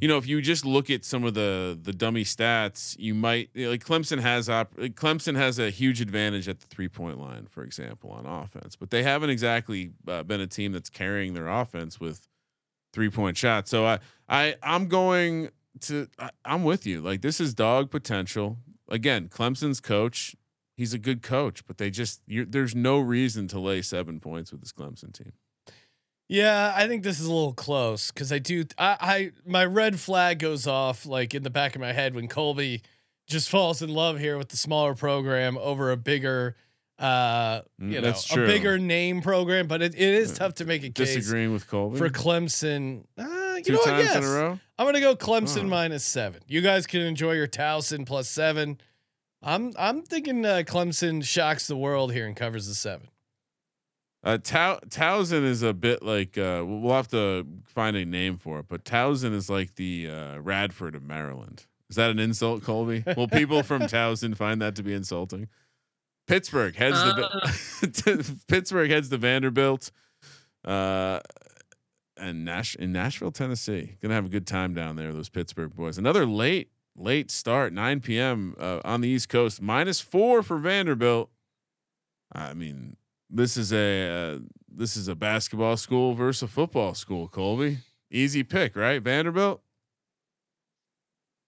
you 0.00 0.08
know 0.08 0.18
if 0.18 0.26
you 0.26 0.40
just 0.40 0.64
look 0.64 0.90
at 0.90 1.04
some 1.04 1.24
of 1.24 1.34
the 1.34 1.78
the 1.80 1.92
dummy 1.92 2.24
stats, 2.24 2.96
you 2.98 3.14
might 3.14 3.50
you 3.54 3.64
know, 3.64 3.70
like 3.70 3.84
Clemson 3.84 4.20
has 4.20 4.48
op- 4.48 4.74
Clemson 4.76 5.36
has 5.36 5.58
a 5.58 5.70
huge 5.70 6.00
advantage 6.00 6.48
at 6.48 6.60
the 6.60 6.66
three 6.66 6.88
point 6.88 7.20
line, 7.20 7.46
for 7.46 7.62
example, 7.62 8.10
on 8.10 8.26
offense, 8.26 8.76
but 8.76 8.90
they 8.90 9.02
haven't 9.02 9.30
exactly 9.30 9.92
uh, 10.08 10.22
been 10.22 10.40
a 10.40 10.46
team 10.46 10.72
that's 10.72 10.90
carrying 10.90 11.34
their 11.34 11.48
offense 11.48 12.00
with 12.00 12.26
three 12.92 13.10
point 13.10 13.36
shots. 13.36 13.70
So 13.70 13.86
I 13.86 13.98
I 14.28 14.56
I'm 14.62 14.88
going 14.88 15.50
to 15.82 16.08
I, 16.18 16.30
I'm 16.44 16.64
with 16.64 16.86
you. 16.86 17.00
Like 17.00 17.22
this 17.22 17.40
is 17.40 17.54
dog 17.54 17.90
potential. 17.90 18.58
Again, 18.88 19.28
Clemson's 19.28 19.80
coach, 19.80 20.36
he's 20.76 20.92
a 20.92 20.98
good 20.98 21.22
coach, 21.22 21.66
but 21.66 21.78
they 21.78 21.90
just 21.90 22.20
there's 22.26 22.74
no 22.74 22.98
reason 23.00 23.48
to 23.48 23.58
lay 23.58 23.82
seven 23.82 24.20
points 24.20 24.52
with 24.52 24.60
this 24.60 24.72
Clemson 24.72 25.12
team. 25.12 25.32
Yeah, 26.34 26.72
I 26.74 26.88
think 26.88 27.02
this 27.04 27.20
is 27.20 27.26
a 27.26 27.32
little 27.32 27.52
close 27.54 28.10
because 28.10 28.32
I 28.32 28.38
do. 28.40 28.64
I, 28.76 28.96
I 29.00 29.30
my 29.46 29.64
red 29.64 30.00
flag 30.00 30.40
goes 30.40 30.66
off 30.66 31.06
like 31.06 31.32
in 31.34 31.42
the 31.44 31.50
back 31.50 31.74
of 31.76 31.80
my 31.80 31.92
head 31.92 32.14
when 32.14 32.26
Colby 32.28 32.82
just 33.28 33.48
falls 33.54 33.82
in 33.82 33.90
love 33.90 34.18
here 34.18 34.36
with 34.36 34.48
the 34.48 34.56
smaller 34.56 34.94
program 34.94 35.56
over 35.58 35.92
a 35.92 35.96
bigger, 35.96 36.56
uh, 36.98 37.60
Mm, 37.80 37.88
you 37.88 37.88
know, 37.94 38.00
that's 38.00 38.30
a 38.32 38.36
bigger 38.36 38.78
name 38.78 39.22
program. 39.22 39.68
But 39.68 39.80
it, 39.82 39.94
it 39.94 40.00
is 40.00 40.32
tough 40.32 40.54
to 40.56 40.64
make 40.64 40.82
a 40.82 40.90
case 40.90 41.14
Disagreeing 41.14 41.52
with 41.52 41.68
Colby 41.68 41.98
for 41.98 42.08
Clemson. 42.10 43.04
Uh, 43.16 43.54
you 43.58 43.62
two 43.62 43.72
know 43.74 43.78
what? 43.78 43.86
times 43.86 44.04
Yes. 44.04 44.16
in 44.16 44.24
a 44.24 44.28
row. 44.30 44.58
I'm 44.76 44.86
gonna 44.86 45.00
go 45.00 45.14
Clemson 45.14 45.62
Oh. 45.66 45.68
minus 45.68 46.04
seven. 46.04 46.40
You 46.48 46.62
guys 46.62 46.86
can 46.88 47.00
enjoy 47.02 47.34
your 47.34 47.46
Towson 47.46 48.04
plus 48.06 48.28
seven. 48.28 48.80
I'm 49.40 49.72
I'm 49.78 50.02
thinking 50.02 50.44
uh, 50.44 50.62
Clemson 50.66 51.22
shocks 51.22 51.68
the 51.68 51.76
world 51.76 52.12
here 52.12 52.26
and 52.26 52.34
covers 52.34 52.66
the 52.66 52.74
seven. 52.74 53.06
Uh, 54.24 54.38
Tau- 54.42 54.80
Towson 54.88 55.44
is 55.44 55.62
a 55.62 55.74
bit 55.74 56.02
like 56.02 56.38
uh, 56.38 56.64
we'll 56.66 56.94
have 56.94 57.08
to 57.08 57.46
find 57.66 57.94
a 57.94 58.06
name 58.06 58.38
for 58.38 58.60
it, 58.60 58.66
but 58.68 58.82
Towson 58.84 59.34
is 59.34 59.50
like 59.50 59.74
the 59.74 60.08
uh, 60.08 60.38
Radford 60.38 60.94
of 60.94 61.02
Maryland. 61.02 61.66
Is 61.90 61.96
that 61.96 62.10
an 62.10 62.18
insult, 62.18 62.64
Colby? 62.64 63.04
Will 63.16 63.28
people 63.28 63.62
from 63.62 63.82
Towson 63.82 64.34
find 64.34 64.62
that 64.62 64.76
to 64.76 64.82
be 64.82 64.94
insulting? 64.94 65.48
Pittsburgh 66.26 66.74
heads 66.74 66.96
the 66.98 68.40
Pittsburgh 68.48 68.90
heads 68.90 69.10
to 69.10 69.18
Vanderbilt, 69.18 69.90
uh, 70.64 71.20
and 72.16 72.46
Nash 72.46 72.76
in 72.76 72.92
Nashville, 72.92 73.30
Tennessee. 73.30 73.98
Gonna 74.00 74.14
have 74.14 74.24
a 74.24 74.30
good 74.30 74.46
time 74.46 74.72
down 74.72 74.96
there. 74.96 75.12
Those 75.12 75.28
Pittsburgh 75.28 75.76
boys. 75.76 75.98
Another 75.98 76.24
late 76.24 76.70
late 76.96 77.30
start, 77.30 77.74
9 77.74 78.00
p.m. 78.00 78.54
Uh, 78.58 78.80
on 78.84 79.02
the 79.02 79.08
East 79.08 79.28
Coast. 79.28 79.60
Minus 79.60 80.00
four 80.00 80.42
for 80.42 80.56
Vanderbilt. 80.56 81.28
I 82.32 82.54
mean, 82.54 82.96
this 83.30 83.56
is 83.56 83.72
a 83.72 84.08
uh, 84.08 84.38
this 84.68 84.96
is 84.96 85.08
a 85.08 85.14
basketball 85.14 85.76
school 85.76 86.14
versus 86.14 86.42
a 86.42 86.48
football 86.48 86.94
school. 86.94 87.28
Colby, 87.28 87.78
easy 88.10 88.42
pick, 88.42 88.76
right? 88.76 89.02
Vanderbilt. 89.02 89.60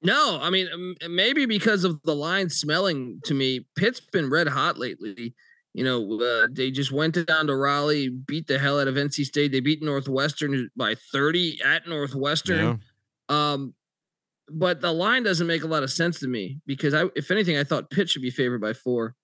No, 0.03 0.39
I 0.41 0.51
mean 0.51 0.95
maybe 1.09 1.47
because 1.47 1.85
of 1.85 2.01
the 2.03 2.14
line 2.14 2.51
smelling 2.51 3.20
to 3.24 3.35
me. 3.35 3.66
Pitt's 3.77 4.01
been 4.01 4.31
red 4.31 4.49
hot 4.49 4.79
lately. 4.79 5.35
You 5.74 5.85
know, 5.85 6.20
uh, 6.20 6.49
they 6.51 6.70
just 6.70 6.91
went 6.91 7.27
down 7.27 7.49
to 7.49 7.55
Raleigh, 7.55 8.09
beat 8.09 8.47
the 8.47 8.59
hell 8.59 8.81
out 8.81 8.89
of 8.89 8.95
NC 8.95 9.27
State. 9.27 9.53
They 9.53 9.61
beat 9.61 9.83
Northwestern 9.83 10.70
by 10.74 10.95
30 11.12 11.61
at 11.62 11.87
Northwestern. 11.87 12.81
Yeah. 13.29 13.53
Um, 13.53 13.74
but 14.49 14.81
the 14.81 14.93
line 14.93 15.22
doesn't 15.22 15.47
make 15.47 15.64
a 15.64 15.66
lot 15.66 15.83
of 15.83 15.91
sense 15.91 16.18
to 16.20 16.29
me 16.29 16.61
because 16.66 16.95
I, 16.95 17.05
if 17.14 17.31
anything, 17.31 17.59
I 17.59 17.64
thought 17.64 17.91
Pitt 17.91 18.09
should 18.09 18.22
be 18.22 18.31
favored 18.31 18.61
by 18.61 18.72
four. 18.72 19.14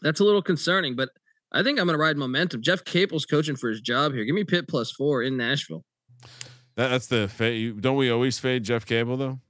That's 0.00 0.20
a 0.20 0.24
little 0.24 0.40
concerning, 0.40 0.96
but 0.96 1.10
I 1.52 1.62
think 1.62 1.78
I'm 1.78 1.86
going 1.86 1.96
to 1.98 2.02
ride 2.02 2.16
momentum. 2.16 2.62
Jeff 2.62 2.84
Capel's 2.84 3.24
coaching 3.24 3.56
for 3.56 3.70
his 3.70 3.80
job 3.80 4.12
here. 4.12 4.24
Give 4.24 4.34
me 4.34 4.44
Pitt 4.44 4.68
plus 4.68 4.90
four 4.90 5.22
in 5.22 5.36
Nashville. 5.36 5.84
That, 6.76 6.88
that's 6.88 7.06
the 7.06 7.28
fade. 7.28 7.80
Don't 7.80 7.96
we 7.96 8.10
always 8.10 8.38
fade 8.38 8.64
Jeff 8.64 8.84
Capel 8.84 9.16
though? 9.16 9.40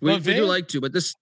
We, 0.00 0.10
Well, 0.10 0.18
we 0.18 0.34
do 0.34 0.44
like 0.44 0.68
to, 0.68 0.80
but 0.80 0.92
this 0.92 1.14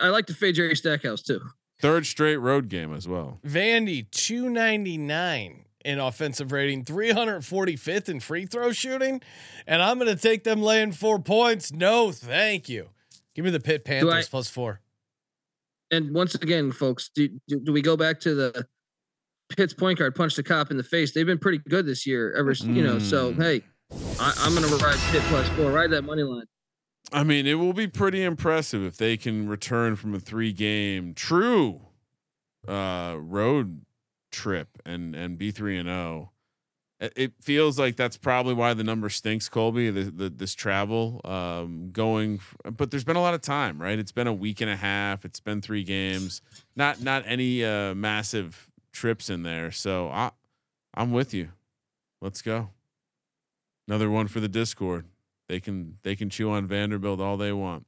I 0.00 0.08
like 0.08 0.26
to 0.26 0.34
fade 0.34 0.54
Jerry 0.54 0.76
Stackhouse 0.76 1.22
too. 1.22 1.40
Third 1.80 2.06
straight 2.06 2.36
road 2.36 2.68
game 2.68 2.92
as 2.94 3.06
well. 3.06 3.38
Vandy 3.46 4.10
299 4.10 5.64
in 5.84 5.98
offensive 6.00 6.50
rating, 6.50 6.84
345th 6.84 8.08
in 8.08 8.20
free 8.20 8.46
throw 8.46 8.72
shooting, 8.72 9.20
and 9.66 9.80
I'm 9.80 9.98
going 9.98 10.14
to 10.14 10.20
take 10.20 10.42
them 10.44 10.60
laying 10.60 10.92
four 10.92 11.20
points. 11.20 11.72
No, 11.72 12.10
thank 12.10 12.68
you. 12.68 12.88
Give 13.34 13.44
me 13.44 13.50
the 13.52 13.60
Pitt 13.60 13.84
Panthers 13.84 14.26
I- 14.26 14.28
plus 14.28 14.48
four. 14.50 14.80
And 15.90 16.12
once 16.14 16.34
again, 16.34 16.70
folks, 16.72 17.10
do, 17.14 17.28
do, 17.48 17.60
do 17.60 17.72
we 17.72 17.80
go 17.82 17.96
back 17.96 18.20
to 18.20 18.34
the 18.34 18.66
Pitt's 19.56 19.72
point 19.72 19.98
guard 19.98 20.14
punch 20.14 20.36
the 20.36 20.42
cop 20.42 20.70
in 20.70 20.76
the 20.76 20.82
face? 20.84 21.12
They've 21.12 21.24
been 21.26 21.38
pretty 21.38 21.58
good 21.68 21.86
this 21.86 22.06
year. 22.06 22.34
Ever 22.36 22.50
s- 22.50 22.62
you 22.62 22.82
know, 22.82 22.98
so 22.98 23.32
Mm. 23.32 23.42
hey, 23.42 23.62
I, 24.20 24.34
I'm 24.40 24.54
going 24.54 24.68
to 24.68 24.76
ride 24.84 24.98
Pitt 25.10 25.22
plus 25.24 25.48
four. 25.50 25.70
Ride 25.70 25.90
that 25.90 26.02
money 26.02 26.22
line. 26.22 26.44
I 27.10 27.24
mean, 27.24 27.46
it 27.46 27.54
will 27.54 27.72
be 27.72 27.86
pretty 27.86 28.22
impressive 28.22 28.82
if 28.84 28.98
they 28.98 29.16
can 29.16 29.48
return 29.48 29.96
from 29.96 30.14
a 30.14 30.20
three 30.20 30.52
game 30.52 31.14
true 31.14 31.80
uh 32.66 33.16
road 33.18 33.80
trip 34.30 34.68
and 34.84 35.14
and 35.14 35.38
be 35.38 35.50
3 35.50 35.78
and 35.78 35.88
0. 35.88 36.32
It- 37.00 37.32
feels 37.40 37.78
like 37.78 37.94
that's 37.96 38.16
probably 38.16 38.54
why 38.54 38.74
the 38.74 38.82
number 38.82 39.08
stinks, 39.08 39.48
Colby. 39.48 39.90
The, 39.90 40.04
the, 40.04 40.28
this 40.30 40.54
travel 40.54 41.20
um, 41.24 41.90
going, 41.92 42.40
but 42.64 42.90
there's 42.90 43.04
been 43.04 43.16
a 43.16 43.20
lot 43.20 43.34
of 43.34 43.40
time, 43.40 43.80
right? 43.80 43.98
It's 43.98 44.12
been 44.12 44.26
a 44.26 44.32
week 44.32 44.60
and 44.60 44.70
a 44.70 44.76
half. 44.76 45.24
It's 45.24 45.40
been 45.40 45.60
three 45.60 45.84
games, 45.84 46.42
not 46.74 47.00
not 47.00 47.22
any 47.26 47.64
uh, 47.64 47.94
massive 47.94 48.68
trips 48.92 49.30
in 49.30 49.44
there. 49.44 49.70
So 49.70 50.08
I, 50.08 50.32
I'm 50.94 51.12
with 51.12 51.32
you. 51.32 51.50
Let's 52.20 52.42
go. 52.42 52.70
Another 53.86 54.10
one 54.10 54.26
for 54.26 54.40
the 54.40 54.48
Discord. 54.48 55.06
They 55.48 55.60
can 55.60 55.98
they 56.02 56.16
can 56.16 56.28
chew 56.30 56.50
on 56.50 56.66
Vanderbilt 56.66 57.20
all 57.20 57.36
they 57.36 57.52
want. 57.52 57.86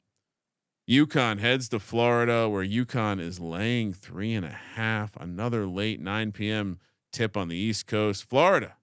UConn 0.89 1.39
heads 1.39 1.69
to 1.69 1.79
Florida, 1.79 2.49
where 2.49 2.65
UConn 2.65 3.21
is 3.21 3.39
laying 3.39 3.93
three 3.93 4.35
and 4.35 4.45
a 4.45 4.59
half. 4.75 5.17
Another 5.17 5.67
late 5.67 6.01
9 6.01 6.33
p.m. 6.33 6.79
tip 7.13 7.37
on 7.37 7.49
the 7.49 7.57
East 7.57 7.87
Coast. 7.87 8.25
Florida. 8.29 8.77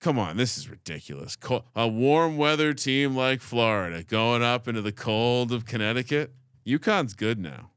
Come 0.00 0.18
on, 0.18 0.36
this 0.36 0.58
is 0.58 0.68
ridiculous. 0.68 1.36
Co- 1.36 1.64
a 1.74 1.88
warm 1.88 2.36
weather 2.36 2.74
team 2.74 3.16
like 3.16 3.40
Florida 3.40 4.02
going 4.02 4.42
up 4.42 4.68
into 4.68 4.82
the 4.82 4.92
cold 4.92 5.52
of 5.52 5.64
Connecticut. 5.64 6.32
UConn's 6.66 7.14
good 7.14 7.38
now. 7.38 7.70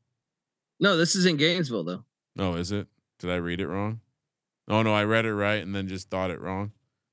No, 0.80 0.98
this 0.98 1.16
is 1.16 1.26
in 1.26 1.38
Gainesville 1.38 1.84
though. 1.84 2.04
Oh, 2.38 2.56
is 2.56 2.72
it? 2.72 2.88
Did 3.20 3.30
I 3.32 3.36
read 3.36 3.62
it 3.62 3.68
wrong? 3.68 4.02
Oh 4.68 4.82
no, 4.82 4.94
I 4.94 5.04
read 5.04 5.26
it 5.26 5.34
right 5.34 5.62
and 5.64 5.74
then 5.76 5.88
just 5.88 6.10
thought 6.10 6.32
it 6.32 6.40
wrong. 6.40 6.72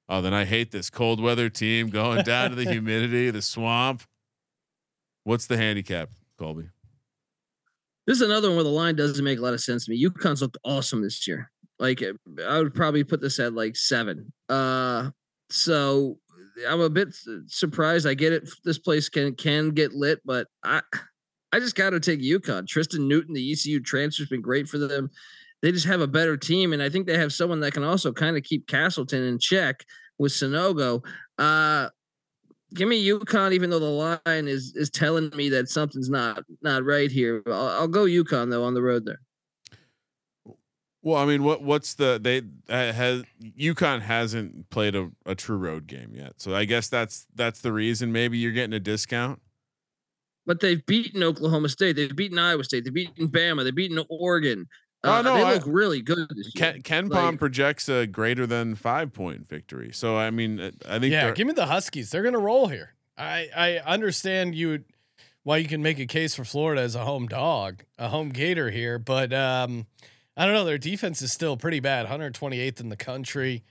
Oh, 0.08 0.20
then 0.20 0.34
I 0.34 0.44
hate 0.44 0.70
this 0.70 0.90
cold 0.90 1.20
weather 1.20 1.48
team 1.48 1.88
going 1.88 2.22
down 2.22 2.50
to 2.50 2.56
the 2.56 2.64
humidity, 2.70 3.30
the 3.30 3.42
swamp. 3.42 4.02
What's 5.24 5.46
the 5.46 5.56
handicap, 5.56 6.10
Colby? 6.38 6.68
This 8.06 8.20
is 8.20 8.22
another 8.22 8.48
one 8.48 8.56
where 8.56 8.64
the 8.64 8.70
line 8.70 8.94
doesn't 8.94 9.24
make 9.24 9.38
a 9.38 9.42
lot 9.42 9.54
of 9.54 9.60
sense 9.60 9.86
to 9.86 9.90
me. 9.90 10.04
UConn's 10.04 10.40
looked 10.42 10.58
awesome 10.64 11.02
this 11.02 11.26
year. 11.26 11.50
Like 11.78 12.02
uh, 12.02 12.42
I 12.42 12.58
would 12.58 12.74
probably 12.74 13.04
put 13.04 13.20
this 13.20 13.38
at 13.38 13.52
like 13.52 13.76
seven. 13.76 14.32
Uh, 14.48 15.10
so 15.50 16.18
I'm 16.68 16.80
a 16.80 16.90
bit 16.90 17.14
surprised. 17.46 18.06
I 18.06 18.14
get 18.14 18.32
it. 18.32 18.48
This 18.64 18.78
place 18.78 19.08
can 19.08 19.34
can 19.34 19.70
get 19.70 19.92
lit, 19.92 20.20
but 20.24 20.46
I 20.64 20.80
I 21.52 21.60
just 21.60 21.76
got 21.76 21.90
to 21.90 22.00
take 22.00 22.20
UConn. 22.20 22.66
Tristen 22.66 23.08
Newton, 23.08 23.34
the 23.34 23.52
ECU 23.52 23.80
transfer's 23.80 24.28
been 24.28 24.40
great 24.40 24.68
for 24.68 24.78
them. 24.78 25.10
They 25.62 25.72
just 25.72 25.86
have 25.86 26.00
a 26.00 26.06
better 26.06 26.36
team, 26.36 26.72
and 26.72 26.82
I 26.82 26.88
think 26.88 27.06
they 27.06 27.18
have 27.18 27.32
someone 27.32 27.60
that 27.60 27.72
can 27.72 27.84
also 27.84 28.12
kind 28.12 28.36
of 28.36 28.42
keep 28.42 28.66
Castleton 28.66 29.22
in 29.22 29.38
check 29.38 29.84
with 30.18 30.32
Sanogo. 30.32 31.04
Uh, 31.38 31.88
give 32.74 32.88
me 32.88 33.06
UConn, 33.06 33.52
even 33.52 33.70
though 33.70 33.78
the 33.78 34.18
line 34.26 34.48
is 34.48 34.74
is 34.76 34.90
telling 34.90 35.30
me 35.34 35.48
that 35.50 35.68
something's 35.68 36.10
not 36.10 36.42
not 36.62 36.84
right 36.84 37.10
here. 37.10 37.42
I'll, 37.46 37.68
I'll 37.68 37.88
go 37.88 38.04
UConn 38.04 38.50
though 38.50 38.64
on 38.64 38.74
the 38.74 38.82
road 38.82 39.04
there. 39.04 39.20
Well, 41.06 41.22
I 41.22 41.24
mean, 41.24 41.44
what 41.44 41.62
what's 41.62 41.94
the 41.94 42.18
they 42.20 42.38
uh, 42.68 42.92
has 42.92 43.22
UConn 43.40 44.00
hasn't 44.00 44.70
played 44.70 44.96
a, 44.96 45.12
a 45.24 45.36
true 45.36 45.56
road 45.56 45.86
game 45.86 46.10
yet, 46.12 46.32
so 46.38 46.52
I 46.52 46.64
guess 46.64 46.88
that's 46.88 47.28
that's 47.32 47.60
the 47.60 47.72
reason. 47.72 48.10
Maybe 48.10 48.38
you're 48.38 48.50
getting 48.50 48.72
a 48.72 48.80
discount. 48.80 49.40
But 50.46 50.58
they've 50.58 50.84
beaten 50.84 51.22
Oklahoma 51.22 51.68
State, 51.68 51.94
they've 51.94 52.14
beaten 52.16 52.40
Iowa 52.40 52.64
State, 52.64 52.82
they've 52.82 52.92
beaten 52.92 53.28
Bama, 53.28 53.62
they've 53.62 53.72
beaten 53.72 54.04
Oregon. 54.08 54.66
Oh, 55.04 55.12
Uh, 55.12 55.22
no, 55.22 55.36
they 55.36 55.44
I- 55.44 55.54
look 55.54 55.62
really 55.64 56.02
good 56.02 56.28
this 56.34 56.50
year. 56.56 56.72
Ken, 56.82 56.82
KenPom 56.82 57.38
projects 57.38 57.88
a 57.88 58.08
greater 58.08 58.44
than 58.44 58.74
five 58.74 59.12
point 59.12 59.48
victory. 59.48 59.92
So 59.92 60.16
I 60.16 60.32
mean, 60.32 60.58
uh, 60.58 60.72
I 60.88 60.98
think 60.98 61.12
Yeah, 61.12 61.30
give 61.30 61.46
me 61.46 61.52
the 61.52 61.66
Huskies. 61.66 62.10
They're 62.10 62.24
gonna 62.24 62.40
roll 62.40 62.66
here. 62.66 62.96
I 63.16 63.48
I 63.56 63.78
understand 63.78 64.56
you 64.56 64.82
why 65.44 65.58
you 65.58 65.68
can 65.68 65.84
make 65.84 66.00
a 66.00 66.06
case 66.06 66.34
for 66.34 66.42
Florida 66.42 66.82
as 66.82 66.96
a 66.96 67.04
home 67.04 67.28
dog, 67.28 67.84
a 67.96 68.08
home 68.08 68.30
gator 68.30 68.72
here, 68.72 68.98
but 68.98 69.32
um, 69.32 69.86
I 70.36 70.44
don't 70.44 70.54
know. 70.54 70.64
Their 70.64 70.78
defense 70.78 71.22
is 71.22 71.32
still 71.32 71.56
pretty 71.56 71.80
bad, 71.80 72.06
128th 72.06 72.80
in 72.80 72.88
the 72.90 72.96
country. 72.96 73.62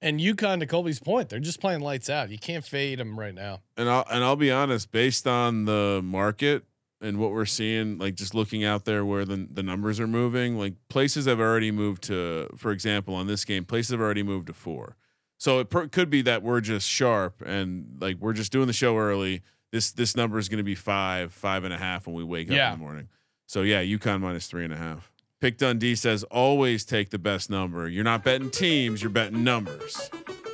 And 0.00 0.18
UConn, 0.20 0.58
to 0.60 0.66
Colby's 0.66 0.98
point, 1.00 1.28
they're 1.28 1.38
just 1.38 1.60
playing 1.60 1.80
lights 1.80 2.10
out. 2.10 2.30
You 2.30 2.38
can't 2.38 2.64
fade 2.64 2.98
them 2.98 3.18
right 3.18 3.34
now. 3.34 3.60
and 3.76 3.88
I'll 3.88 4.04
and 4.10 4.24
I'll 4.24 4.36
be 4.36 4.50
honest, 4.50 4.90
based 4.90 5.26
on 5.28 5.64
the 5.64 6.00
market 6.02 6.64
and 7.00 7.18
what 7.18 7.30
we're 7.30 7.44
seeing, 7.46 7.98
like 7.98 8.14
just 8.16 8.34
looking 8.34 8.64
out 8.64 8.84
there 8.84 9.04
where 9.04 9.24
the 9.24 9.46
the 9.50 9.62
numbers 9.62 10.00
are 10.00 10.08
moving, 10.08 10.58
like 10.58 10.74
places 10.88 11.26
have 11.26 11.38
already 11.38 11.70
moved 11.70 12.02
to, 12.04 12.48
for 12.56 12.72
example, 12.72 13.14
on 13.14 13.28
this 13.28 13.44
game, 13.44 13.64
places 13.64 13.92
have 13.92 14.00
already 14.00 14.24
moved 14.24 14.48
to 14.48 14.52
four. 14.52 14.96
So 15.38 15.60
it 15.60 15.70
per, 15.70 15.86
could 15.86 16.10
be 16.10 16.22
that 16.22 16.42
we're 16.42 16.60
just 16.60 16.88
sharp 16.88 17.40
and 17.46 17.96
like 18.00 18.16
we're 18.18 18.32
just 18.32 18.50
doing 18.50 18.66
the 18.66 18.72
show 18.72 18.96
early. 18.98 19.42
This 19.70 19.92
this 19.92 20.16
number 20.16 20.38
is 20.38 20.48
going 20.48 20.58
to 20.58 20.64
be 20.64 20.74
five, 20.74 21.32
five 21.32 21.62
and 21.62 21.72
a 21.72 21.78
half 21.78 22.08
when 22.08 22.16
we 22.16 22.24
wake 22.24 22.48
Yeah. 22.50 22.68
up 22.70 22.74
in 22.74 22.80
the 22.80 22.84
morning. 22.84 23.08
So 23.46 23.62
yeah, 23.62 23.82
UConn 23.82 24.20
minus 24.20 24.48
three 24.48 24.64
and 24.64 24.72
a 24.72 24.76
half. 24.76 25.11
Pick 25.42 25.58
Dundee 25.58 25.96
says 25.96 26.22
always 26.30 26.84
take 26.84 27.10
the 27.10 27.18
best 27.18 27.50
number. 27.50 27.88
You're 27.88 28.04
not 28.04 28.22
betting 28.22 28.48
teams, 28.48 29.02
you're 29.02 29.10
betting 29.10 29.42
numbers. 29.42 30.08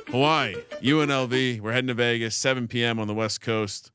Hawaii, 0.07 0.55
UNLV. 0.81 1.61
We're 1.61 1.73
heading 1.73 1.89
to 1.89 1.93
Vegas, 1.93 2.35
7 2.35 2.67
p.m. 2.67 2.97
on 2.99 3.05
the 3.05 3.13
West 3.13 3.39
Coast. 3.39 3.91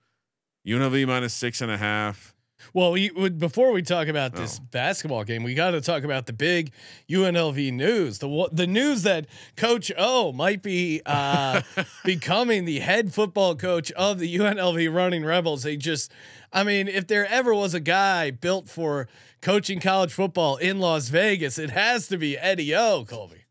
UNLV 0.64 1.04
minus 1.08 1.34
six 1.34 1.60
and 1.60 1.72
a 1.72 1.76
half. 1.78 2.32
Well, 2.72 2.92
we 2.92 3.10
before 3.30 3.72
we 3.72 3.82
talk 3.82 4.06
about 4.06 4.36
this 4.36 4.60
Oh. 4.62 4.66
basketball 4.70 5.24
game, 5.24 5.42
we 5.42 5.54
got 5.54 5.72
to 5.72 5.80
talk 5.80 6.04
about 6.04 6.26
the 6.26 6.32
big 6.32 6.70
UNLV 7.10 7.72
news. 7.72 8.20
The 8.20 8.48
the 8.52 8.66
news 8.68 9.02
that 9.02 9.26
Coach 9.56 9.90
O 9.98 10.32
might 10.32 10.62
be 10.62 11.02
uh, 11.04 11.62
becoming 12.04 12.64
the 12.66 12.78
head 12.78 13.12
football 13.12 13.56
coach 13.56 13.90
of 13.92 14.20
the 14.20 14.36
UNLV 14.36 14.94
Running 14.94 15.24
Rebels. 15.24 15.64
They 15.64 15.76
just, 15.76 16.12
I 16.52 16.62
mean, 16.62 16.86
if 16.86 17.08
there 17.08 17.26
ever 17.26 17.52
was 17.52 17.74
a 17.74 17.80
guy 17.80 18.30
built 18.30 18.68
for 18.68 19.08
coaching 19.44 19.78
college 19.78 20.12
football 20.12 20.56
in 20.56 20.80
Las 20.80 21.08
Vegas, 21.10 21.58
it 21.58 21.70
has 21.70 22.08
to 22.08 22.16
be 22.16 22.36
Eddie 22.36 22.74
O. 22.74 23.04
Colby. 23.04 23.42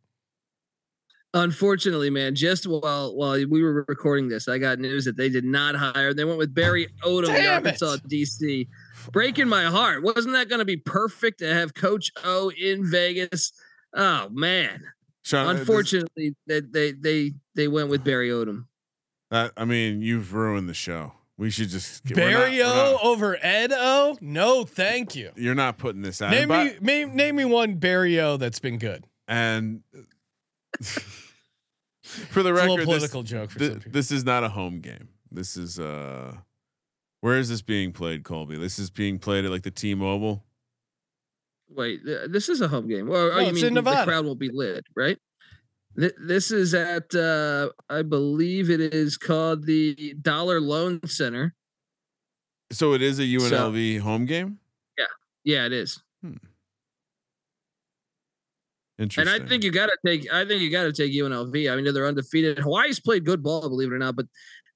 Unfortunately, 1.35 2.09
man, 2.11 2.35
just 2.35 2.67
while 2.67 3.15
while 3.15 3.33
we 3.47 3.63
were 3.63 3.85
recording 3.87 4.27
this, 4.27 4.47
I 4.47 4.59
got 4.59 4.77
news 4.79 5.05
that 5.05 5.17
they 5.17 5.29
did 5.29 5.43
not 5.45 5.75
hire. 5.75 6.13
They 6.13 6.25
went 6.25 6.37
with 6.37 6.53
Barry 6.53 6.87
Odom, 7.03 7.27
the 7.27 7.33
Damn 7.33 7.65
it. 7.65 7.81
Arkansas 7.81 7.97
DC. 8.07 8.67
Breaking 9.11 9.47
my 9.47 9.63
heart. 9.63 10.03
Wasn't 10.03 10.33
that 10.33 10.47
going 10.47 10.59
to 10.59 10.65
be 10.65 10.77
perfect 10.77 11.39
to 11.39 11.51
have 11.51 11.73
Coach 11.73 12.11
O 12.23 12.51
in 12.51 12.85
Vegas? 12.89 13.51
Oh 13.95 14.29
man. 14.29 14.83
Sean, 15.23 15.47
uh, 15.47 15.53
this- 15.53 15.59
Unfortunately, 15.61 16.35
they 16.45 16.59
they 16.59 16.91
they 16.91 17.31
they 17.55 17.67
went 17.67 17.89
with 17.89 18.03
Barry 18.03 18.29
Odom. 18.29 18.65
that, 19.31 19.53
I 19.57 19.65
mean, 19.65 20.01
you've 20.03 20.33
ruined 20.33 20.69
the 20.69 20.73
show. 20.75 21.13
We 21.43 21.49
should 21.49 21.67
just 21.67 22.05
we're 22.07 22.15
Barry 22.15 22.63
O 22.63 22.97
over 23.03 23.37
Ed 23.41 23.73
O? 23.73 24.17
No, 24.21 24.63
thank 24.63 25.13
you. 25.13 25.31
You're 25.35 25.55
not 25.55 25.77
putting 25.77 26.01
this 26.01 26.21
out. 26.21 26.31
Name 26.31 26.49
And 26.49 26.69
me, 26.69 26.77
name, 26.79 27.15
name 27.17 27.35
me 27.35 27.43
one 27.43 27.75
Barry 27.75 28.17
O 28.21 28.37
that's 28.37 28.59
been 28.59 28.77
good. 28.77 29.05
and 29.27 29.81
for 30.79 32.43
the 32.43 32.53
It's 32.53 32.61
a 32.61 32.65
little 32.65 32.77
record, 32.77 32.87
this, 33.01 33.11
joke 33.29 33.49
for 33.49 33.59
thi- 33.59 33.67
some 33.71 33.81
this 33.87 34.09
is 34.09 34.23
not 34.23 34.45
a 34.45 34.49
home 34.49 34.79
game. 34.79 35.09
This 35.33 35.57
is 35.57 35.79
uh, 35.79 36.37
where 37.19 37.37
is 37.37 37.49
this 37.49 37.61
being 37.61 37.91
played, 37.91 38.23
Colby? 38.23 38.57
This 38.57 38.79
is 38.79 38.89
being 38.89 39.19
played 39.19 39.43
at 39.43 39.51
like 39.51 39.63
the 39.63 39.71
T-Mobile. 39.71 40.45
Wait, 41.67 42.05
th- 42.05 42.29
this 42.29 42.47
is 42.47 42.61
a 42.61 42.69
home 42.69 42.87
game. 42.87 43.07
Well, 43.09 43.31
oh, 43.33 43.35
No, 43.35 43.39
you 43.49 43.53
mean 43.53 43.73
the 43.73 43.81
crowd 43.81 44.23
will 44.23 44.35
be 44.35 44.49
lit, 44.49 44.85
right? 44.95 45.17
Th- 45.97 46.13
This 46.25 46.51
is 46.51 46.73
at, 46.73 47.13
uh, 47.15 47.69
I 47.89 48.01
believe 48.01 48.69
it 48.69 48.81
is 48.93 49.17
called 49.17 49.65
the 49.65 50.15
Dollar 50.21 50.59
Loan 50.59 50.99
Center. 51.05 51.53
So 52.71 52.93
it 52.93 53.01
is 53.01 53.19
a 53.19 53.23
UNLV 53.23 53.99
home 53.99 54.25
game. 54.25 54.59
Yeah, 54.97 55.05
yeah, 55.43 55.65
it 55.65 55.73
is. 55.73 56.01
Interesting. 58.99 59.33
And 59.33 59.43
I 59.43 59.47
think 59.47 59.63
you 59.63 59.71
got 59.71 59.87
to 59.87 59.97
take. 60.05 60.31
I 60.31 60.45
think 60.45 60.61
you 60.61 60.71
got 60.71 60.83
to 60.83 60.93
take 60.93 61.11
UNLV. 61.11 61.71
I 61.71 61.75
mean, 61.75 61.93
they're 61.93 62.07
undefeated. 62.07 62.59
Hawaii's 62.59 62.99
played 62.99 63.25
good 63.25 63.43
ball, 63.43 63.67
believe 63.67 63.91
it 63.91 63.95
or 63.95 63.99
not, 63.99 64.15
but 64.15 64.25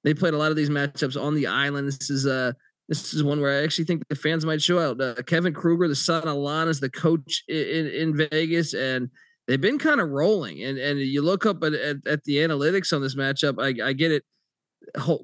they 0.04 0.12
played 0.14 0.34
a 0.34 0.36
lot 0.38 0.50
of 0.50 0.56
these 0.56 0.70
matchups 0.70 1.20
on 1.20 1.34
the 1.34 1.46
island. 1.46 1.88
This 1.88 2.10
is 2.10 2.26
uh 2.26 2.52
this 2.88 3.12
is 3.14 3.22
one 3.22 3.40
where 3.40 3.60
I 3.60 3.64
actually 3.64 3.84
think 3.84 4.02
the 4.08 4.16
fans 4.16 4.46
might 4.46 4.62
show 4.62 4.78
out. 4.78 5.00
Uh, 5.00 5.14
Kevin 5.26 5.52
Kruger, 5.52 5.88
the 5.88 5.94
son 5.94 6.26
of 6.26 6.36
Lon, 6.36 6.68
is 6.68 6.80
the 6.80 6.90
coach 6.90 7.44
in, 7.46 7.86
in 7.86 8.16
Vegas, 8.16 8.74
and 8.74 9.10
they've 9.48 9.60
been 9.60 9.78
kind 9.78 10.00
of 10.00 10.10
rolling. 10.10 10.62
And 10.62 10.78
and 10.78 11.00
you 11.00 11.22
look 11.22 11.46
up 11.46 11.64
at, 11.64 11.72
at, 11.72 11.96
at 12.06 12.24
the 12.24 12.36
analytics 12.36 12.92
on 12.92 13.02
this 13.02 13.16
matchup. 13.16 13.60
I, 13.60 13.88
I 13.88 13.92
get 13.94 14.12
it. 14.12 14.22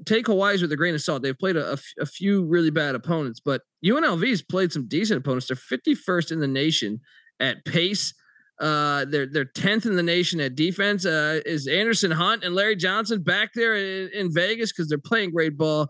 Take 0.04 0.26
Hawaii's 0.26 0.62
with 0.62 0.72
a 0.72 0.76
grain 0.76 0.94
of 0.94 1.00
salt. 1.00 1.22
They've 1.22 1.38
played 1.38 1.56
a, 1.56 1.70
a 1.70 1.72
f- 1.74 1.92
a 2.00 2.06
few 2.06 2.44
really 2.44 2.70
bad 2.70 2.96
opponents, 2.96 3.38
but 3.38 3.62
UNLV's 3.84 4.42
played 4.42 4.72
some 4.72 4.88
decent 4.88 5.18
opponents. 5.18 5.46
They're 5.46 5.78
51st 5.78 6.32
in 6.32 6.40
the 6.40 6.48
nation 6.48 7.00
at 7.38 7.64
pace. 7.64 8.14
Uh, 8.60 9.04
they're 9.04 9.26
they're 9.26 9.44
tenth 9.44 9.86
in 9.86 9.96
the 9.96 10.02
nation 10.02 10.40
at 10.40 10.54
defense. 10.54 11.06
Uh, 11.06 11.40
is 11.46 11.68
Anderson 11.68 12.10
Hunt 12.10 12.42
and 12.42 12.54
Larry 12.54 12.76
Johnson 12.76 13.22
back 13.22 13.50
there 13.54 13.76
in, 13.76 14.10
in 14.12 14.32
Vegas 14.32 14.72
because 14.72 14.88
they're 14.88 14.98
playing 14.98 15.30
great 15.30 15.56
ball. 15.56 15.88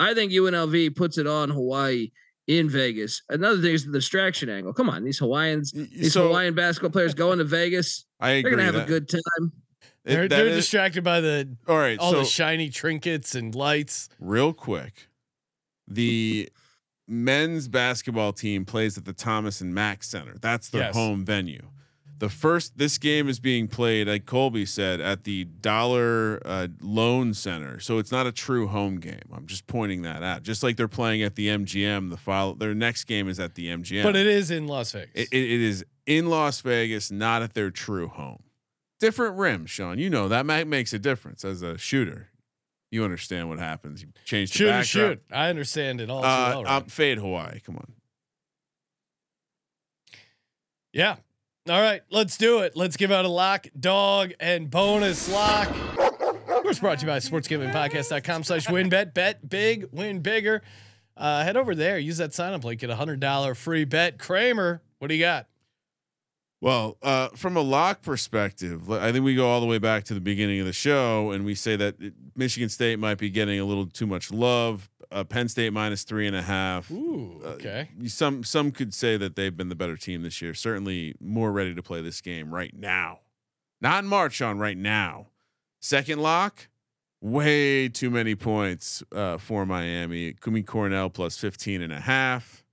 I 0.00 0.12
think 0.14 0.32
UNLV 0.32 0.96
puts 0.96 1.18
it 1.18 1.26
on 1.26 1.50
Hawaii 1.50 2.10
in 2.46 2.68
Vegas. 2.68 3.22
Another 3.28 3.60
thing 3.60 3.72
is 3.74 3.86
the 3.86 3.92
distraction 3.92 4.48
angle. 4.48 4.72
Come 4.74 4.90
on, 4.90 5.04
these 5.04 5.18
Hawaiians, 5.18 5.72
Y- 5.74 5.82
y- 5.82 5.88
these 5.92 6.12
so 6.12 6.24
Hawaiian 6.28 6.54
basketball 6.54 6.90
players 6.90 7.14
going 7.24 7.38
to 7.38 7.44
Vegas. 7.44 8.04
I 8.20 8.42
They're 8.42 8.50
gonna 8.50 8.64
have 8.64 8.74
a 8.74 8.84
good 8.84 9.08
time. 9.08 9.20
it- 9.40 9.52
They're, 10.04 10.28
they're 10.28 10.46
is- 10.48 10.56
distracted 10.56 11.02
by 11.04 11.20
the 11.20 11.56
all 11.66 11.78
right. 11.78 11.98
all 11.98 12.12
so 12.12 12.18
the 12.18 12.24
shiny 12.26 12.68
trinkets 12.70 13.34
and 13.34 13.54
lights. 13.54 14.08
real 14.20 14.52
quick, 14.52 15.08
the 15.88 16.50
men's 17.08 17.68
basketball 17.68 18.32
team 18.32 18.64
plays 18.64 18.96
at 18.98 19.04
the 19.04 19.12
Thomas 19.12 19.60
and 19.60 19.74
Mack 19.74 20.02
Center. 20.02 20.36
That's 20.40 20.68
their 20.70 20.82
Yes. 20.82 20.94
home 20.94 21.24
venue. 21.24 21.62
The 22.18 22.28
first 22.28 22.78
this 22.78 22.96
game 22.96 23.28
is 23.28 23.40
being 23.40 23.66
played, 23.66 24.06
like 24.06 24.24
Colby 24.24 24.66
said, 24.66 25.00
at 25.00 25.24
the 25.24 25.44
Dollar 25.44 26.40
uh, 26.44 26.68
Loan 26.80 27.34
Center. 27.34 27.80
So 27.80 27.98
it's 27.98 28.12
not 28.12 28.26
a 28.26 28.32
true 28.32 28.68
home 28.68 29.00
game. 29.00 29.20
I'm 29.32 29.46
just 29.46 29.66
pointing 29.66 30.02
that 30.02 30.22
out. 30.22 30.42
Just 30.44 30.62
like 30.62 30.76
they're 30.76 30.86
playing 30.88 31.22
at 31.22 31.34
the 31.34 31.48
MGM. 31.48 32.10
The 32.10 32.16
follow 32.16 32.54
their 32.54 32.72
next 32.74 33.04
game 33.04 33.28
is 33.28 33.40
at 33.40 33.56
the 33.56 33.66
MGM. 33.66 34.04
But 34.04 34.14
it 34.16 34.26
is 34.28 34.50
in 34.52 34.66
Las 34.68 34.92
Vegas. 34.92 35.10
It, 35.14 35.28
it, 35.32 35.42
it 35.52 35.60
is 35.60 35.84
in 36.06 36.28
Las 36.30 36.60
Vegas, 36.60 37.10
not 37.10 37.42
at 37.42 37.54
their 37.54 37.70
true 37.70 38.08
home. 38.08 38.42
Different 39.00 39.36
rims, 39.36 39.70
Sean. 39.70 39.98
You 39.98 40.08
know 40.08 40.28
that 40.28 40.46
ma- 40.46 40.64
makes 40.64 40.92
a 40.92 40.98
difference 41.00 41.44
as 41.44 41.62
a 41.62 41.76
shooter. 41.76 42.28
You 42.92 43.02
understand 43.04 43.48
what 43.48 43.58
happens. 43.58 44.02
You 44.02 44.08
change 44.24 44.52
the 44.52 44.58
shoot, 44.58 44.66
backdrop. 44.66 44.84
shoot. 45.10 45.22
I 45.32 45.48
understand 45.50 46.00
it 46.00 46.08
all 46.08 46.24
Uh, 46.24 46.48
well. 46.50 46.58
um, 46.60 46.64
Ryan. 46.64 46.84
fade 46.84 47.18
Hawaii. 47.18 47.58
Come 47.60 47.76
on. 47.76 47.92
yeah. 50.92 51.16
All 51.66 51.80
right, 51.80 52.02
let's 52.10 52.36
do 52.36 52.58
it. 52.58 52.76
Let's 52.76 52.98
give 52.98 53.10
out 53.10 53.24
a 53.24 53.28
lock, 53.28 53.66
dog, 53.80 54.32
and 54.38 54.70
bonus 54.70 55.32
lock. 55.32 55.66
Of 55.98 56.62
course, 56.62 56.78
brought 56.78 56.98
to 56.98 57.06
you 57.06 57.10
by 57.10 57.18
sportsgamblingpodcast.com 57.20 58.44
slash 58.44 58.66
wynnbet. 58.66 59.14
Bet 59.14 59.48
big, 59.48 59.88
win 59.90 60.20
bigger. 60.20 60.60
Uh, 61.16 61.42
head 61.42 61.56
over 61.56 61.74
there, 61.74 61.98
use 61.98 62.18
that 62.18 62.34
sign 62.34 62.52
up 62.52 62.64
link, 62.64 62.80
get 62.80 62.90
a 62.90 62.96
hundred 62.96 63.18
dollar 63.20 63.54
free 63.54 63.86
bet. 63.86 64.18
Kramer, 64.18 64.82
what 64.98 65.08
do 65.08 65.14
you 65.14 65.24
got? 65.24 65.46
Well, 66.60 66.98
uh, 67.02 67.28
from 67.28 67.56
a 67.56 67.62
lock 67.62 68.02
perspective, 68.02 68.90
I 68.90 69.12
think 69.12 69.24
we 69.24 69.34
go 69.34 69.48
all 69.48 69.60
the 69.60 69.66
way 69.66 69.78
back 69.78 70.04
to 70.04 70.14
the 70.14 70.20
beginning 70.20 70.60
of 70.60 70.66
the 70.66 70.72
show, 70.74 71.30
and 71.30 71.46
we 71.46 71.54
say 71.54 71.76
that 71.76 71.96
Michigan 72.36 72.68
State 72.68 72.98
might 72.98 73.16
be 73.16 73.30
getting 73.30 73.58
a 73.58 73.64
little 73.64 73.86
too 73.86 74.06
much 74.06 74.30
love. 74.30 74.90
Uh, 75.14 75.22
Penn 75.24 75.48
State 75.48 75.72
minus 75.72 76.02
three 76.02 76.26
and 76.26 76.34
a 76.34 76.42
half. 76.42 76.90
Ooh, 76.90 77.40
Uh, 77.44 77.48
okay. 77.50 77.90
you- 77.98 78.08
Some 78.08 78.42
some 78.44 78.72
could 78.72 78.92
say 78.92 79.16
that 79.16 79.36
they've 79.36 79.56
been 79.56 79.68
the 79.68 79.74
better 79.76 79.96
team 79.96 80.22
this 80.22 80.42
year. 80.42 80.52
Certainly 80.54 81.14
more 81.20 81.52
ready 81.52 81.74
to 81.74 81.82
play 81.82 82.02
this 82.02 82.20
game 82.20 82.52
right 82.52 82.74
now. 82.76 83.20
Not 83.80 84.02
in 84.04 84.08
March, 84.10 84.42
on 84.42 84.58
right 84.58 84.76
now. 84.76 85.28
Second 85.80 86.18
lock, 86.20 86.68
way 87.20 87.88
too 87.88 88.10
many 88.10 88.34
points 88.34 89.02
uh, 89.12 89.38
for 89.38 89.64
Miami. 89.64 90.32
Kumi 90.32 90.62
Cornell 90.62 91.10
plus 91.10 91.38
15 91.38 91.80
and 91.82 91.92
a 91.92 92.00
half. 92.00 92.64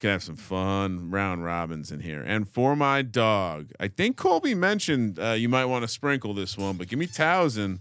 Can 0.00 0.10
have 0.10 0.22
some 0.22 0.36
fun 0.36 1.10
round 1.10 1.44
robins 1.44 1.92
in 1.92 2.00
here. 2.00 2.22
And 2.22 2.48
for 2.48 2.74
my 2.74 3.02
dog, 3.02 3.70
I 3.78 3.88
think 3.88 4.16
Colby 4.16 4.54
mentioned 4.54 5.18
uh, 5.18 5.32
you 5.32 5.48
might 5.50 5.66
want 5.66 5.82
to 5.82 5.88
sprinkle 5.88 6.32
this 6.32 6.56
one, 6.56 6.76
but 6.78 6.88
give 6.88 6.98
me 6.98 7.06
Towson. 7.06 7.80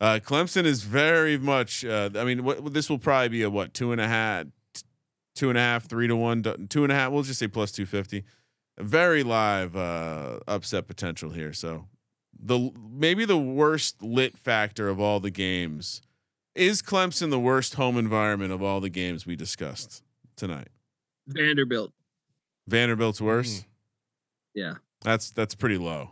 Uh, 0.00 0.18
Clemson 0.22 0.64
is 0.64 0.82
very 0.82 1.38
much. 1.38 1.84
Uh, 1.84 2.10
I 2.16 2.24
mean, 2.24 2.44
what 2.44 2.72
this 2.74 2.90
will 2.90 2.98
probably 2.98 3.28
be 3.28 3.42
a 3.42 3.50
what 3.50 3.72
two 3.72 3.92
and 3.92 4.00
a 4.00 4.06
half, 4.06 4.46
two 5.34 5.48
and 5.48 5.56
a 5.56 5.60
half, 5.60 5.86
three 5.86 6.06
to 6.06 6.16
one, 6.16 6.42
two 6.68 6.82
and 6.82 6.92
a 6.92 6.94
half. 6.94 7.12
We'll 7.12 7.22
just 7.22 7.38
say 7.38 7.48
plus 7.48 7.72
two 7.72 7.86
fifty. 7.86 8.24
Very 8.78 9.22
live 9.22 9.74
uh, 9.74 10.40
upset 10.46 10.86
potential 10.86 11.30
here. 11.30 11.54
So 11.54 11.86
the 12.38 12.70
maybe 12.90 13.24
the 13.24 13.38
worst 13.38 14.02
lit 14.02 14.36
factor 14.36 14.88
of 14.88 15.00
all 15.00 15.18
the 15.18 15.30
games 15.30 16.02
is 16.54 16.82
Clemson 16.82 17.30
the 17.30 17.40
worst 17.40 17.74
home 17.74 17.96
environment 17.96 18.52
of 18.52 18.62
all 18.62 18.80
the 18.80 18.90
games 18.90 19.26
we 19.26 19.34
discussed 19.34 20.02
tonight. 20.36 20.68
Vanderbilt. 21.26 21.92
Vanderbilt's 22.68 23.20
worse. 23.20 23.60
Mm. 23.60 23.64
Yeah. 24.54 24.74
That's 25.02 25.30
that's 25.30 25.54
pretty 25.54 25.78
low. 25.78 26.10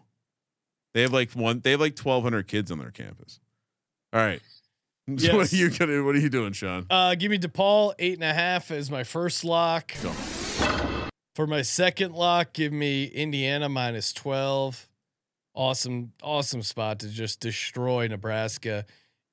They 0.94 1.02
have 1.02 1.12
like 1.12 1.32
one. 1.32 1.60
They 1.60 1.72
have 1.72 1.80
like 1.80 1.96
twelve 1.96 2.22
hundred 2.22 2.46
kids 2.46 2.70
on 2.70 2.78
their 2.78 2.90
campus. 2.90 3.40
All 4.14 4.20
right. 4.20 4.40
So 5.18 5.36
what 5.36 5.52
are 5.52 5.56
you 5.56 5.68
gonna? 5.68 6.02
What 6.02 6.14
are 6.14 6.18
you 6.18 6.30
doing, 6.30 6.54
Sean? 6.54 6.86
Uh, 6.88 7.14
give 7.14 7.30
me 7.30 7.36
DePaul 7.36 7.92
eight 7.98 8.14
and 8.14 8.24
a 8.24 8.32
half 8.32 8.70
as 8.70 8.90
my 8.90 9.04
first 9.04 9.44
lock. 9.44 9.92
Go. 10.02 10.10
For 11.36 11.46
my 11.46 11.60
second 11.60 12.14
lock, 12.14 12.54
give 12.54 12.72
me 12.72 13.04
Indiana 13.04 13.68
minus 13.68 14.14
twelve. 14.14 14.88
Awesome, 15.54 16.12
awesome 16.22 16.62
spot 16.62 17.00
to 17.00 17.10
just 17.10 17.40
destroy 17.40 18.08
Nebraska. 18.08 18.86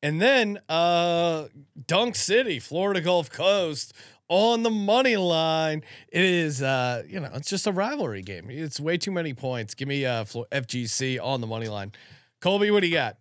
And 0.04 0.22
then 0.22 0.60
uh 0.68 1.48
Dunk 1.88 2.18
City, 2.18 2.60
Florida 2.60 3.00
Gulf 3.00 3.30
Coast 3.30 3.94
on 4.28 4.64
the 4.64 4.70
money 4.70 5.16
line. 5.16 5.84
It 6.12 6.26
is 6.26 6.62
uh, 6.62 7.04
you 7.08 7.22
know, 7.22 7.30
it's 7.34 7.50
just 7.50 7.66
a 7.66 7.72
rivalry 7.72 8.24
game. 8.24 8.50
It's 8.50 8.78
way 8.78 8.98
too 8.98 9.12
many 9.12 9.34
points. 9.34 9.74
Give 9.74 9.88
me 9.88 10.06
uh 10.06 10.26
FGC 10.26 11.18
on 11.24 11.40
the 11.40 11.48
money 11.48 11.70
line. 11.70 11.94
Colby, 12.42 12.72
what 12.72 12.82
do 12.82 12.88
you 12.88 12.94
got? 12.94 13.16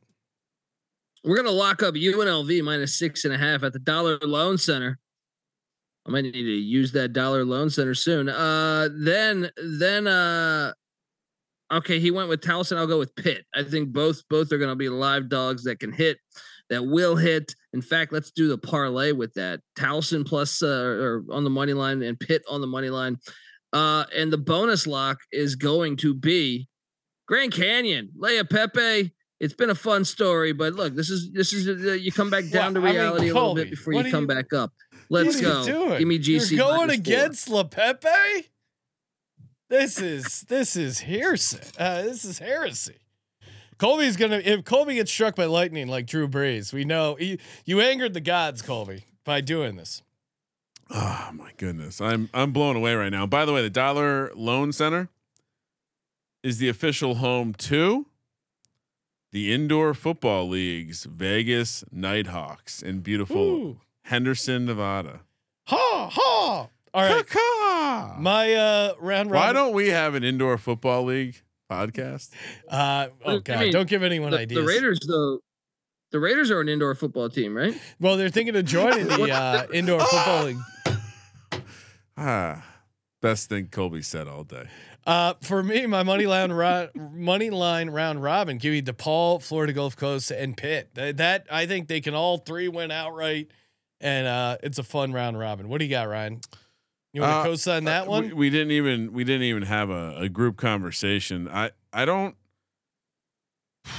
We're 1.24 1.36
gonna 1.36 1.50
lock 1.50 1.82
up 1.82 1.94
UNLV 1.94 2.62
minus 2.62 2.98
six 2.98 3.24
and 3.24 3.34
a 3.34 3.38
half 3.38 3.62
at 3.62 3.72
the 3.72 3.78
Dollar 3.78 4.18
Loan 4.22 4.56
Center. 4.56 4.98
I 6.06 6.10
might 6.10 6.22
need 6.22 6.32
to 6.32 6.38
use 6.38 6.92
that 6.92 7.12
Dollar 7.12 7.44
Loan 7.44 7.68
Center 7.68 7.94
soon. 7.94 8.28
Uh, 8.28 8.88
then 8.92 9.50
then 9.56 10.06
uh, 10.06 10.72
okay, 11.70 12.00
he 12.00 12.10
went 12.10 12.30
with 12.30 12.40
Towson. 12.40 12.78
I'll 12.78 12.86
go 12.86 12.98
with 12.98 13.14
Pitt. 13.16 13.44
I 13.54 13.62
think 13.62 13.92
both 13.92 14.22
both 14.30 14.50
are 14.52 14.58
gonna 14.58 14.76
be 14.76 14.88
live 14.88 15.28
dogs 15.28 15.64
that 15.64 15.78
can 15.78 15.92
hit, 15.92 16.18
that 16.70 16.86
will 16.86 17.16
hit. 17.16 17.54
In 17.74 17.82
fact, 17.82 18.12
let's 18.12 18.30
do 18.30 18.48
the 18.48 18.58
parlay 18.58 19.12
with 19.12 19.34
that. 19.34 19.60
Towson 19.78 20.26
plus 20.26 20.62
uh, 20.62 20.66
or 20.66 21.24
on 21.30 21.44
the 21.44 21.50
money 21.50 21.74
line 21.74 22.02
and 22.02 22.18
Pitt 22.18 22.42
on 22.48 22.62
the 22.62 22.66
money 22.66 22.88
line. 22.90 23.18
Uh, 23.72 24.04
and 24.16 24.32
the 24.32 24.38
bonus 24.38 24.86
lock 24.86 25.18
is 25.30 25.54
going 25.54 25.96
to 25.98 26.14
be 26.14 26.66
Grand 27.28 27.52
Canyon, 27.52 28.10
Leaupepe. 28.18 29.12
It's 29.40 29.54
been 29.54 29.70
a 29.70 29.74
fun 29.74 30.04
story, 30.04 30.52
but 30.52 30.74
look, 30.74 30.94
this 30.94 31.08
is 31.10 31.32
this 31.32 31.52
is 31.54 31.66
uh, 31.66 31.92
you 31.92 32.12
come 32.12 32.28
back 32.30 32.48
down 32.50 32.74
Well, 32.74 32.82
to 32.82 32.88
I 32.88 32.92
mean, 32.92 33.00
reality 33.00 33.24
a 33.30 33.34
little 33.34 33.42
Colby, 33.48 33.62
bit 33.62 33.70
before 33.70 33.94
what 33.94 34.04
you 34.04 34.10
come 34.12 34.22
you- 34.22 34.28
back 34.28 34.52
up. 34.52 34.72
Let's 35.08 35.36
What 35.36 35.44
are 35.44 35.48
go. 35.48 35.60
you 35.60 35.66
doing? 35.66 35.98
Give 35.98 36.08
me 36.08 36.18
GC. 36.18 36.50
You're 36.52 36.58
going 36.66 36.86
minus 36.88 36.94
four. 36.96 37.14
against 37.14 37.48
Leaupepe. 37.48 38.44
This 39.70 40.00
is 40.00 40.42
this 40.42 40.76
is 40.76 40.98
hearsay. 41.00 41.60
Uh, 41.78 42.02
this 42.02 42.24
is 42.24 42.38
heresy. 42.38 42.96
Colby's 43.78 44.16
gonna 44.16 44.42
if 44.44 44.64
Colby 44.64 44.96
gets 44.96 45.10
struck 45.10 45.36
by 45.36 45.46
lightning 45.46 45.88
like 45.88 46.06
Drew 46.06 46.28
Brees, 46.28 46.72
we 46.72 46.84
know 46.84 47.14
he, 47.14 47.38
you 47.64 47.80
angered 47.80 48.12
the 48.12 48.20
gods, 48.20 48.60
Colby, 48.62 49.04
by 49.24 49.40
doing 49.40 49.76
this. 49.76 50.02
Oh 50.90 51.30
my 51.32 51.52
goodness, 51.56 52.00
I'm 52.00 52.28
I'm 52.34 52.52
blown 52.52 52.76
away 52.76 52.94
right 52.94 53.10
now. 53.10 53.26
By 53.26 53.44
the 53.46 53.52
way, 53.52 53.62
the 53.62 53.70
Dollar 53.70 54.32
Loan 54.34 54.72
Center 54.72 55.08
is 56.42 56.58
the 56.58 56.68
official 56.68 57.16
home 57.16 57.54
to 57.54 58.06
the 59.32 59.52
indoor 59.52 59.94
football 59.94 60.48
league's 60.48 61.04
Vegas 61.04 61.84
Nighthawks 61.92 62.82
in 62.82 63.00
beautiful 63.00 63.36
Ooh. 63.38 63.80
Henderson, 64.04 64.66
Nevada. 64.66 65.20
Ha 65.68 66.08
ha! 66.12 66.68
All 66.92 67.02
right, 67.04 67.24
Caw-caw. 67.26 68.16
my 68.18 68.52
uh 68.54 68.94
round 68.98 69.30
Why 69.30 69.36
robin. 69.40 69.54
don't 69.54 69.74
we 69.74 69.90
have 69.90 70.14
an 70.16 70.24
indoor 70.24 70.58
football 70.58 71.04
league 71.04 71.40
podcast? 71.70 72.30
uh 72.68 73.08
oh 73.24 73.36
I 73.36 73.38
god, 73.38 73.60
mean, 73.60 73.72
don't 73.72 73.88
give 73.88 74.02
anyone 74.02 74.32
The, 74.32 74.40
ideas. 74.40 74.60
the 74.60 74.66
Raiders, 74.66 74.98
though, 75.06 75.38
the 76.10 76.18
Raiders 76.18 76.50
are 76.50 76.60
an 76.60 76.68
indoor 76.68 76.96
football 76.96 77.28
team, 77.28 77.56
right? 77.56 77.80
well, 78.00 78.16
they're 78.16 78.28
thinking 78.30 78.56
of 78.56 78.64
joining 78.64 79.06
the 79.06 79.30
uh, 79.32 79.66
indoor 79.72 80.00
football 80.00 80.44
league. 80.46 80.58
Ah, 82.16 82.64
best 83.22 83.48
thing 83.48 83.68
Colby 83.68 84.02
said 84.02 84.26
all 84.26 84.42
day. 84.44 84.64
Uh, 85.06 85.34
for 85.40 85.62
me, 85.62 85.86
my 85.86 86.02
money 86.02 86.26
line 86.26 86.52
ro- 86.52 86.88
money 86.94 87.50
line 87.50 87.88
round 87.90 88.22
robin, 88.22 88.58
give 88.58 88.72
me 88.72 88.82
DePaul, 88.82 89.42
Florida 89.42 89.72
Gulf 89.72 89.96
Coast, 89.96 90.30
and 90.30 90.56
Pitt. 90.56 90.90
That, 90.94 91.16
that 91.16 91.46
I 91.50 91.66
think 91.66 91.88
they 91.88 92.00
can 92.00 92.14
all 92.14 92.38
three 92.38 92.68
win 92.68 92.90
outright, 92.90 93.48
and 94.00 94.26
uh, 94.26 94.58
it's 94.62 94.78
a 94.78 94.82
fun 94.82 95.12
round 95.12 95.38
robin. 95.38 95.68
What 95.68 95.78
do 95.78 95.84
you 95.86 95.90
got, 95.90 96.08
Ryan? 96.08 96.40
You 97.12 97.22
want 97.22 97.32
to 97.32 97.36
Uh, 97.38 97.44
co-sign 97.44 97.84
that 97.84 98.06
Uh, 98.06 98.10
one? 98.10 98.24
We, 98.28 98.32
we 98.34 98.50
didn't 98.50 98.72
even 98.72 99.12
we 99.12 99.24
didn't 99.24 99.42
even 99.44 99.62
have 99.62 99.90
a, 99.90 100.16
a 100.18 100.28
group 100.28 100.56
conversation. 100.56 101.48
I 101.48 101.70
I 101.92 102.04
don't. 102.04 102.36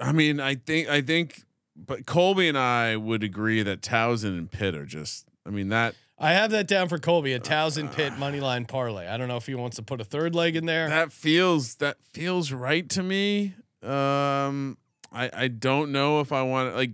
I 0.00 0.12
mean, 0.12 0.40
I 0.40 0.54
think 0.54 0.88
I 0.88 1.00
think, 1.02 1.42
but 1.76 2.06
Colby 2.06 2.48
and 2.48 2.58
I 2.58 2.96
would 2.96 3.22
agree 3.22 3.62
that 3.62 3.80
Towson 3.80 4.36
and 4.36 4.50
Pitt 4.50 4.74
are 4.74 4.86
just. 4.86 5.26
I 5.46 5.50
mean 5.50 5.68
that 5.70 5.94
I 6.22 6.34
have 6.34 6.50
that 6.50 6.66
down 6.68 6.88
for 6.88 6.98
Colby, 6.98 7.32
a 7.32 7.40
thousand 7.40 7.92
Pitt 7.92 8.18
money 8.18 8.40
line 8.40 8.66
parlay. 8.66 9.06
I 9.08 9.16
don't 9.16 9.26
know 9.28 9.38
if 9.38 9.46
he 9.46 9.54
wants 9.54 9.76
to 9.76 9.82
put 9.82 10.00
a 10.00 10.04
third 10.04 10.34
leg 10.34 10.54
in 10.54 10.66
there. 10.66 10.88
that 10.88 11.12
feels 11.12 11.76
that 11.76 11.96
feels 12.12 12.52
right 12.52 12.86
to 12.90 13.02
me. 13.02 13.54
Um, 13.82 14.76
I 15.12 15.30
I 15.32 15.48
don't 15.48 15.92
know 15.92 16.20
if 16.20 16.30
I 16.32 16.42
want 16.42 16.74
like 16.76 16.90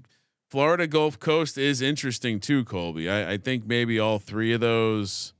Florida 0.49 0.87
Gulf 0.87 1.19
Coast 1.19 1.59
is 1.59 1.83
interesting 1.83 2.39
too, 2.39 2.65
Colby. 2.65 3.11
I 3.11 3.33
I 3.33 3.37
think 3.37 3.67
maybe 3.67 3.99
all 3.99 4.21
three 4.21 4.53
of 4.53 4.61
those 4.61 5.33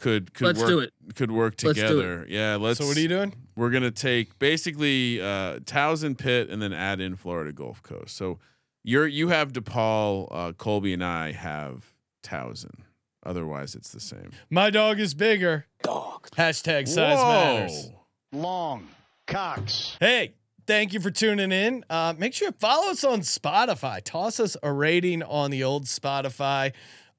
could 0.00 0.34
could 0.34 0.48
Let's 0.48 0.58
work, 0.58 0.68
do 0.68 0.78
it. 0.80 0.92
could 1.14 1.30
work 1.30 1.54
Let's 1.62 1.78
do 1.78 1.84
it. 1.84 1.88
together. 1.88 2.26
Yeah, 2.28 2.56
let's. 2.56 2.78
so 2.80 2.86
what 2.86 2.96
are 2.96 3.00
you 3.00 3.08
doing? 3.08 3.32
we're 3.54 3.70
gonna 3.70 3.90
take 3.92 4.36
basically 4.40 5.20
uh 5.20 5.60
Towson 5.60 6.18
Pitt 6.18 6.50
and 6.50 6.60
then 6.60 6.72
add 6.72 7.00
in 7.00 7.14
Florida 7.14 7.52
Gulf 7.52 7.82
Coast. 7.84 8.16
So 8.16 8.38
you're 8.82 9.06
you 9.06 9.28
have 9.28 9.52
DePaul, 9.52 10.26
uh 10.32 10.52
Colby 10.54 10.92
and 10.92 11.04
I 11.04 11.30
have 11.32 11.94
Towson. 12.24 12.80
Otherwise 13.26 13.74
it's 13.74 13.90
the 13.90 14.00
same. 14.00 14.30
My 14.48 14.70
dog 14.70 15.00
is 15.00 15.12
bigger. 15.12 15.66
Dog. 15.82 16.30
Hashtag 16.30 16.86
size 16.86 17.18
matters. 17.18 17.90
Long. 18.32 18.88
Cox. 19.26 19.96
Hey, 19.98 20.34
thank 20.68 20.92
you 20.92 21.00
for 21.00 21.10
tuning 21.10 21.50
in. 21.50 21.84
Uh, 21.90 22.14
make 22.16 22.32
sure 22.32 22.52
to 22.52 22.58
follow 22.58 22.90
us 22.90 23.02
on 23.02 23.20
Spotify. 23.20 24.00
Toss 24.02 24.38
us 24.38 24.56
a 24.62 24.72
rating 24.72 25.24
on 25.24 25.50
the 25.50 25.64
old 25.64 25.86
Spotify. 25.86 26.72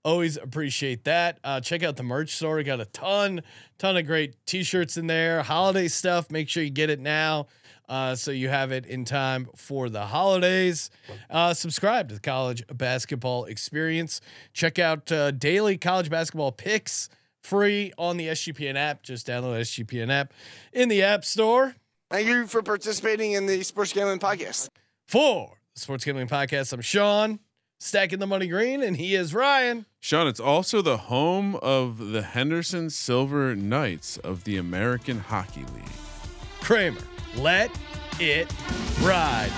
Always 0.06 0.38
appreciate 0.38 1.04
that. 1.04 1.40
Uh, 1.44 1.60
check 1.60 1.84
out 1.84 1.98
the 1.98 2.04
merch 2.04 2.34
store. 2.36 2.56
We 2.56 2.64
got 2.64 2.80
a 2.80 2.86
ton, 2.86 3.42
ton 3.78 3.98
of 3.98 4.06
great 4.06 4.36
t-shirts 4.46 4.96
in 4.96 5.08
there. 5.08 5.44
Holiday 5.44 5.90
stuff. 5.90 6.32
Make 6.32 6.48
sure 6.48 6.64
you 6.64 6.70
get 6.70 6.90
it 6.90 7.02
now. 7.02 7.48
Uh, 7.90 8.16
so 8.16 8.32
you 8.32 8.50
have 8.50 8.72
it 8.72 8.86
in 8.86 9.06
time 9.06 9.48
for 9.56 9.90
the 9.90 10.06
holidays. 10.06 10.90
Uh, 11.30 11.54
subscribe 11.54 12.10
to 12.10 12.16
the 12.16 12.22
college 12.22 12.64
basketball 12.74 13.46
experience. 13.46 14.20
Check 14.54 14.78
out 14.78 15.12
uh, 15.12 15.32
daily 15.32 15.78
college 15.78 16.10
basketball 16.10 16.52
picks 16.52 17.10
free 17.42 17.94
on 17.98 18.18
the 18.18 18.28
SGPN 18.28 18.76
app. 18.76 19.04
Just 19.04 19.28
download 19.28 19.54
the 19.56 19.84
SGPN 19.84 20.12
app 20.12 20.34
in 20.74 20.90
the 20.90 21.04
App 21.04 21.24
Store. 21.24 21.76
Thank 22.12 22.28
you 22.28 22.46
for 22.48 22.62
participating 22.62 23.34
in 23.34 23.46
the 23.46 23.64
Sports 23.64 23.94
Gambling 23.94 24.20
Podcast. 24.20 24.70
For 25.08 25.58
the 25.74 25.80
Sports 25.80 26.04
Gambling 26.04 26.28
Podcast, 26.28 26.74
I'm 26.74 26.82
Sean, 26.82 27.40
stacking 27.80 28.20
the 28.20 28.28
money 28.28 28.48
green, 28.48 28.82
and 28.82 28.98
he 28.98 29.16
is 29.16 29.34
Ryan. 29.34 29.86
Sean, 30.02 30.28
it's 30.28 30.40
also 30.40 30.82
the 30.82 30.98
home 30.98 31.56
of 31.58 32.12
the 32.12 32.22
Henderson 32.22 32.90
Silver 32.90 33.56
Knights 33.56 34.18
of 34.18 34.44
the 34.44 34.58
American 34.58 35.20
Hockey 35.20 35.66
League. 35.74 35.86
Kramer. 36.62 37.02
Let 37.36 37.72
it 38.20 38.52
ride. 39.02 39.52